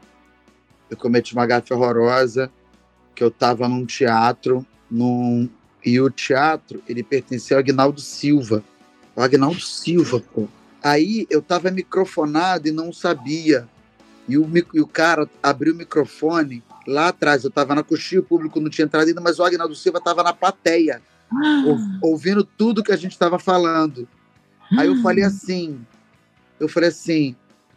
Eu 0.88 0.96
cometi 0.96 1.34
uma 1.34 1.46
gafe 1.46 1.74
horrorosa 1.74 2.50
que 3.14 3.24
eu 3.24 3.30
tava 3.30 3.68
num 3.68 3.84
teatro, 3.84 4.64
num... 4.90 5.48
e 5.84 6.00
o 6.00 6.10
teatro, 6.10 6.82
ele 6.86 7.02
pertencia 7.02 7.56
ao 7.56 7.60
Agnaldo 7.60 8.00
Silva. 8.00 8.62
O 9.14 9.22
Agnaldo 9.22 9.60
Silva, 9.60 10.22
pô. 10.32 10.46
Aí 10.82 11.26
eu 11.30 11.42
tava 11.42 11.70
microfonado 11.70 12.68
e 12.68 12.72
não 12.72 12.92
sabia. 12.92 13.66
E 14.28 14.36
o, 14.36 14.50
e 14.74 14.80
o 14.80 14.86
cara 14.86 15.28
abriu 15.42 15.72
o 15.72 15.76
microfone 15.76 16.62
lá 16.86 17.08
atrás. 17.08 17.44
Eu 17.44 17.50
tava 17.50 17.74
na 17.74 17.82
coxinha, 17.82 18.20
o 18.20 18.24
público 18.24 18.60
não 18.60 18.68
tinha 18.70 18.84
entrado 18.84 19.06
ainda, 19.06 19.20
mas 19.20 19.38
o 19.38 19.44
Agnaldo 19.44 19.74
Silva 19.74 20.00
tava 20.00 20.22
na 20.22 20.32
plateia, 20.32 21.00
ou- 22.02 22.10
ouvindo 22.10 22.42
tudo 22.44 22.82
que 22.82 22.92
a 22.92 22.96
gente 22.96 23.16
tava 23.18 23.38
falando. 23.38 24.08
Aí 24.76 24.88
eu 24.88 24.96
falei 24.96 25.22
assim, 25.24 25.80
eu 26.58 26.68
falei 26.68 26.88
assim, 26.88 27.36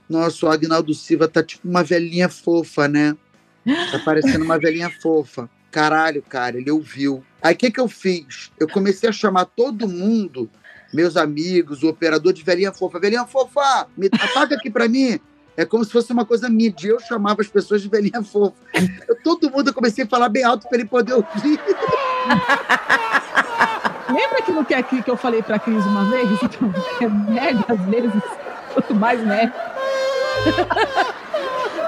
nossa, 0.10 0.46
o 0.46 0.50
Agnaldo 0.50 0.94
Silva 0.94 1.28
tá 1.28 1.44
tipo 1.44 1.68
uma 1.68 1.84
velhinha 1.84 2.30
fofa, 2.30 2.88
né? 2.88 3.16
Tá 3.92 4.00
parecendo 4.00 4.44
uma 4.44 4.58
velhinha 4.58 4.90
fofa. 5.02 5.48
Caralho, 5.72 6.24
cara, 6.24 6.58
ele 6.58 6.72
ouviu. 6.72 7.24
Aí 7.44 7.54
o 7.54 7.58
que 7.58 7.70
que 7.70 7.80
eu 7.80 7.88
fiz? 7.88 8.52
Eu 8.60 8.68
comecei 8.68 9.08
a 9.08 9.12
chamar 9.12 9.46
todo 9.46 9.88
mundo, 9.88 10.50
meus 10.92 11.16
amigos, 11.16 11.84
o 11.84 11.90
operador 11.90 12.34
de 12.34 12.44
velhinha 12.44 12.74
fofa. 12.74 13.00
Velhinha 13.00 13.28
fofa, 13.28 13.88
me 13.96 14.08
apaga 14.12 14.56
aqui 14.56 14.72
pra 14.72 14.88
mim. 14.88 15.20
É 15.60 15.66
como 15.66 15.84
se 15.84 15.92
fosse 15.92 16.14
uma 16.14 16.24
coisa 16.24 16.48
mídia. 16.50 16.92
Eu 16.92 17.02
chamava 17.02 17.42
as 17.42 17.50
pessoas 17.50 17.82
de 17.82 17.90
velhinha 17.90 18.24
fofa. 18.24 18.56
Eu, 19.06 19.22
todo 19.22 19.52
mundo 19.52 19.68
eu 19.68 19.74
comecei 19.74 20.06
a 20.06 20.08
falar 20.08 20.30
bem 20.30 20.42
alto 20.42 20.66
pra 20.70 20.78
ele 20.78 20.88
poder 20.88 21.12
ouvir. 21.12 21.60
Lembra 24.08 24.42
que, 24.42 24.84
que, 24.84 25.04
que 25.04 25.12
eu 25.12 25.18
falei 25.18 25.44
pra 25.44 25.60
Cris 25.60 25.86
uma 25.86 26.06
vez? 26.06 26.30
Então, 26.42 26.74
é 27.02 27.10
merda 27.10 27.66
às 27.74 27.82
vezes. 27.88 28.24
Quanto 28.74 28.96
mais 28.96 29.22
merda. 29.22 29.54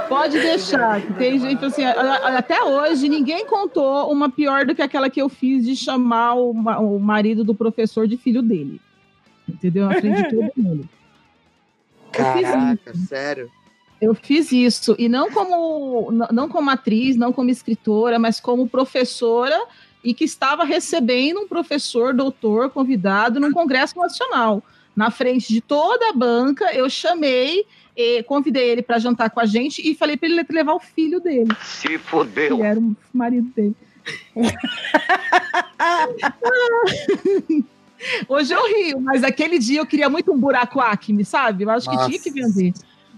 Pode 0.09 0.37
deixar. 0.37 1.01
Tem 1.17 1.39
gente 1.39 1.63
assim, 1.63 1.85
até 1.85 2.61
hoje 2.61 3.07
ninguém 3.07 3.45
contou 3.45 4.11
uma 4.11 4.29
pior 4.29 4.65
do 4.65 4.75
que 4.75 4.81
aquela 4.81 5.09
que 5.09 5.21
eu 5.21 5.29
fiz 5.29 5.63
de 5.63 5.77
chamar 5.77 6.33
o, 6.33 6.51
o 6.51 6.99
marido 6.99 7.45
do 7.45 7.55
professor 7.55 8.05
de 8.05 8.17
filho 8.17 8.41
dele. 8.41 8.81
Entendeu? 9.47 9.87
Na 9.87 9.95
frente 9.95 10.23
de 10.23 10.29
todo 10.29 10.51
mundo. 10.57 10.89
Caraca, 12.11 12.93
sério. 13.07 13.49
Eu 14.01 14.15
fiz 14.15 14.51
isso, 14.51 14.95
e 14.97 15.07
não 15.07 15.29
como, 15.29 16.09
não 16.31 16.49
como 16.49 16.71
atriz, 16.71 17.15
não 17.15 17.31
como 17.31 17.51
escritora, 17.51 18.17
mas 18.17 18.39
como 18.39 18.67
professora 18.67 19.55
e 20.03 20.15
que 20.15 20.23
estava 20.23 20.63
recebendo 20.63 21.41
um 21.41 21.47
professor, 21.47 22.11
doutor, 22.11 22.71
convidado 22.71 23.39
num 23.39 23.51
congresso 23.51 23.95
nacional. 23.99 24.63
Na 24.95 25.11
frente 25.11 25.53
de 25.53 25.61
toda 25.61 26.09
a 26.09 26.13
banca, 26.13 26.73
eu 26.73 26.89
chamei, 26.89 27.63
eh, 27.95 28.23
convidei 28.23 28.71
ele 28.71 28.81
para 28.81 28.97
jantar 28.97 29.29
com 29.29 29.39
a 29.39 29.45
gente 29.45 29.87
e 29.87 29.93
falei 29.93 30.17
para 30.17 30.27
ele 30.27 30.43
levar 30.49 30.73
o 30.73 30.79
filho 30.79 31.19
dele, 31.19 31.55
Se 31.63 31.99
fodeu. 31.99 32.57
que 32.57 32.63
era 32.63 32.79
o 32.79 32.95
marido 33.13 33.51
dele. 33.55 33.75
Hoje 38.27 38.51
eu 38.51 38.67
rio, 38.67 38.99
mas 38.99 39.23
aquele 39.23 39.59
dia 39.59 39.79
eu 39.79 39.85
queria 39.85 40.09
muito 40.09 40.33
um 40.33 40.39
buraco 40.39 40.79
acme, 40.79 41.23
sabe? 41.23 41.65
Eu 41.65 41.69
acho 41.69 41.87
que 41.87 41.95
tinha 42.07 42.19
que 42.19 42.31
Nossa. 42.31 42.53
vender 42.53 42.73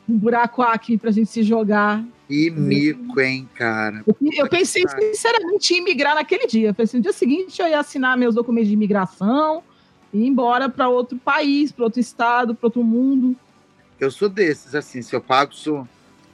um 0.08 0.18
buraco 0.18 0.62
acme 0.62 0.98
pra 0.98 1.12
gente 1.12 1.30
se 1.30 1.44
jogar. 1.44 2.04
E 2.30 2.50
mico, 2.50 3.20
hein, 3.20 3.48
cara. 3.54 4.04
Eu, 4.08 4.16
eu 4.34 4.50
pensei 4.50 4.84
sinceramente 4.88 5.74
em 5.74 5.84
migrar 5.84 6.16
naquele 6.16 6.48
dia. 6.48 6.74
Eu 6.78 6.84
assim, 6.84 6.98
no 6.98 7.04
dia 7.04 7.14
seguinte 7.14 7.62
eu 7.62 7.68
ia 7.68 7.80
assinar 7.80 8.18
meus 8.18 8.36
documentos 8.36 8.70
de 8.70 8.74
imigração 8.74 9.64
e 10.14 10.20
ir 10.20 10.28
embora 10.28 10.70
para 10.70 10.90
outro 10.90 11.18
país, 11.18 11.72
para 11.72 11.86
outro 11.86 12.00
estado, 12.00 12.56
para 12.56 12.68
outro 12.68 12.84
mundo. 12.84 13.36
Eu 14.00 14.12
sou 14.12 14.30
desses, 14.30 14.76
assim, 14.76 15.02
se 15.02 15.16
eu 15.16 15.22
pago 15.22 15.54
sou 15.54 15.88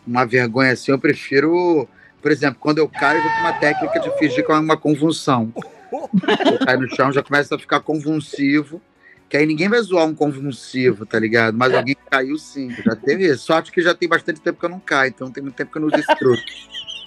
uma 0.06 0.26
vergonha 0.26 0.72
assim, 0.72 0.92
eu 0.92 1.00
prefiro, 1.00 1.88
por 2.22 2.32
exemplo, 2.32 2.58
quando 2.60 2.80
eu 2.80 2.88
caio, 2.88 3.20
eu 3.20 3.24
vou 3.24 3.32
ter 3.32 3.40
uma 3.40 3.54
técnica 3.54 4.00
de 4.00 4.18
fingir 4.18 4.46
que 4.46 4.52
é 4.52 4.56
uma 4.56 4.78
convulsão. 4.78 5.54
Eu 5.92 6.66
caio 6.66 6.82
no 6.82 6.96
chão, 6.96 7.12
já 7.12 7.22
começa 7.22 7.56
a 7.56 7.60
ficar 7.60 7.80
convulsivo, 7.80 8.82
que 9.30 9.38
aí 9.38 9.46
ninguém 9.46 9.70
vai 9.70 9.80
zoar 9.82 10.08
um 10.08 10.16
convulsivo, 10.16 11.06
tá 11.06 11.20
ligado? 11.20 11.56
Mas 11.56 11.74
alguém 11.74 11.96
caiu 12.10 12.38
sim, 12.38 12.72
já 12.72 12.96
teve 12.96 13.28
isso. 13.28 13.46
Sorte 13.46 13.72
que 13.72 13.82
já 13.82 13.94
tem 13.94 14.10
bastante 14.10 14.42
tempo 14.42 14.60
que 14.60 14.66
eu 14.66 14.70
não 14.70 14.80
caio, 14.80 15.10
então 15.10 15.30
tem 15.30 15.44
muito 15.44 15.56
tempo 15.56 15.72
que 15.72 15.78
eu 15.78 15.82
não 15.82 15.88
uso 15.88 15.98
esse 15.98 16.16
truque. 16.16 16.44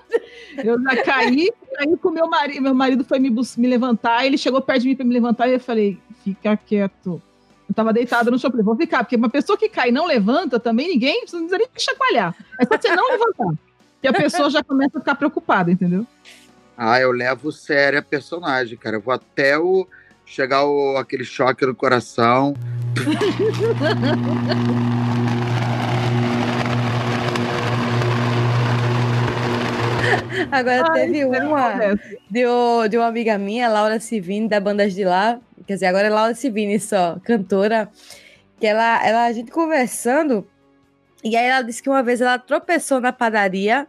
Eu 0.62 0.80
já 0.80 1.02
caí, 1.02 1.50
caí 1.76 1.96
com 1.96 2.10
meu 2.10 2.28
marido. 2.28 2.62
Meu 2.62 2.74
marido 2.74 3.04
foi 3.04 3.18
me, 3.18 3.28
me 3.28 3.66
levantar, 3.66 4.24
ele 4.24 4.38
chegou 4.38 4.60
perto 4.60 4.82
de 4.82 4.88
mim 4.88 4.96
para 4.96 5.04
me 5.04 5.12
levantar 5.12 5.48
e 5.48 5.54
eu 5.54 5.60
falei: 5.60 5.98
fica 6.22 6.56
quieto. 6.56 7.20
Eu 7.68 7.74
tava 7.74 7.92
deitada 7.92 8.30
no 8.30 8.38
chão, 8.38 8.50
falei, 8.50 8.64
vou 8.64 8.76
ficar, 8.76 9.02
porque 9.02 9.16
uma 9.16 9.28
pessoa 9.28 9.58
que 9.58 9.68
cai 9.68 9.88
e 9.88 9.92
não 9.92 10.06
levanta 10.06 10.60
também, 10.60 10.88
ninguém 10.88 11.22
precisa 11.22 11.58
nem 11.58 11.66
chacoalhar. 11.76 12.36
É 12.60 12.66
só 12.66 12.78
você 12.78 12.94
não 12.94 13.10
levantar. 13.10 13.54
Que 14.00 14.08
a 14.08 14.12
pessoa 14.12 14.50
já 14.50 14.62
começa 14.62 14.98
a 14.98 15.00
ficar 15.00 15.14
preocupada, 15.14 15.72
entendeu? 15.72 16.06
Ah, 16.76 17.00
eu 17.00 17.10
levo 17.10 17.50
sério 17.50 17.98
a 17.98 18.02
personagem, 18.02 18.76
cara. 18.76 18.96
Eu 18.96 19.00
vou 19.00 19.14
até 19.14 19.58
o 19.58 19.88
chegar 20.26 20.64
o, 20.64 20.96
aquele 20.96 21.24
choque 21.24 21.64
no 21.66 21.74
coração. 21.74 22.54
Agora 30.50 30.84
Ai, 30.90 31.06
teve 31.06 31.24
uma 31.24 31.94
de, 32.30 32.46
o- 32.46 32.88
de 32.88 32.96
uma 32.96 33.06
amiga 33.06 33.38
minha, 33.38 33.68
Laura 33.68 33.98
Civini, 33.98 34.48
da 34.48 34.60
Bandas 34.60 34.94
de 34.94 35.04
Lá. 35.04 35.40
Quer 35.66 35.74
dizer, 35.74 35.86
agora 35.86 36.06
é 36.06 36.10
Laura 36.10 36.34
Civini 36.34 36.78
só, 36.78 37.18
cantora. 37.24 37.88
Que 38.60 38.66
ela, 38.66 39.04
ela, 39.06 39.24
a 39.24 39.32
gente 39.32 39.50
conversando, 39.50 40.46
e 41.22 41.36
aí 41.36 41.46
ela 41.46 41.62
disse 41.62 41.82
que 41.82 41.88
uma 41.88 42.02
vez 42.02 42.20
ela 42.20 42.38
tropeçou 42.38 43.00
na 43.00 43.12
padaria. 43.12 43.86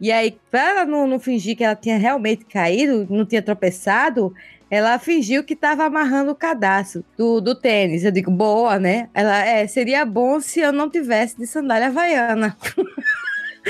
E 0.00 0.12
aí, 0.12 0.38
pra 0.50 0.70
ela 0.70 0.84
não, 0.84 1.06
não 1.06 1.18
fingir 1.18 1.56
que 1.56 1.64
ela 1.64 1.74
tinha 1.74 1.98
realmente 1.98 2.44
caído, 2.44 3.06
não 3.10 3.24
tinha 3.26 3.42
tropeçado, 3.42 4.32
ela 4.70 4.98
fingiu 4.98 5.42
que 5.42 5.54
estava 5.54 5.84
amarrando 5.84 6.30
o 6.30 6.34
cadastro 6.34 7.04
do, 7.16 7.40
do 7.40 7.54
tênis. 7.54 8.04
Eu 8.04 8.10
digo, 8.10 8.30
boa, 8.30 8.78
né? 8.78 9.08
Ela, 9.14 9.44
é, 9.44 9.66
seria 9.66 10.04
bom 10.04 10.40
se 10.40 10.60
eu 10.60 10.72
não 10.72 10.90
tivesse 10.90 11.38
de 11.38 11.46
sandália 11.46 11.88
havaiana. 11.88 12.56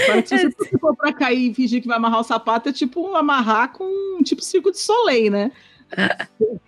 Agora, 0.05 0.27
se 0.27 0.51
você 0.51 0.79
for 0.79 0.97
pra 0.97 1.13
cair 1.13 1.51
e 1.51 1.55
fingir 1.55 1.83
que 1.83 1.89
vai 1.89 1.97
amarrar 1.97 2.21
o 2.21 2.25
sapato, 2.25 2.69
é 2.69 2.73
tipo 2.73 3.15
amarrar 3.17 3.73
com 3.73 3.85
um 4.19 4.23
tipo 4.23 4.43
circo 4.43 4.71
de 4.71 4.79
soleil, 4.79 5.31
né? 5.31 5.53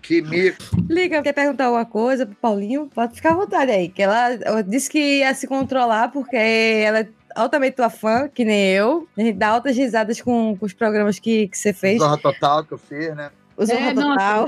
Que 0.01 0.23
mico. 0.23 0.59
Liga, 0.89 1.23
quer 1.23 1.33
perguntar 1.33 1.67
alguma 1.67 1.85
coisa 1.85 2.25
pro 2.25 2.35
Paulinho? 2.37 2.89
Pode 2.95 3.15
ficar 3.15 3.33
à 3.33 3.37
vontade 3.37 3.71
aí. 3.71 3.89
Que 3.89 4.03
ela, 4.03 4.33
ela 4.33 4.63
disse 4.63 4.91
que 4.91 5.19
ia 5.19 5.35
se 5.35 5.47
controlar 5.47 6.09
porque 6.09 6.37
ela 6.37 7.01
é 7.01 7.09
altamente 7.35 7.77
tua 7.77 7.91
fã, 7.91 8.29
que 8.29 8.45
nem 8.45 8.71
eu. 8.71 9.07
A 9.17 9.21
gente 9.21 9.37
dá 9.37 9.49
altas 9.49 9.77
risadas 9.77 10.21
com, 10.21 10.57
com 10.57 10.67
os 10.67 10.73
programas 10.73 11.19
que, 11.19 11.49
que 11.49 11.59
você 11.59 11.73
fez. 11.73 11.99
Zorra 11.99 12.19
total 12.19 12.65
que 12.65 12.73
eu 12.73 12.79
fiz, 12.79 13.15
né? 13.15 13.31
Zorra 13.67 13.91
É, 13.91 13.95
não, 13.95 14.13
Total. 14.13 14.47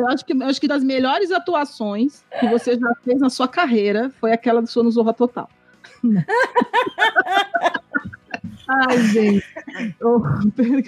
eu 0.00 0.08
acho 0.08 0.24
que, 0.24 0.32
eu 0.32 0.42
acho 0.46 0.60
que 0.60 0.68
das 0.68 0.82
melhores 0.84 1.30
atuações 1.30 2.24
que 2.38 2.46
você 2.48 2.78
já 2.78 2.92
fez 3.04 3.20
na 3.20 3.28
sua 3.30 3.46
carreira 3.48 4.10
foi 4.20 4.32
aquela 4.32 4.60
do 4.60 4.66
sua 4.68 4.82
no 4.82 4.90
Zorra 4.90 5.12
Total. 5.12 5.48
Ai, 8.68 8.98
gente. 9.08 9.44
Eu, 9.98 10.22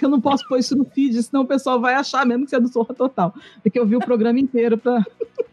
eu 0.01 0.09
não 0.09 0.21
posso 0.21 0.47
pôr 0.47 0.57
isso 0.57 0.75
no 0.75 0.85
feed, 0.85 1.21
senão 1.21 1.41
o 1.43 1.47
pessoal 1.47 1.79
vai 1.81 1.95
achar 1.95 2.25
mesmo 2.25 2.45
que 2.45 2.49
você 2.49 2.55
é 2.55 2.59
do 2.59 2.67
Zorra 2.67 2.93
Total. 2.93 3.33
Porque 3.61 3.77
eu 3.77 3.85
vi 3.85 3.95
o 3.95 3.99
programa 3.99 4.39
inteiro 4.39 4.77
pra. 4.77 5.03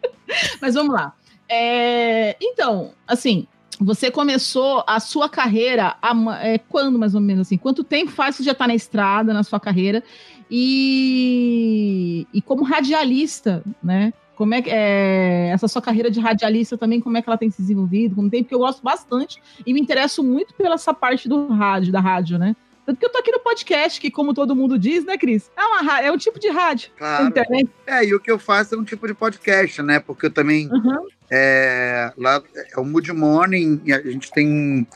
Mas 0.63 0.75
vamos 0.75 0.95
lá. 0.95 1.13
É, 1.49 2.37
então, 2.41 2.93
assim, 3.09 3.49
você 3.81 4.11
começou 4.11 4.85
a 4.87 5.01
sua 5.01 5.29
carreira 5.29 5.97
ma- 6.15 6.41
é, 6.41 6.59
quando, 6.59 6.97
mais 6.99 7.15
ou 7.17 7.21
menos 7.21 7.49
assim? 7.49 7.57
Quanto 7.59 7.83
tempo 7.83 8.13
faz 8.13 8.37
que 8.37 8.43
você 8.43 8.47
já 8.47 8.53
está 8.53 8.69
na 8.69 8.75
estrada, 8.77 9.35
na 9.35 9.43
sua 9.43 9.59
carreira? 9.59 10.05
E, 10.51 12.27
e 12.33 12.43
como 12.43 12.65
radialista, 12.65 13.63
né? 13.83 14.13
Como 14.35 14.55
é 14.55 14.63
que 14.63 14.71
é, 14.73 15.51
essa 15.53 15.69
sua 15.69 15.83
carreira 15.83 16.11
de 16.11 16.19
radialista 16.19 16.77
também, 16.77 16.99
como 16.99 17.17
é 17.17 17.23
que 17.23 17.29
ela 17.29 17.37
tem 17.37 17.51
se 17.51 17.61
desenvolvido? 17.61 18.17
Como 18.17 18.31
tem, 18.31 18.43
porque 18.43 18.55
eu 18.55 18.61
gosto 18.61 18.83
bastante 18.83 19.41
e 19.67 19.75
me 19.75 19.81
interesso 19.81 20.25
muito 20.25 20.55
pela 20.55 20.77
essa 20.77 20.95
parte 20.95 21.29
do 21.29 21.49
rádio, 21.49 21.93
da 21.93 22.01
rádio, 22.01 22.39
né? 22.39 22.57
Tanto 22.87 22.99
que 22.99 23.05
eu 23.05 23.13
tô 23.13 23.19
aqui 23.19 23.31
no 23.31 23.39
podcast, 23.41 24.01
que, 24.01 24.11
como 24.11 24.33
todo 24.33 24.57
mundo 24.57 24.79
diz, 24.79 25.05
né, 25.05 25.19
Cris? 25.19 25.51
É, 25.57 25.63
uma, 25.63 26.01
é 26.01 26.11
um 26.11 26.17
tipo 26.17 26.41
de 26.41 26.49
rádio. 26.49 26.91
Claro. 26.97 27.27
internet. 27.27 27.71
É, 27.87 28.05
e 28.05 28.15
o 28.15 28.19
que 28.19 28.31
eu 28.31 28.39
faço 28.39 28.75
é 28.75 28.79
um 28.79 28.83
tipo 28.83 29.07
de 29.07 29.15
podcast, 29.15 29.83
né? 29.83 30.01
Porque 30.01 30.27
eu 30.27 30.31
também. 30.31 30.69
Uhum. 30.73 31.07
É, 31.31 32.13
lá 32.17 32.43
é 32.75 32.81
o 32.81 32.85
Mood 32.85 33.13
Morning, 33.13 33.81
e 33.85 33.93
a 33.93 34.01
gente 34.01 34.31
tem 34.33 34.87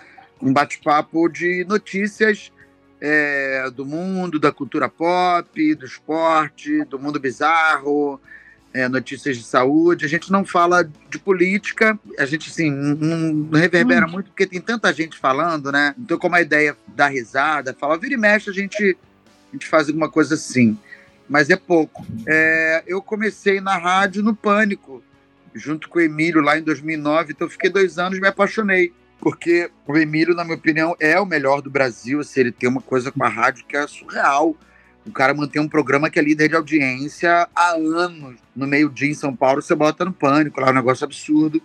um 0.41 0.53
bate-papo 0.53 1.29
de 1.29 1.65
notícias 1.69 2.51
é, 3.07 3.71
do 3.71 3.85
mundo, 3.85 4.39
da 4.39 4.51
cultura 4.51 4.89
pop, 4.89 5.75
do 5.75 5.85
esporte, 5.85 6.87
do 6.87 6.99
mundo 6.99 7.21
bizarro, 7.21 8.19
é, 8.73 8.89
notícias 8.89 9.37
de 9.37 9.43
saúde. 9.43 10.07
A 10.07 10.09
gente 10.09 10.33
não 10.33 10.43
fala 10.43 10.83
de 10.83 11.19
política, 11.19 11.99
a 12.19 12.25
gente 12.25 12.49
assim, 12.49 12.71
não, 12.71 13.51
reverbera 13.51 14.07
muito 14.07 14.31
porque 14.31 14.47
tem 14.47 14.59
tanta 14.59 14.91
gente 14.91 15.19
falando, 15.19 15.71
né? 15.71 15.95
Então, 15.99 16.17
como 16.17 16.35
a 16.35 16.41
ideia 16.41 16.75
da 16.89 17.07
risada, 17.07 17.77
fala, 17.79 17.99
vira 17.99 18.15
e 18.15 18.17
mexe, 18.17 18.49
a 18.49 18.55
gente, 18.55 18.97
a 19.51 19.53
gente 19.53 19.67
faz 19.67 19.89
alguma 19.89 20.09
coisa 20.09 20.35
assim. 20.35 20.79
Mas 21.29 21.51
é 21.51 21.57
pouco. 21.57 22.07
É, 22.27 22.85
eu 22.87 23.03
comecei 23.03 23.61
na 23.61 23.77
rádio 23.77 24.23
no 24.23 24.35
Pânico, 24.35 25.03
junto 25.55 25.91
com 25.91 25.99
o 25.99 26.03
Emílio 26.03 26.41
lá 26.41 26.59
em 26.59 26.63
2009, 26.63 27.33
então 27.33 27.47
eu 27.47 27.51
fiquei 27.51 27.69
dois 27.69 27.99
anos 27.99 28.17
e 28.17 28.21
me 28.23 28.29
apaixonei. 28.29 28.95
Porque 29.25 29.71
o 29.87 29.97
Emílio, 29.97 30.35
na 30.35 30.45
minha 30.45 30.55
opinião, 30.55 30.95
é 31.01 31.19
o 31.19 31.25
melhor 31.25 31.63
do 31.63 31.71
Brasil. 31.71 32.23
Se 32.23 32.39
ele 32.39 32.53
tem 32.53 32.69
uma 32.69 32.83
coisa 32.83 33.11
com 33.11 33.25
a 33.25 33.29
rádio 33.29 33.65
que 33.65 33.75
é 33.75 33.87
surreal. 33.87 34.55
O 35.07 35.11
cara 35.11 35.33
mantém 35.33 35.63
um 35.63 35.69
programa 35.69 36.11
que 36.11 36.19
é 36.19 36.23
líder 36.23 36.51
de 36.51 36.57
audiência 36.57 37.49
há 37.57 37.71
anos. 37.71 38.37
No 38.55 38.67
meio-dia 38.67 39.09
em 39.09 39.15
São 39.15 39.35
Paulo, 39.35 39.63
você 39.63 39.75
bota 39.75 40.05
no 40.05 40.13
pânico, 40.13 40.61
lá 40.61 40.69
é 40.69 40.71
um 40.71 40.75
negócio 40.75 41.07
absurdo. 41.07 41.61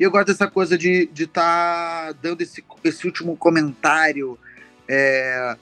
E 0.00 0.02
eu 0.02 0.10
gosto 0.10 0.28
dessa 0.28 0.46
coisa 0.46 0.78
de 0.78 1.10
estar 1.12 1.12
de 1.12 1.26
tá 1.26 2.14
dando 2.22 2.40
esse, 2.40 2.64
esse 2.82 3.06
último 3.06 3.36
comentário 3.36 4.38
é, 4.88 5.56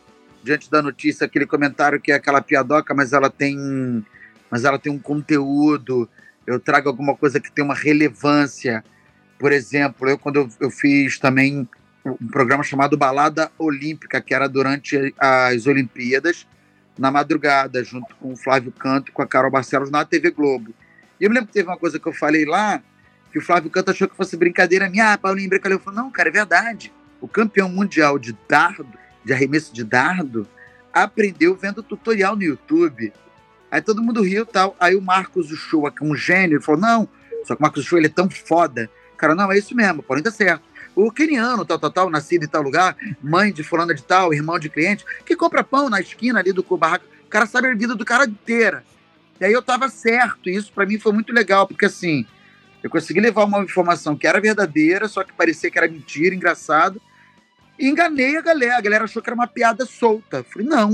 diante 0.44 0.70
da 0.70 0.80
notícia, 0.80 1.24
aquele 1.24 1.46
comentário 1.46 2.00
que 2.00 2.12
é 2.12 2.14
aquela 2.14 2.40
piadoca, 2.40 2.94
mas 2.94 3.12
ela 3.12 3.28
tem, 3.28 4.06
mas 4.48 4.64
ela 4.64 4.78
tem 4.78 4.92
um 4.92 4.98
conteúdo. 4.98 6.08
Eu 6.46 6.60
trago 6.60 6.88
alguma 6.88 7.16
coisa 7.16 7.40
que 7.40 7.50
tem 7.50 7.64
uma 7.64 7.74
relevância. 7.74 8.84
Por 9.42 9.50
exemplo, 9.50 10.08
eu 10.08 10.16
quando 10.16 10.36
eu, 10.36 10.48
eu 10.60 10.70
fiz 10.70 11.18
também 11.18 11.68
um 12.06 12.28
programa 12.28 12.62
chamado 12.62 12.96
Balada 12.96 13.50
Olímpica, 13.58 14.20
que 14.20 14.32
era 14.32 14.48
durante 14.48 15.12
as 15.18 15.66
Olimpíadas, 15.66 16.46
na 16.96 17.10
madrugada, 17.10 17.82
junto 17.82 18.14
com 18.14 18.34
o 18.34 18.36
Flávio 18.36 18.70
Canto 18.70 19.10
e 19.10 19.12
com 19.12 19.20
a 19.20 19.26
Carol 19.26 19.50
Barcelos 19.50 19.90
na 19.90 20.04
TV 20.04 20.30
Globo. 20.30 20.72
E 21.18 21.24
eu 21.24 21.28
me 21.28 21.34
lembro 21.34 21.48
que 21.48 21.54
teve 21.54 21.68
uma 21.68 21.76
coisa 21.76 21.98
que 21.98 22.06
eu 22.06 22.12
falei 22.12 22.44
lá, 22.44 22.80
que 23.32 23.38
o 23.40 23.42
Flávio 23.42 23.68
Canto 23.68 23.90
achou 23.90 24.08
que 24.08 24.16
fosse 24.16 24.36
brincadeira 24.36 24.88
minha. 24.88 25.12
Ah, 25.12 25.18
Paulinho 25.18 25.48
brincadeira. 25.48 25.80
Eu 25.80 25.84
falei, 25.84 25.98
não, 25.98 26.08
cara, 26.08 26.28
é 26.28 26.32
verdade. 26.32 26.92
O 27.20 27.26
campeão 27.26 27.68
mundial 27.68 28.20
de 28.20 28.38
dardo, 28.48 28.96
de 29.24 29.32
arremesso 29.32 29.74
de 29.74 29.82
dardo, 29.82 30.46
aprendeu 30.92 31.56
vendo 31.56 31.82
tutorial 31.82 32.36
no 32.36 32.44
YouTube. 32.44 33.12
Aí 33.72 33.82
todo 33.82 34.04
mundo 34.04 34.22
riu 34.22 34.44
e 34.44 34.46
tal. 34.46 34.76
Aí 34.78 34.94
o 34.94 35.02
Marcos 35.02 35.50
Uchoa, 35.50 35.90
que 35.90 36.04
é 36.04 36.06
um 36.06 36.14
gênio, 36.14 36.58
ele 36.58 36.64
falou, 36.64 36.80
não, 36.80 37.08
só 37.44 37.56
que 37.56 37.60
o 37.60 37.62
Marcos 37.62 37.84
Uchoa 37.84 37.98
ele 37.98 38.06
é 38.06 38.10
tão 38.10 38.30
foda. 38.30 38.88
Cara, 39.22 39.36
não, 39.36 39.52
é 39.52 39.56
isso 39.56 39.72
mesmo, 39.76 40.02
porém 40.02 40.20
tá 40.20 40.32
certo. 40.32 40.64
O 40.96 41.08
keniano, 41.12 41.64
tal, 41.64 41.78
tal, 41.78 41.92
tal, 41.92 42.10
nascido 42.10 42.44
em 42.44 42.48
tal 42.48 42.60
lugar, 42.60 42.96
mãe 43.22 43.52
de 43.52 43.62
fulana 43.62 43.94
de 43.94 44.02
tal, 44.02 44.34
irmão 44.34 44.58
de 44.58 44.68
cliente, 44.68 45.04
que 45.24 45.36
compra 45.36 45.62
pão 45.62 45.88
na 45.88 46.00
esquina 46.00 46.40
ali 46.40 46.52
do 46.52 46.64
barraco, 46.76 47.04
o 47.24 47.28
cara 47.28 47.46
sabe 47.46 47.68
a 47.68 47.74
vida 47.74 47.94
do 47.94 48.04
cara 48.04 48.24
inteira. 48.24 48.82
E 49.40 49.44
aí 49.44 49.52
eu 49.52 49.62
tava 49.62 49.88
certo, 49.88 50.50
e 50.50 50.56
isso 50.56 50.72
para 50.72 50.84
mim 50.84 50.98
foi 50.98 51.12
muito 51.12 51.32
legal, 51.32 51.68
porque 51.68 51.86
assim, 51.86 52.26
eu 52.82 52.90
consegui 52.90 53.20
levar 53.20 53.44
uma 53.44 53.62
informação 53.62 54.16
que 54.16 54.26
era 54.26 54.40
verdadeira, 54.40 55.06
só 55.06 55.22
que 55.22 55.32
parecia 55.32 55.70
que 55.70 55.78
era 55.78 55.86
mentira, 55.86 56.34
engraçado, 56.34 57.00
e 57.78 57.88
enganei 57.88 58.36
a 58.36 58.42
galera. 58.42 58.78
A 58.78 58.80
galera 58.80 59.04
achou 59.04 59.22
que 59.22 59.30
era 59.30 59.36
uma 59.36 59.46
piada 59.46 59.86
solta. 59.86 60.38
Eu 60.38 60.44
falei, 60.44 60.66
não, 60.66 60.90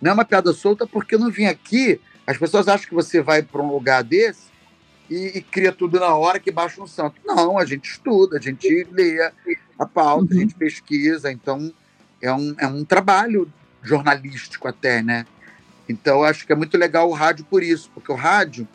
não 0.00 0.10
é 0.10 0.14
uma 0.14 0.24
piada 0.24 0.52
solta 0.52 0.84
porque 0.84 1.14
eu 1.14 1.20
não 1.20 1.30
vim 1.30 1.46
aqui. 1.46 2.00
As 2.26 2.36
pessoas 2.36 2.66
acham 2.66 2.88
que 2.88 2.94
você 2.94 3.22
vai 3.22 3.40
para 3.40 3.62
um 3.62 3.70
lugar 3.72 4.02
desse 4.02 4.51
e, 5.12 5.38
e, 5.38 5.42
cria 5.42 5.72
tudo 5.72 6.00
na 6.00 6.14
hora 6.14 6.40
que 6.40 6.50
baixa 6.50 6.82
um 6.82 6.86
santo. 6.86 7.20
Não, 7.24 7.58
a 7.58 7.66
gente 7.66 7.90
estuda, 7.90 8.38
a 8.38 8.40
gente 8.40 8.86
lê 8.90 9.20
a 9.78 9.84
pauta, 9.84 10.32
a 10.34 10.36
gente 10.36 10.54
pesquisa, 10.54 11.30
então 11.30 11.72
é 12.20 12.32
um, 12.32 12.54
é 12.58 12.66
um 12.66 12.84
trabalho 12.84 13.52
jornalístico 13.82 14.68
até, 14.68 15.02
né? 15.02 15.26
Então 15.88 16.18
eu 16.18 16.24
acho 16.24 16.46
que 16.46 16.52
é 16.52 16.56
muito 16.56 16.78
legal 16.78 17.10
o 17.10 17.12
rádio 17.12 17.44
por 17.44 17.62
isso, 17.62 17.90
porque 17.92 18.10
o 18.10 18.14
rádio 18.14 18.66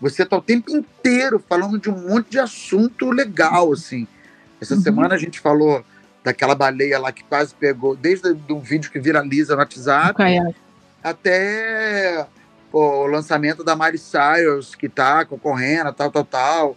você 0.00 0.24
tá 0.24 0.36
o 0.36 0.42
tempo 0.42 0.70
inteiro 0.70 1.42
falando 1.48 1.78
de 1.78 1.90
um 1.90 2.08
monte 2.08 2.30
de 2.30 2.38
assunto 2.38 3.10
legal, 3.10 3.72
assim. 3.72 4.06
Essa 4.60 4.74
Uhum. 4.74 4.80
semana 4.80 5.14
a 5.14 5.18
gente 5.18 5.40
falou 5.40 5.84
daquela 6.22 6.54
baleia 6.54 6.98
lá 6.98 7.12
que 7.12 7.24
quase 7.24 7.54
pegou, 7.54 7.96
desde 7.96 8.28
um 8.50 8.60
vídeo 8.60 8.90
que 8.90 8.98
viraliza 8.98 9.54
no 9.54 9.60
WhatsApp, 9.60 10.20
até 11.02 12.26
pô, 12.70 13.04
o 13.04 13.06
lançamento 13.06 13.64
da 13.64 13.74
Miley 13.74 13.98
Cyrus, 13.98 14.74
que 14.74 14.88
tá 14.88 15.24
concorrendo, 15.24 15.92
tal, 15.92 16.10
tal, 16.10 16.24
tal. 16.24 16.76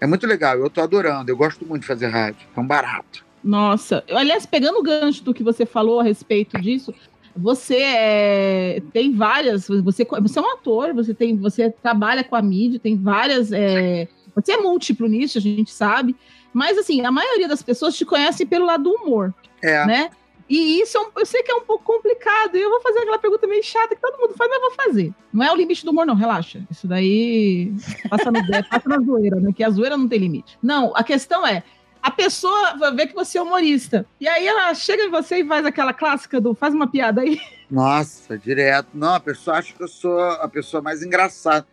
É 0.00 0.06
muito 0.06 0.26
legal, 0.26 0.58
eu 0.58 0.68
tô 0.68 0.80
adorando, 0.80 1.30
eu 1.30 1.36
gosto 1.36 1.64
muito 1.64 1.82
de 1.82 1.88
fazer 1.88 2.08
rádio, 2.08 2.46
é 2.54 2.60
um 2.60 2.66
barato. 2.66 3.24
Nossa, 3.42 4.02
aliás, 4.10 4.44
pegando 4.44 4.78
o 4.78 4.82
gancho 4.82 5.22
do 5.22 5.32
que 5.32 5.42
você 5.42 5.64
falou 5.64 6.00
a 6.00 6.02
respeito 6.02 6.60
disso, 6.60 6.92
você 7.34 7.76
é, 7.76 8.82
tem 8.92 9.14
várias, 9.14 9.68
você, 9.68 10.04
você 10.04 10.38
é 10.38 10.42
um 10.42 10.52
ator, 10.52 10.92
você 10.94 11.14
tem, 11.14 11.36
você 11.36 11.70
trabalha 11.70 12.24
com 12.24 12.34
a 12.34 12.42
mídia, 12.42 12.80
tem 12.80 12.96
várias, 12.96 13.52
é, 13.52 14.08
você 14.34 14.52
é 14.52 14.56
múltiplo 14.56 15.06
nisso, 15.06 15.38
a 15.38 15.40
gente 15.40 15.70
sabe, 15.70 16.16
mas 16.52 16.76
assim, 16.78 17.04
a 17.04 17.10
maioria 17.12 17.46
das 17.46 17.62
pessoas 17.62 17.96
te 17.96 18.04
conhece 18.04 18.44
pelo 18.46 18.66
lado 18.66 18.84
do 18.84 18.90
humor, 18.90 19.34
É, 19.62 19.84
né? 19.86 20.10
E 20.48 20.80
isso 20.80 20.96
é 20.96 21.20
eu 21.20 21.26
sei 21.26 21.42
que 21.42 21.50
é 21.50 21.54
um 21.54 21.62
pouco 21.64 21.84
complicado. 21.84 22.56
E 22.56 22.60
eu 22.62 22.70
vou 22.70 22.80
fazer 22.80 23.00
aquela 23.00 23.18
pergunta 23.18 23.46
meio 23.46 23.62
chata 23.64 23.94
que 23.94 24.00
todo 24.00 24.18
mundo 24.18 24.34
faz, 24.36 24.48
mas 24.48 24.62
eu 24.62 24.68
vou 24.68 24.84
fazer. 24.84 25.12
Não 25.32 25.44
é 25.44 25.52
o 25.52 25.56
limite 25.56 25.84
do 25.84 25.90
humor, 25.90 26.06
não, 26.06 26.14
relaxa. 26.14 26.62
Isso 26.70 26.86
daí 26.86 27.72
passa, 28.08 28.30
no, 28.30 28.38
passa 28.70 28.88
na 28.88 28.98
zoeira, 29.00 29.40
né? 29.40 29.52
Que 29.54 29.64
a 29.64 29.70
zoeira 29.70 29.96
não 29.96 30.06
tem 30.08 30.18
limite. 30.20 30.56
Não, 30.62 30.92
a 30.96 31.02
questão 31.02 31.46
é. 31.46 31.62
A 32.02 32.10
pessoa 32.12 32.76
vai 32.76 32.94
ver 32.94 33.08
que 33.08 33.14
você 33.14 33.36
é 33.38 33.42
humorista. 33.42 34.06
E 34.20 34.28
aí 34.28 34.46
ela 34.46 34.72
chega 34.74 35.02
em 35.02 35.10
você 35.10 35.38
e 35.40 35.44
faz 35.44 35.66
aquela 35.66 35.92
clássica 35.92 36.40
do 36.40 36.54
faz 36.54 36.72
uma 36.72 36.88
piada 36.88 37.22
aí. 37.22 37.40
Nossa, 37.68 38.38
direto. 38.38 38.90
Não, 38.94 39.14
a 39.14 39.20
pessoa 39.20 39.56
acha 39.56 39.74
que 39.74 39.82
eu 39.82 39.88
sou 39.88 40.16
a 40.20 40.46
pessoa 40.48 40.80
mais 40.80 41.02
engraçada. 41.02 41.66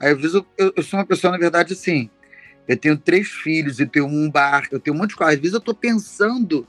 Aí, 0.00 0.10
às 0.10 0.16
vezes, 0.20 0.34
eu- 0.34 0.72
eu 0.76 0.82
sou 0.82 0.98
uma 0.98 1.06
pessoa, 1.06 1.30
na 1.30 1.38
verdade, 1.38 1.72
assim. 1.74 2.10
Eu 2.66 2.76
tenho 2.76 2.98
três 2.98 3.28
filhos, 3.28 3.78
eu 3.78 3.88
tenho 3.88 4.06
um 4.06 4.28
bar, 4.28 4.66
eu 4.72 4.80
tenho 4.80 4.96
um 4.96 4.98
monte 4.98 5.10
de 5.10 5.16
coisa. 5.16 5.32
Às 5.34 5.38
vezes 5.38 5.54
eu 5.54 5.60
tô 5.60 5.72
pensando 5.72 6.66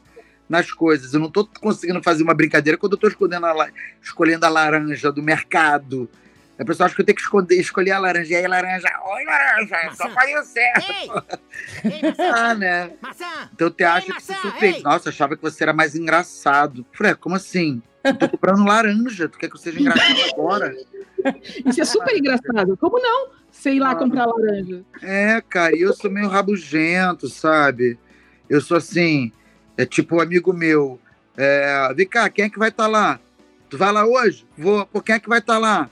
nas 0.50 0.72
coisas. 0.72 1.14
Eu 1.14 1.20
não 1.20 1.30
tô 1.30 1.46
conseguindo 1.46 2.02
fazer 2.02 2.24
uma 2.24 2.34
brincadeira 2.34 2.78
quando 2.78 2.94
eu 2.94 2.98
tô 3.00 3.08
escolhendo 3.08 3.46
a, 3.46 3.54
la- 3.54 3.70
escolhendo 4.02 4.46
a 4.46 4.50
laranja 4.50 5.12
do 5.12 5.22
mercado. 5.22 6.10
A 6.60 6.66
pessoa 6.66 6.88
acha 6.88 6.96
que 6.96 7.02
eu 7.02 7.06
tenho 7.06 7.16
que 7.16 7.22
esconder, 7.22 7.60
escolher 7.60 7.92
a 7.92 8.00
laranja. 8.00 8.34
E 8.34 8.36
aí, 8.36 8.48
laranja, 8.48 8.88
oi, 9.06 9.24
laranja, 9.26 9.94
só 9.96 10.10
faz 10.10 10.40
o 10.40 10.44
certo. 10.44 11.24
Ah, 12.34 12.56
né? 12.56 12.92
Então 13.54 13.70
te 13.70 13.84
acha 13.84 14.12
que 14.14 14.22
se 14.24 14.34
surpreende. 14.34 14.84
Nossa, 14.84 15.10
achava 15.10 15.36
que 15.36 15.42
você 15.42 15.64
era 15.64 15.74
mais 15.74 15.96
engraçado. 15.96 16.86
Falei, 16.94 17.12
"É, 17.12 17.16
como 17.16 17.36
assim? 17.36 17.82
Eu 18.04 18.16
tô 18.16 18.28
comprando 18.30 18.66
laranja. 18.66 19.28
Tu 19.30 19.38
quer 19.38 19.50
que 19.50 19.56
eu 19.56 19.60
seja 19.60 19.80
engraçado 19.80 20.20
agora? 20.34 20.76
Isso 21.66 21.82
é 21.82 21.86
super 21.86 22.18
engraçado. 22.18 22.76
Como 22.78 23.00
não? 23.00 23.30
Sei 23.52 23.80
lá 23.80 23.94
comprar 23.96 24.26
laranja. 24.26 24.82
É, 25.04 25.42
cara, 25.48 25.76
e 25.76 25.82
eu 25.82 25.94
sou 25.94 26.10
meio 26.10 26.28
rabugento, 26.28 27.28
sabe? 27.30 28.00
Eu 28.50 28.62
sou 28.62 28.78
assim, 28.78 29.32
é 29.78 29.86
tipo 29.86 30.18
um 30.18 30.20
amigo 30.20 30.52
meu. 30.52 31.00
É, 31.38 31.94
vem 31.96 32.08
cá, 32.08 32.30
quem 32.30 32.46
é 32.46 32.50
que 32.50 32.58
vai 32.58 32.70
estar 32.70 32.88
lá? 32.88 33.20
Tu 33.70 33.78
vai 33.78 33.92
lá 33.92 34.06
hoje? 34.06 34.46
Vou. 34.58 34.86
Pô, 34.88 35.02
quem 35.02 35.16
é 35.16 35.20
que 35.20 35.30
vai 35.30 35.40
estar 35.40 35.58
lá? 35.58 35.90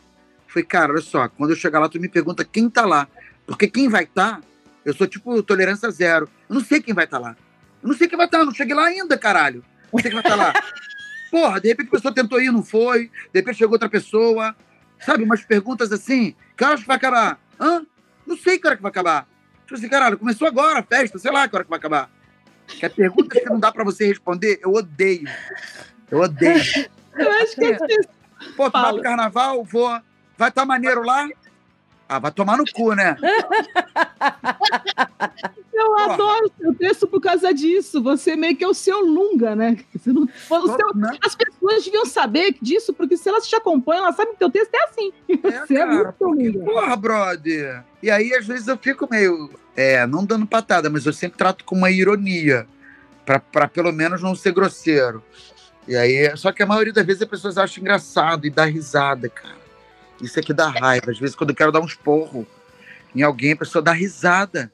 Falei, 0.48 0.65
cara, 0.65 0.93
olha 0.93 1.02
só, 1.02 1.28
quando 1.28 1.52
eu 1.52 1.56
chegar 1.56 1.80
lá, 1.80 1.88
tu 1.88 2.00
me 2.00 2.10
pergunta 2.10 2.43
quem 2.43 2.69
tá 2.69 2.86
lá. 2.86 3.08
Porque 3.45 3.67
quem 3.67 3.88
vai 3.88 4.06
estar, 4.06 4.41
eu 4.84 4.93
sou 4.93 5.06
tipo 5.06 5.43
tolerância 5.43 5.89
zero. 5.91 6.28
Eu 6.50 6.56
não 6.56 6.62
sei 6.63 6.82
quem 6.82 6.93
vai 6.93 7.06
estar 7.06 7.19
lá. 7.19 7.36
Eu 7.84 7.89
não 7.89 7.95
sei 7.95 8.08
quem 8.08 8.17
vai 8.17 8.26
estar, 8.26 8.39
eu 8.39 8.45
não 8.45 8.54
cheguei 8.54 8.74
lá 8.74 8.86
ainda, 8.86 9.17
caralho. 9.17 9.63
Não 9.93 10.02
sei 10.02 10.10
quem 10.10 10.21
vai 10.21 10.32
estar 10.32 10.36
lá. 10.36 10.54
Porra, 11.30 11.60
de 11.60 11.67
repente 11.67 11.88
a 11.89 11.91
pessoa 11.91 12.13
tentou 12.13 12.41
ir, 12.41 12.52
não 12.52 12.63
foi. 12.63 13.12
De 13.32 13.39
repente 13.39 13.58
chegou 13.58 13.74
outra 13.74 13.89
pessoa. 13.89 14.56
Sabe, 15.00 15.24
umas 15.24 15.43
perguntas 15.43 15.91
assim. 15.91 16.36
Que 16.56 16.63
horas 16.63 16.80
que 16.80 16.88
vai 16.88 16.95
acabar? 16.95 17.39
Hã? 17.60 17.86
Não 18.26 18.38
sei 18.38 18.58
que 18.58 18.65
hora 18.65 18.76
que 18.76 18.82
vai 18.82 18.89
acabar. 18.89 19.28
Tipo 19.63 19.76
assim, 19.76 19.89
caralho, 19.89 20.17
começou 20.17 20.48
agora 20.48 20.80
a 20.80 20.84
festa, 20.84 21.19
sei 21.19 21.32
lá 21.32 21.48
que 21.48 21.56
hora 21.56 21.63
que 21.63 21.69
vai 21.69 21.78
acabar. 21.78 22.10
Que 22.67 22.86
é 22.86 22.89
perguntas 22.89 23.41
que 23.41 23.49
não 23.49 23.60
dá 23.60 23.71
pra 23.71 23.84
você 23.84 24.06
responder, 24.06 24.60
eu 24.62 24.73
odeio. 24.73 25.30
Eu 26.10 26.19
odeio. 26.19 26.62
Eu 27.17 27.32
acho 27.32 27.56
que 27.56 27.73
pessoas. 27.73 28.08
Pô, 28.56 28.69
tu 28.69 28.82
vai 28.82 28.93
pro 28.93 29.01
carnaval? 29.01 29.63
Vou. 29.63 29.99
Vai 30.38 30.49
estar 30.49 30.65
maneiro 30.65 31.04
lá? 31.04 31.28
Ah, 32.08 32.20
vai 32.20 32.32
tomar 32.32 32.58
no 32.58 32.63
cu, 32.72 32.94
né? 32.94 33.15
Eu 35.74 35.86
Porra. 35.88 36.13
adoro 36.13 36.46
o 36.46 36.52
seu 36.62 36.74
texto 36.76 37.08
por 37.08 37.20
causa 37.20 37.54
disso. 37.54 38.02
Você 38.02 38.36
meio 38.36 38.56
que 38.56 38.63
é 38.63 38.68
o 38.68 38.74
seu 38.74 39.00
Lunga, 39.02 39.56
né? 39.56 39.78
Não, 40.06 40.26
seu- 40.50 40.96
Né? 40.96 41.18
as 41.24 41.36
pessoas 41.36 41.84
deviam 41.84 42.06
saber 42.06 42.56
disso, 42.62 42.94
porque 42.94 43.18
se 43.18 43.28
elas 43.28 43.46
te 43.48 43.56
acompanham, 43.56 44.04
elas 44.06 44.15
sabem 44.15 44.34
que 44.34 44.39
teu 44.39 44.50
texto 44.50 44.74
é 44.74 44.84
assim. 44.86 45.12
É, 45.44 45.65
Você 45.65 45.74
é 45.74 45.78
cara, 45.80 45.94
muito 45.94 46.13
porque, 46.18 46.50
Lunga. 46.50 46.65
porra, 46.72 46.96
brother. 46.96 47.84
E 48.02 48.10
aí, 48.10 48.34
às 48.34 48.46
vezes, 48.46 48.68
eu 48.68 48.78
fico 48.78 49.08
meio. 49.10 49.50
É, 49.76 50.08
não 50.08 50.26
dando 50.26 50.48
patada, 50.48 50.89
mas 50.89 51.06
eu 51.06 51.12
sempre 51.13 51.38
trato 51.38 51.65
com 51.65 51.76
uma 51.76 51.91
ironia. 51.91 52.65
Pra, 53.26 53.39
pra 53.39 53.68
pelo 53.68 53.91
menos 53.91 54.22
não 54.22 54.36
ser 54.36 54.54
grosseiro. 54.54 55.22
E 55.88 55.96
aí, 55.96 56.36
só 56.38 56.52
que 56.52 56.62
a 56.63 56.65
maioria 56.65 56.94
das 56.94 57.06
vezes 57.06 57.24
as 57.24 57.28
pessoas 57.28 57.58
acham 57.58 57.82
engraçado 57.82 58.46
e 58.46 58.50
dá 58.52 58.65
risada, 58.65 59.28
cara. 59.28 59.64
Isso 60.21 60.39
aqui 60.39 60.54
dá 60.54 60.67
raiva. 60.69 61.12
Às 61.12 61.19
vezes, 61.19 61.36
quando 61.36 61.49
eu 61.51 61.56
quero 61.56 61.71
dar 61.71 61.82
um 61.82 61.86
esporro 61.86 62.47
em 63.15 63.21
alguém, 63.21 63.54
a 63.54 63.58
pessoa 63.58 63.82
dá 63.82 63.91
risada. 63.91 64.71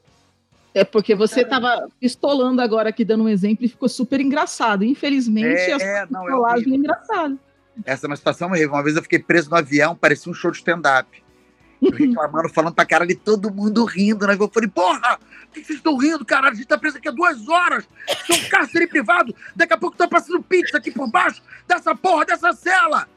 É 0.74 0.84
porque 0.84 1.14
você 1.14 1.44
tava 1.44 1.88
pistolando 2.00 2.62
agora 2.62 2.88
aqui, 2.88 3.04
dando 3.04 3.24
um 3.24 3.28
exemplo, 3.28 3.64
e 3.64 3.68
ficou 3.68 3.88
super 3.88 4.20
engraçado. 4.20 4.84
Infelizmente, 4.84 5.60
É, 5.60 5.74
a 5.74 5.78
sua 5.78 5.86
é, 5.88 6.06
não, 6.10 6.22
é 6.22 6.24
pistolagem 6.26 6.34
é 6.34 6.60
horrível. 6.60 6.74
engraçada. 6.74 7.36
Essa 7.84 8.06
é 8.06 8.08
uma 8.08 8.16
situação 8.16 8.50
horrível. 8.50 8.70
Uma 8.72 8.82
vez 8.82 8.96
eu 8.96 9.02
fiquei 9.02 9.18
preso 9.18 9.50
no 9.50 9.56
avião, 9.56 9.94
parecia 9.94 10.30
um 10.30 10.34
show 10.34 10.50
de 10.50 10.58
stand-up. 10.58 11.22
Eu 11.82 11.90
reclamando, 11.90 12.48
falando 12.48 12.74
pra 12.74 12.86
caralho, 12.86 13.10
e 13.10 13.16
todo 13.16 13.52
mundo 13.52 13.84
rindo, 13.84 14.26
né? 14.26 14.36
Eu 14.38 14.48
falei, 14.48 14.68
porra, 14.68 15.18
por 15.18 15.52
que 15.52 15.64
vocês 15.64 15.78
estão 15.78 15.96
rindo, 15.96 16.24
caralho? 16.24 16.52
A 16.52 16.56
gente 16.56 16.66
tá 16.68 16.78
preso 16.78 16.96
aqui 16.96 17.08
há 17.08 17.12
duas 17.12 17.48
horas. 17.48 17.88
Isso 18.08 18.32
é 18.32 18.46
um 18.46 18.48
cárcere 18.48 18.86
privado. 18.86 19.34
Daqui 19.56 19.72
a 19.74 19.76
pouco 19.76 19.96
tá 19.96 20.06
passando 20.06 20.40
pizza 20.42 20.78
aqui 20.78 20.90
por 20.92 21.10
baixo 21.10 21.42
dessa 21.66 21.94
porra, 21.94 22.24
dessa 22.24 22.52
cela. 22.52 23.08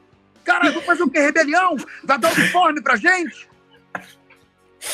Caralho, 0.45 0.73
vou 0.73 0.83
fazer 0.83 1.03
o 1.03 1.09
quê? 1.09 1.19
Rebelião? 1.19 1.75
Vai 2.03 2.17
dar 2.19 2.31
uniforme 2.31 2.81
pra 2.81 2.95
gente? 2.95 3.49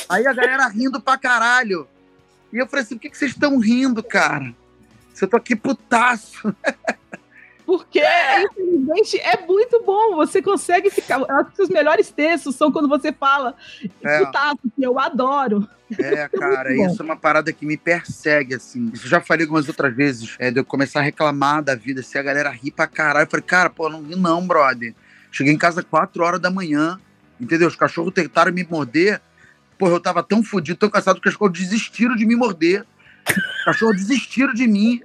Aí 0.08 0.26
a 0.26 0.34
galera 0.34 0.68
rindo 0.68 1.02
pra 1.02 1.18
caralho. 1.18 1.88
E 2.54 2.58
eu 2.58 2.68
falei 2.68 2.84
assim, 2.84 2.96
por 2.96 3.02
que 3.02 3.10
que 3.10 3.18
vocês 3.18 3.32
estão 3.32 3.58
rindo, 3.60 4.02
cara? 4.02 4.54
Se 5.14 5.24
eu 5.26 5.28
tô 5.30 5.38
aqui 5.38 5.56
putaço. 5.56 6.54
Porque, 7.66 8.02
infelizmente, 8.44 9.18
é 9.20 9.46
muito 9.46 9.82
bom. 9.86 10.16
Você 10.18 10.42
consegue 10.42 10.90
ficar. 10.90 11.20
Eu 11.20 11.36
acho 11.38 11.52
que 11.52 11.62
os 11.62 11.70
melhores 11.70 12.10
textos 12.12 12.56
são 12.56 12.70
quando 12.72 12.90
você 12.90 13.14
fala 13.14 13.56
É. 14.04 14.26
putaço, 14.26 14.60
que 14.76 14.84
eu 14.84 15.00
adoro. 15.00 15.66
É, 15.98 16.28
cara, 16.38 16.70
muito 16.70 16.82
bom. 16.86 16.92
isso 16.92 17.02
é 17.02 17.06
uma 17.06 17.16
parada 17.16 17.54
que 17.54 17.66
me 17.66 17.78
persegue, 17.78 18.56
assim. 18.56 18.90
Isso 18.94 19.06
eu 19.06 19.10
já 19.10 19.22
falei 19.22 19.46
algumas 19.46 19.70
outras 19.70 19.96
vezes, 19.96 20.36
é, 20.40 20.52
de 20.52 20.60
eu 20.60 20.66
começar 20.66 21.00
a 21.00 21.04
reclamar 21.04 21.62
da 21.64 21.76
vida, 21.76 22.02
se 22.04 22.18
a 22.18 22.24
galera 22.24 22.50
ri 22.50 22.72
pra 22.72 22.88
caralho. 22.88 23.24
Eu 23.26 23.30
falei, 23.30 23.46
cara, 23.46 23.70
pô, 23.70 23.88
não 23.90 24.02
ri 24.04 24.16
não, 24.18 24.46
brother. 24.46 24.94
Cheguei 25.32 25.54
em 25.54 25.58
casa 25.58 25.82
4 25.82 26.24
horas 26.24 26.40
da 26.40 26.52
manhã, 26.52 27.00
entendeu? 27.40 27.68
Os 27.68 27.76
cachorros 27.76 28.14
tentaram 28.14 28.52
me 28.52 28.64
morder. 28.64 29.22
Porra, 29.80 29.94
eu 29.94 30.00
tava 30.00 30.22
tão 30.22 30.44
fodido, 30.44 30.78
tão 30.78 30.90
cansado, 30.90 31.20
que 31.22 31.28
os 31.28 31.34
cachorros 31.34 31.58
desistiram 31.58 32.16
de 32.16 32.26
me 32.26 32.36
morder. 32.36 32.86
Os 33.28 33.64
cachorros 33.66 33.96
desistiram 33.96 34.54
de 34.54 34.68
mim. 34.68 35.02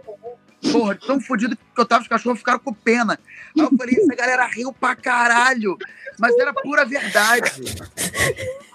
Porra, 0.73 0.97
tão 0.97 1.21
fodido 1.21 1.57
que 1.57 1.81
eu 1.81 1.87
tava, 1.87 2.03
os 2.03 2.09
cachorros 2.09 2.41
ficaram 2.41 2.59
com 2.59 2.75
pena. 2.75 3.19
Aí 3.57 3.63
eu 3.63 3.71
falei, 3.77 3.95
essa 3.95 4.15
galera 4.15 4.47
riu 4.47 4.73
pra 4.73 4.97
caralho. 4.97 5.79
Mas 6.19 6.37
era 6.39 6.53
pura 6.53 6.85
verdade. 6.85 7.53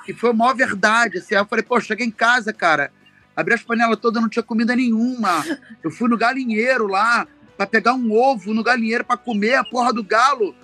E 0.08 0.14
foi 0.14 0.30
a 0.30 0.34
maior 0.34 0.56
verdade. 0.56 1.18
Assim. 1.18 1.36
Aí 1.36 1.42
eu 1.42 1.46
falei, 1.46 1.64
pô, 1.64 1.80
cheguei 1.82 2.06
em 2.06 2.12
casa, 2.12 2.54
cara. 2.54 2.92
Abri 3.36 3.54
as 3.54 3.64
panelas 3.64 4.00
todas, 4.00 4.22
não 4.22 4.30
tinha 4.30 4.44
comida 4.44 4.76
nenhuma. 4.76 5.44
Eu 5.84 5.92
fui 5.92 6.08
no 6.08 6.18
galinheiro 6.18 6.88
lá 6.88 7.28
pra 7.58 7.68
pegar 7.68 7.94
um 7.94 8.12
ovo 8.12 8.54
no 8.54 8.64
galinheiro 8.64 9.04
pra 9.04 9.18
comer. 9.18 9.56
A 9.56 9.64
porra 9.64 9.92
do 9.92 10.04
galo 10.04 10.56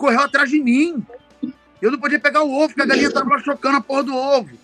correu 0.00 0.20
atrás 0.20 0.48
de 0.48 0.58
mim. 0.58 1.06
Eu 1.80 1.90
não 1.90 1.98
podia 1.98 2.18
pegar 2.18 2.42
o 2.42 2.50
ovo, 2.50 2.68
porque 2.68 2.82
a 2.82 2.86
galinha 2.86 3.12
tava 3.12 3.38
chocando 3.38 3.76
a 3.76 3.80
porra 3.82 4.02
do 4.02 4.16
ovo. 4.16 4.58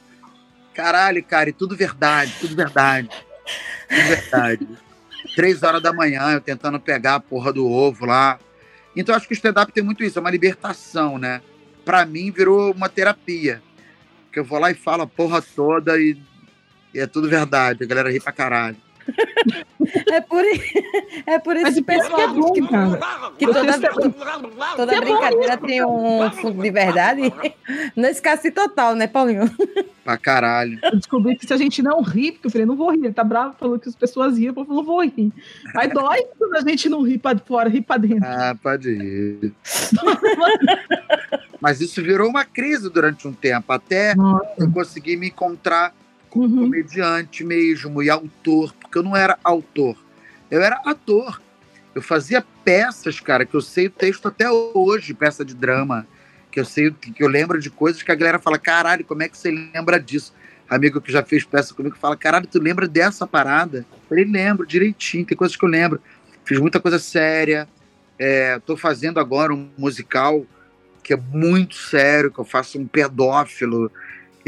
Caralho, 0.75 1.23
cara, 1.23 1.51
e 1.51 1.53
tudo 1.53 1.77
verdade, 1.77 2.35
tudo 2.41 2.57
verdade. 2.57 3.11
Tudo 3.89 4.09
verdade. 4.09 4.69
Três 5.35 5.63
horas 5.63 5.83
da 5.83 5.93
manhã, 5.93 6.33
eu 6.33 6.41
tentando 6.41 6.81
pegar 6.81 7.17
a 7.17 7.21
porra 7.21 7.53
do 7.53 7.71
ovo 7.71 8.07
lá. 8.07 8.39
Então, 8.95 9.15
acho 9.15 9.29
que 9.29 9.35
o 9.35 9.37
stand-up 9.37 9.71
tem 9.73 9.85
muito 9.85 10.03
isso, 10.03 10.19
é 10.19 10.21
uma 10.21 10.31
libertação, 10.31 11.19
né? 11.19 11.43
Pra 11.85 12.07
mim, 12.07 12.31
virou 12.31 12.73
uma 12.73 12.89
terapia. 12.89 13.63
Que 14.33 14.41
eu 14.41 14.45
vou 14.45 14.59
lá 14.59 14.71
e 14.71 14.75
falo 14.75 15.03
a 15.03 15.07
porra 15.07 15.43
toda 15.43 15.99
e, 15.99 16.19
e 16.95 16.99
é 16.99 17.07
tudo 17.07 17.29
verdade. 17.29 17.85
A 17.85 17.87
galera 17.87 18.11
ri 18.11 18.21
pra 18.21 18.33
caralho. 18.33 18.77
É 20.11 20.21
por, 20.21 20.43
é 21.27 21.39
por 21.39 21.55
Mas 21.55 21.71
esse 21.71 21.81
o 21.81 21.85
pior 21.85 21.97
é 21.97 22.01
que 22.01 22.09
pessoal 22.09 22.35
bom, 22.35 22.53
que, 22.53 22.69
cara. 22.69 23.33
que 23.39 23.47
toda, 23.47 24.15
toda 24.77 25.01
brincadeira 25.01 25.57
tem 25.57 25.85
um 25.85 26.31
fundo 26.31 26.63
de 26.63 26.71
verdade. 26.71 27.33
Caso, 28.23 28.43
sim, 28.43 28.51
total, 28.51 28.95
né, 28.95 29.07
Paulinho? 29.07 29.51
Pra 30.03 30.17
caralho. 30.17 30.79
Eu 30.83 30.97
descobri 30.97 31.37
que 31.37 31.47
se 31.47 31.53
a 31.53 31.57
gente 31.57 31.83
não 31.83 32.03
rir, 32.03 32.33
porque 32.33 32.47
eu 32.47 32.51
falei, 32.51 32.67
não 32.67 32.77
vou 32.77 32.91
rir, 32.91 33.05
ele 33.05 33.13
tá 33.13 33.25
bravo, 33.25 33.55
falou 33.59 33.79
que 33.79 33.89
as 33.89 33.95
pessoas 33.95 34.39
riam, 34.39 34.51
eu 34.51 34.55
falei, 34.55 34.71
não 34.71 34.85
vou 34.85 35.03
rir. 35.03 35.33
Aí 35.75 35.89
dói 35.89 36.23
quando 36.39 36.57
a 36.57 36.69
gente 36.69 36.89
não 36.89 37.03
ri 37.03 37.19
pra 37.19 37.39
fora, 37.39 37.69
ri 37.69 37.81
pra 37.81 37.97
dentro. 37.97 38.25
Ah, 38.25 38.57
pode 38.61 38.91
ir. 38.91 39.53
Mas 41.61 41.81
isso 41.81 42.03
virou 42.03 42.29
uma 42.29 42.45
crise 42.45 42.91
durante 42.91 43.27
um 43.27 43.33
tempo, 43.33 43.73
até 43.73 44.15
Nossa. 44.15 44.55
eu 44.59 44.71
conseguir 44.71 45.17
me 45.17 45.29
encontrar 45.29 45.93
Uhum. 46.37 46.65
comediante 46.65 47.45
mesmo 47.45 48.03
e 48.03 48.11
autor, 48.11 48.75
porque 48.75 48.99
eu 48.99 49.03
não 49.03 49.17
era 49.17 49.39
autor, 49.43 49.97
eu 50.51 50.63
era 50.63 50.77
ator. 50.85 51.41
Eu 51.95 52.03
fazia 52.03 52.45
peças, 52.63 53.21
cara, 53.21 53.47
que 53.47 53.55
eu 53.55 53.61
sei 53.63 53.87
o 53.87 53.91
texto 53.91 54.29
até 54.29 54.51
hoje, 54.51 55.15
peça 55.15 55.43
de 55.43 55.55
drama, 55.55 56.07
que 56.51 56.61
eu 56.61 56.65
sei, 56.65 56.91
que 56.91 57.23
eu 57.23 57.29
lembro 57.29 57.59
de 57.59 57.71
coisas 57.71 58.03
que 58.03 58.13
a 58.13 58.15
galera 58.15 58.39
fala, 58.39 58.59
caralho, 58.59 59.05
como 59.05 59.23
é 59.23 59.29
que 59.29 59.39
você 59.39 59.51
lembra 59.51 59.99
disso? 59.99 60.35
Amigo 60.69 61.01
que 61.01 61.11
já 61.11 61.23
fez 61.23 61.45
peça 61.45 61.73
comigo 61.73 61.97
fala, 61.97 62.17
caralho, 62.17 62.47
tu 62.47 62.61
lembra 62.61 62.87
dessa 62.87 63.27
parada? 63.27 63.79
Eu 63.79 64.09
falei, 64.09 64.25
lembro 64.25 64.67
direitinho, 64.67 65.25
tem 65.25 65.37
coisas 65.37 65.57
que 65.57 65.65
eu 65.65 65.69
lembro. 65.69 66.01
Fiz 66.45 66.59
muita 66.59 66.81
coisa 66.81 66.99
séria. 66.99 67.69
É, 68.19 68.59
tô 68.59 68.77
fazendo 68.77 69.21
agora 69.21 69.55
um 69.55 69.71
musical 69.79 70.45
que 71.03 71.13
é 71.13 71.17
muito 71.17 71.77
sério, 71.77 72.33
que 72.33 72.39
eu 72.39 72.45
faço 72.45 72.79
um 72.81 72.87
pedófilo, 72.87 73.93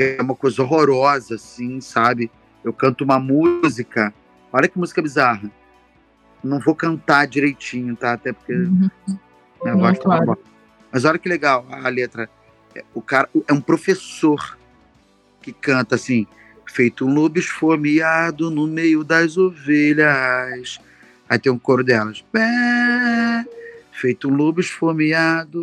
é 0.03 0.23
uma 0.23 0.35
coisa 0.35 0.63
horrorosa, 0.63 1.35
assim, 1.35 1.81
sabe? 1.81 2.31
Eu 2.65 2.73
canto 2.73 3.05
uma 3.05 3.19
música, 3.19 4.13
olha 4.53 4.69
que 4.69 4.79
música 4.79 5.03
bizarra. 5.03 5.51
Não 6.43 6.61
vou 6.61 6.75
cantar 6.75 7.27
direitinho, 7.27 7.97
tá? 7.97 8.13
Até 8.13 8.33
porque 8.33 8.53
Uhum. 8.53 8.91
minha 9.63 9.75
Não, 9.75 9.79
voz 9.79 9.99
tá 9.99 10.05
claro. 10.05 10.39
Mas 10.93 11.05
olha 11.05 11.19
que 11.19 11.29
legal 11.29 11.67
a 11.71 11.89
letra. 11.89 12.31
É, 12.75 12.85
O 12.95 13.03
cara 13.03 13.29
é 13.47 13.53
um 13.53 13.61
professor 13.61 14.57
que 15.43 15.53
canta 15.53 15.97
assim: 15.97 16.27
feito 16.67 17.05
um 17.05 17.13
lobo 17.13 17.39
esfomeado 17.39 18.51
no 18.51 18.67
meio 18.67 19.03
das 19.03 19.37
ovelhas. 19.37 20.81
Aí 21.29 21.39
tem 21.39 21.51
um 21.53 21.59
coro 21.59 21.85
delas. 21.85 22.25
Pé, 22.33 23.45
feito 23.93 24.29
um 24.29 24.35
lobo 24.35 24.61
esfomeado. 24.61 25.63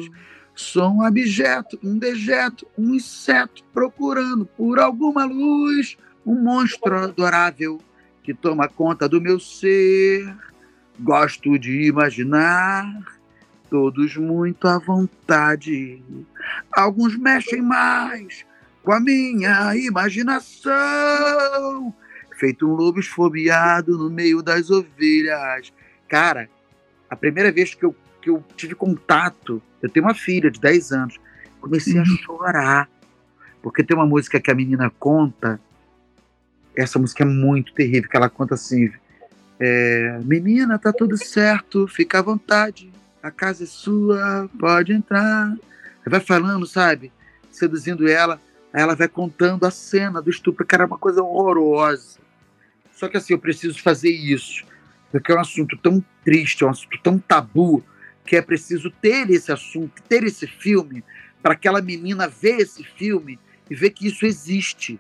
Sou 0.56 0.90
um 0.90 1.02
abjeto, 1.02 1.78
um 1.84 1.98
dejeto, 1.98 2.66
um 2.78 2.96
inseto 2.96 3.62
procurando 3.74 4.46
por 4.46 4.80
alguma 4.80 5.26
luz. 5.26 5.98
Um 6.26 6.42
monstro 6.42 6.98
adorável 6.98 7.80
que 8.24 8.34
toma 8.34 8.68
conta 8.68 9.08
do 9.08 9.22
meu 9.22 9.40
ser. 9.40 10.34
Gosto 10.98 11.60
de 11.60 11.84
imaginar 11.88 12.86
todos 13.70 14.16
muito 14.16 14.68
à 14.68 14.80
vontade. 14.80 16.02
Alguns 16.72 17.18
mexem 17.18 17.62
mais 17.62 18.46
com 18.82 18.94
a 18.94 19.00
minha 19.00 19.76
imaginação. 19.76 20.74
Feito 22.40 22.66
um 22.68 22.74
lobo 22.74 23.00
esfomeado 23.00 23.98
no 23.98 24.10
meio 24.10 24.42
das 24.42 24.70
ovelhas. 24.70 25.74
Cara, 26.08 26.50
a 27.10 27.16
primeira 27.16 27.52
vez 27.52 27.74
que 27.74 27.84
eu, 27.84 27.96
que 28.26 28.32
eu 28.32 28.44
tive 28.58 28.74
contato, 28.74 29.62
eu 29.84 29.88
tenho 29.88 30.04
uma 30.04 30.16
filha 30.16 30.50
de 30.50 30.60
10 30.60 30.92
anos, 30.92 31.20
comecei 31.62 32.00
a 32.00 32.04
chorar. 32.04 32.90
Porque 33.62 33.84
tem 33.84 33.96
uma 33.96 34.06
música 34.06 34.40
que 34.40 34.50
a 34.50 34.56
menina 34.56 34.92
conta, 34.98 35.60
essa 36.76 36.98
música 36.98 37.24
é 37.24 37.28
muito 37.28 37.72
terrível, 37.74 38.10
que 38.10 38.18
ela 38.18 38.28
conta 38.28 38.56
assim, 38.56 38.92
é, 39.60 40.20
menina, 40.24 40.80
tá 40.80 40.92
tudo 40.92 41.16
certo, 41.18 41.88
fica 41.88 42.18
à 42.18 42.22
vontade, 42.24 42.92
a 43.22 43.30
casa 43.30 43.64
é 43.64 43.68
sua, 43.68 44.50
pode 44.60 44.92
entrar. 44.92 45.56
Vai 46.04 46.20
falando, 46.20 46.66
sabe? 46.66 47.12
Seduzindo 47.52 48.08
ela, 48.08 48.42
aí 48.74 48.82
ela 48.82 48.96
vai 48.96 49.08
contando 49.08 49.66
a 49.66 49.72
cena 49.72 50.20
do 50.20 50.32
estupro, 50.32 50.66
cara, 50.66 50.84
é 50.84 50.88
uma 50.88 50.98
coisa 50.98 51.22
horrorosa. 51.22 52.18
Só 52.92 53.08
que 53.08 53.18
assim, 53.18 53.34
eu 53.34 53.40
preciso 53.40 53.82
fazer 53.84 54.10
isso, 54.10 54.64
porque 55.12 55.32
é 55.32 55.36
um 55.36 55.42
assunto 55.42 55.78
tão 55.78 56.04
triste, 56.24 56.64
é 56.64 56.68
um 56.68 56.72
assunto 56.72 57.00
tão 57.04 57.20
tabu, 57.20 57.84
que 58.26 58.36
é 58.36 58.42
preciso 58.42 58.90
ter 58.90 59.30
esse 59.30 59.52
assunto, 59.52 60.02
ter 60.04 60.24
esse 60.24 60.48
filme, 60.48 61.04
para 61.42 61.54
aquela 61.54 61.82
menina 61.82 62.28
ver 62.28 62.60
esse 62.60 62.84
filme 62.84 63.40
e 63.70 63.76
ver 63.76 63.92
que 63.92 64.08
isso 64.08 64.26
existe. 64.26 65.00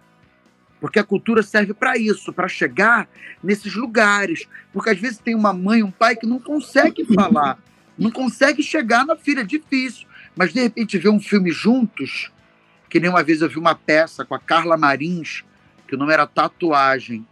Porque 0.80 1.00
a 1.00 1.04
cultura 1.04 1.42
serve 1.42 1.74
para 1.74 1.98
isso, 1.98 2.32
para 2.32 2.48
chegar 2.48 3.10
nesses 3.44 3.74
lugares. 3.74 4.48
Porque 4.72 4.92
às 4.92 5.00
vezes 5.00 5.18
tem 5.18 5.34
uma 5.34 5.54
mãe, 5.54 5.82
um 5.82 5.90
pai 5.90 6.16
que 6.16 6.28
não 6.28 6.40
consegue 6.40 7.04
falar, 7.16 7.58
não 7.98 8.12
consegue 8.12 8.62
chegar 8.62 9.06
na 9.06 9.16
filha, 9.16 9.42
é 9.42 9.44
difícil. 9.44 10.08
Mas 10.36 10.54
de 10.54 10.62
repente 10.62 10.98
ver 10.98 11.10
um 11.10 11.20
filme 11.20 11.52
juntos, 11.52 12.32
que 12.90 13.00
nem 13.00 13.10
uma 13.10 13.24
vez 13.24 13.42
eu 13.42 13.50
vi 13.50 13.58
uma 13.58 13.74
peça 13.74 14.24
com 14.24 14.36
a 14.36 14.40
Carla 14.40 14.78
Marins, 14.78 15.44
que 15.88 15.96
o 15.96 15.98
nome 15.98 16.14
era 16.14 16.28
Tatuagem, 16.28 17.26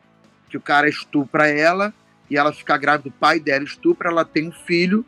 que 0.49 0.57
o 0.57 0.61
cara 0.61 0.89
estupra 0.89 1.47
ela 1.47 1.93
e 2.29 2.37
ela 2.37 2.51
fica 2.51 2.77
grávida, 2.77 3.09
o 3.09 3.11
pai 3.11 3.39
dela 3.39 3.63
estupra, 3.63 4.09
ela 4.09 4.25
tem 4.25 4.47
um 4.47 4.51
filho, 4.51 5.05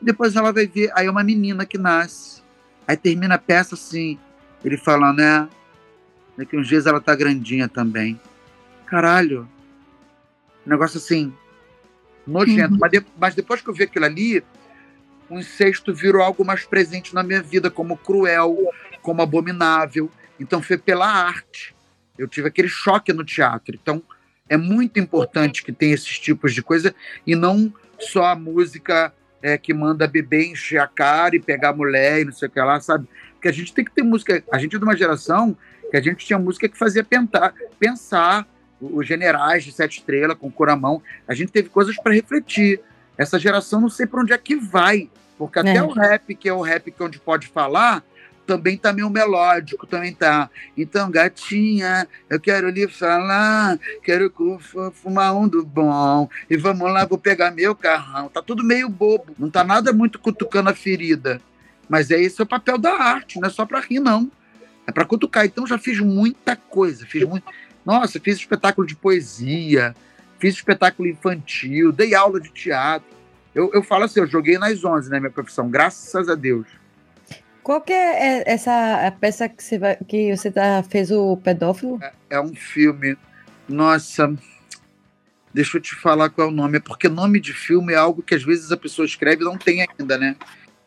depois 0.00 0.36
ela 0.36 0.52
vai 0.52 0.66
ver, 0.66 0.90
aí 0.94 1.06
é 1.06 1.10
uma 1.10 1.24
menina 1.24 1.64
que 1.66 1.78
nasce. 1.78 2.42
Aí 2.86 2.96
termina 2.96 3.34
a 3.34 3.38
peça 3.38 3.74
assim, 3.74 4.18
ele 4.64 4.76
fala, 4.76 5.12
né? 5.12 5.48
Daqui 6.36 6.56
uns 6.56 6.68
dias 6.68 6.86
ela 6.86 7.00
tá 7.00 7.14
grandinha 7.14 7.68
também. 7.68 8.20
Caralho. 8.86 9.48
Um 10.66 10.70
negócio 10.70 10.98
assim, 10.98 11.32
nojento. 12.26 12.74
Uhum. 12.74 12.78
Mas, 12.80 12.90
de- 12.90 13.06
mas 13.18 13.34
depois 13.34 13.60
que 13.60 13.68
eu 13.68 13.74
vi 13.74 13.84
aquilo 13.84 14.04
ali, 14.04 14.44
o 15.28 15.38
incesto 15.38 15.94
virou 15.94 16.22
algo 16.22 16.44
mais 16.44 16.64
presente 16.64 17.14
na 17.14 17.22
minha 17.22 17.42
vida, 17.42 17.70
como 17.70 17.96
cruel, 17.96 18.56
como 19.02 19.22
abominável. 19.22 20.10
Então 20.38 20.62
foi 20.62 20.76
pela 20.78 21.06
arte. 21.06 21.74
Eu 22.18 22.28
tive 22.28 22.48
aquele 22.48 22.68
choque 22.68 23.12
no 23.12 23.24
teatro. 23.24 23.74
Então 23.80 24.02
É 24.48 24.56
muito 24.56 25.00
importante 25.00 25.64
que 25.64 25.72
tenha 25.72 25.92
esses 25.92 26.20
tipos 26.20 26.54
de 26.54 26.62
coisa 26.62 26.94
e 27.26 27.34
não 27.34 27.72
só 27.98 28.26
a 28.26 28.36
música 28.36 29.12
é, 29.42 29.56
que 29.58 29.72
manda 29.74 30.06
bebê 30.06 30.46
encher 30.46 30.78
a 30.78 30.86
cara 30.86 31.36
e 31.36 31.40
pegar 31.40 31.72
mulher 31.72 32.20
e 32.20 32.24
não 32.24 32.32
sei 32.32 32.48
o 32.48 32.50
que 32.50 32.60
lá, 32.60 32.80
sabe? 32.80 33.08
Porque 33.34 33.48
a 33.48 33.52
gente 33.52 33.72
tem 33.72 33.84
que 33.84 33.92
ter 33.92 34.02
música. 34.02 34.42
A 34.50 34.58
gente 34.58 34.74
é 34.76 34.78
de 34.78 34.84
uma 34.84 34.96
geração 34.96 35.56
que 35.90 35.96
a 35.96 36.00
gente 36.00 36.24
tinha 36.26 36.38
música 36.38 36.68
que 36.68 36.76
fazia 36.76 37.04
pentar, 37.04 37.54
pensar 37.78 38.46
os 38.80 39.06
generais 39.06 39.64
de 39.64 39.72
Sete 39.72 39.98
Estrelas 39.98 40.36
com 40.36 40.50
Coramão. 40.50 41.02
A 41.26 41.34
gente 41.34 41.52
teve 41.52 41.68
coisas 41.68 41.96
para 41.96 42.12
refletir. 42.12 42.80
Essa 43.16 43.38
geração 43.38 43.80
não 43.80 43.88
sei 43.88 44.06
para 44.06 44.20
onde 44.20 44.32
é 44.32 44.38
que 44.38 44.56
vai, 44.56 45.08
porque 45.38 45.58
até 45.58 45.76
É. 45.76 45.82
o 45.82 45.88
rap, 45.88 46.34
que 46.34 46.48
é 46.48 46.52
o 46.52 46.60
rap 46.60 46.90
que 46.90 47.02
é 47.02 47.06
onde 47.06 47.18
pode 47.18 47.46
falar, 47.46 48.02
também 48.46 48.78
tá 48.78 48.92
meio 48.92 49.10
melódico, 49.10 49.86
também 49.86 50.14
tá. 50.14 50.48
Então, 50.76 51.10
gatinha, 51.10 52.06
eu 52.30 52.38
quero 52.38 52.70
lhe 52.70 52.86
falar, 52.86 53.78
quero 54.02 54.32
fumar 54.94 55.36
um 55.36 55.48
do 55.48 55.64
bom, 55.64 56.28
e 56.48 56.56
vamos 56.56 56.90
lá, 56.90 57.04
vou 57.04 57.18
pegar 57.18 57.50
meu 57.50 57.74
carrão. 57.74 58.28
Tá 58.28 58.40
tudo 58.40 58.64
meio 58.64 58.88
bobo, 58.88 59.34
não 59.38 59.50
tá 59.50 59.64
nada 59.64 59.92
muito 59.92 60.18
cutucando 60.18 60.70
a 60.70 60.74
ferida. 60.74 61.40
Mas 61.88 62.10
é 62.10 62.20
esse 62.20 62.40
é 62.40 62.44
o 62.44 62.46
papel 62.46 62.78
da 62.78 62.92
arte, 62.92 63.40
não 63.40 63.48
é 63.48 63.50
só 63.50 63.66
para 63.66 63.80
rir, 63.80 64.00
não. 64.00 64.30
É 64.86 64.92
para 64.92 65.04
cutucar. 65.04 65.44
Então, 65.44 65.66
já 65.66 65.76
fiz 65.76 65.98
muita 65.98 66.54
coisa, 66.54 67.04
fiz 67.04 67.24
muito. 67.24 67.44
Nossa, 67.84 68.20
fiz 68.20 68.36
espetáculo 68.36 68.86
de 68.86 68.96
poesia, 68.96 69.94
fiz 70.38 70.54
espetáculo 70.54 71.08
infantil, 71.08 71.92
dei 71.92 72.14
aula 72.14 72.40
de 72.40 72.50
teatro. 72.50 73.16
Eu, 73.54 73.70
eu 73.72 73.82
falo 73.82 74.04
assim, 74.04 74.20
eu 74.20 74.26
joguei 74.26 74.58
nas 74.58 74.84
11, 74.84 75.10
né, 75.10 75.18
minha 75.18 75.30
profissão, 75.30 75.68
graças 75.68 76.28
a 76.28 76.34
Deus. 76.34 76.66
Qual 77.66 77.80
que 77.80 77.92
é 77.92 78.44
essa 78.46 79.12
peça 79.20 79.48
que 79.48 79.60
você, 79.60 79.76
vai, 79.76 79.96
que 80.06 80.36
você 80.36 80.52
tá, 80.52 80.84
fez 80.88 81.10
o 81.10 81.36
pedófilo? 81.36 81.98
É 82.30 82.40
um 82.40 82.54
filme. 82.54 83.16
Nossa, 83.68 84.32
deixa 85.52 85.76
eu 85.76 85.80
te 85.80 85.92
falar 85.96 86.30
qual 86.30 86.46
é 86.46 86.50
o 86.52 86.54
nome. 86.54 86.76
É 86.76 86.80
porque 86.80 87.08
nome 87.08 87.40
de 87.40 87.52
filme 87.52 87.92
é 87.92 87.96
algo 87.96 88.22
que 88.22 88.36
às 88.36 88.44
vezes 88.44 88.70
a 88.70 88.76
pessoa 88.76 89.04
escreve 89.04 89.42
e 89.42 89.44
não 89.44 89.58
tem 89.58 89.84
ainda, 89.84 90.16
né? 90.16 90.36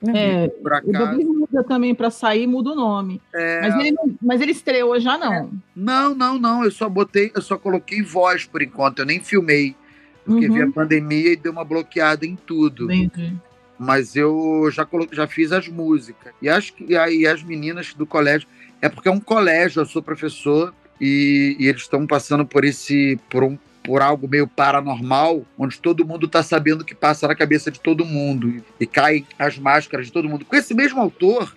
É, 0.08 0.48
Por 0.48 0.72
o 0.72 0.76
acaso. 0.76 1.18
Muda 1.18 1.66
também 1.66 1.94
para 1.94 2.10
sair, 2.10 2.48
muda 2.48 2.70
o 2.70 2.76
nome. 2.76 3.22
É, 3.36 3.60
Mas, 3.60 3.76
ele, 3.76 3.98
mas 4.22 4.40
ele 4.40 4.54
estreou 4.54 4.98
já 5.02 5.18
não. 5.18 5.52
Não, 5.76 6.16
não, 6.16 6.40
não. 6.40 6.64
Eu 6.64 6.72
só 6.72 6.88
botei, 6.88 7.30
eu 7.36 7.42
só 7.42 7.58
coloquei 7.58 8.02
voz 8.02 8.46
por 8.46 8.62
enquanto. 8.62 9.00
Eu 9.00 9.06
nem 9.06 9.20
filmei. 9.20 9.76
Porque 10.24 10.48
Uhum. 10.48 10.54
vi 10.54 10.62
a 10.62 10.72
pandemia 10.72 11.34
e 11.34 11.36
deu 11.36 11.52
uma 11.52 11.66
bloqueada 11.66 12.26
em 12.26 12.38
tudo. 12.38 12.90
Entendi. 12.90 13.36
Mas 13.80 14.16
eu 14.16 14.70
já, 14.72 14.84
colo- 14.86 15.08
já 15.12 15.26
fiz 15.26 15.52
as 15.54 15.68
músicas. 15.70 16.34
E 16.42 16.50
acho 16.50 16.74
que 16.74 16.84
e 16.90 16.98
aí 16.98 17.26
as 17.26 17.42
meninas 17.42 17.94
do 17.94 18.06
colégio. 18.06 18.48
É 18.82 18.90
porque 18.90 19.08
é 19.08 19.12
um 19.12 19.20
colégio, 19.20 19.82
eu 19.82 19.86
sou 19.86 20.02
professor, 20.02 20.74
e, 21.00 21.56
e 21.60 21.68
eles 21.68 21.82
estão 21.84 22.06
passando 22.06 22.46
por 22.46 22.66
esse. 22.66 23.18
por 23.30 23.44
um 23.44 23.58
por 23.82 24.02
algo 24.04 24.28
meio 24.28 24.46
paranormal, 24.46 25.44
onde 25.58 25.80
todo 25.80 26.06
mundo 26.06 26.28
tá 26.28 26.44
sabendo 26.44 26.82
o 26.82 26.86
que 26.86 26.94
passa 26.94 27.28
na 27.28 27.34
cabeça 27.34 27.72
de 27.72 27.80
todo 27.80 28.06
mundo. 28.06 28.50
E, 28.50 28.64
e 28.82 28.86
caem 28.86 29.26
as 29.40 29.58
máscaras 29.58 30.06
de 30.08 30.12
todo 30.12 30.30
mundo. 30.30 30.46
Com 30.46 30.56
esse 30.56 30.76
mesmo 30.76 31.00
autor, 31.00 31.56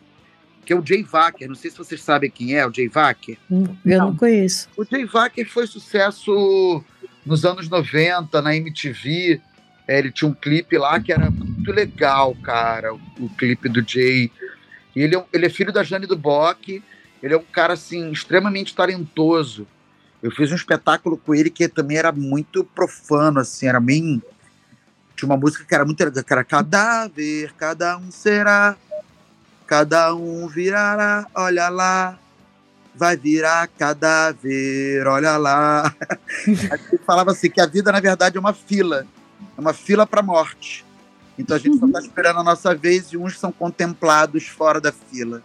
que 0.64 0.72
é 0.72 0.76
o 0.76 0.86
Jay 0.86 1.02
Wacker. 1.02 1.48
Não 1.48 1.54
sei 1.56 1.70
se 1.70 1.76
vocês 1.76 2.00
sabem 2.02 2.30
quem 2.30 2.54
é 2.56 2.66
o 2.66 2.72
Jay 2.72 2.88
Wacker. 2.88 3.36
Eu 3.84 3.98
não 3.98 4.16
conheço. 4.16 4.68
O 4.76 4.84
Jay 4.84 5.04
Wacker 5.04 5.46
foi 5.50 5.66
sucesso 5.66 6.82
nos 7.26 7.44
anos 7.44 7.68
90, 7.68 8.40
na 8.40 8.56
MTV. 8.56 9.40
É, 9.86 9.98
ele 9.98 10.12
tinha 10.12 10.28
um 10.28 10.34
clipe 10.34 10.78
lá 10.78 11.00
que 11.00 11.12
era 11.12 11.30
muito 11.30 11.72
legal, 11.72 12.34
cara. 12.42 12.94
O, 12.94 13.00
o 13.20 13.28
clipe 13.30 13.68
do 13.68 13.86
Jay. 13.86 14.30
E 14.94 15.00
ele 15.00 15.16
é, 15.16 15.24
ele 15.32 15.46
é 15.46 15.50
filho 15.50 15.72
da 15.72 15.82
Jane 15.82 16.06
do 16.06 16.16
Bock. 16.16 16.82
Ele 17.22 17.34
é 17.34 17.36
um 17.36 17.44
cara, 17.44 17.74
assim, 17.74 18.10
extremamente 18.10 18.74
talentoso. 18.74 19.66
Eu 20.22 20.30
fiz 20.30 20.52
um 20.52 20.56
espetáculo 20.56 21.16
com 21.16 21.34
ele 21.34 21.50
que 21.50 21.68
também 21.68 21.96
era 21.96 22.12
muito 22.12 22.64
profano, 22.64 23.40
assim, 23.40 23.66
era 23.66 23.80
bem. 23.80 24.22
Tinha 25.16 25.28
uma 25.28 25.36
música 25.36 25.64
que 25.64 25.74
era 25.74 25.84
muito 25.84 26.02
legal, 26.02 26.22
que 26.22 26.32
era 26.32 26.44
Cadáver, 26.44 27.52
cada 27.58 27.98
um 27.98 28.10
será, 28.10 28.76
cada 29.66 30.14
um 30.14 30.46
virará, 30.46 31.26
olha 31.34 31.68
lá, 31.68 32.18
vai 32.94 33.16
virar 33.16 33.66
cadáver, 33.68 35.06
olha 35.06 35.36
lá. 35.36 35.92
Aí 36.46 36.80
ele 36.92 37.02
falava 37.04 37.32
assim 37.32 37.50
que 37.50 37.60
a 37.60 37.66
vida, 37.66 37.90
na 37.90 38.00
verdade, 38.00 38.36
é 38.36 38.40
uma 38.40 38.54
fila, 38.54 39.06
é 39.56 39.60
uma 39.60 39.72
fila 39.72 40.06
para 40.06 40.22
morte. 40.22 40.84
Então 41.38 41.56
a 41.56 41.58
gente 41.58 41.78
só 41.78 41.86
está 41.86 42.00
esperando 42.00 42.40
a 42.40 42.44
nossa 42.44 42.74
vez 42.74 43.12
e 43.12 43.16
uns 43.16 43.38
são 43.38 43.50
contemplados 43.50 44.46
fora 44.46 44.80
da 44.80 44.92
fila. 44.92 45.42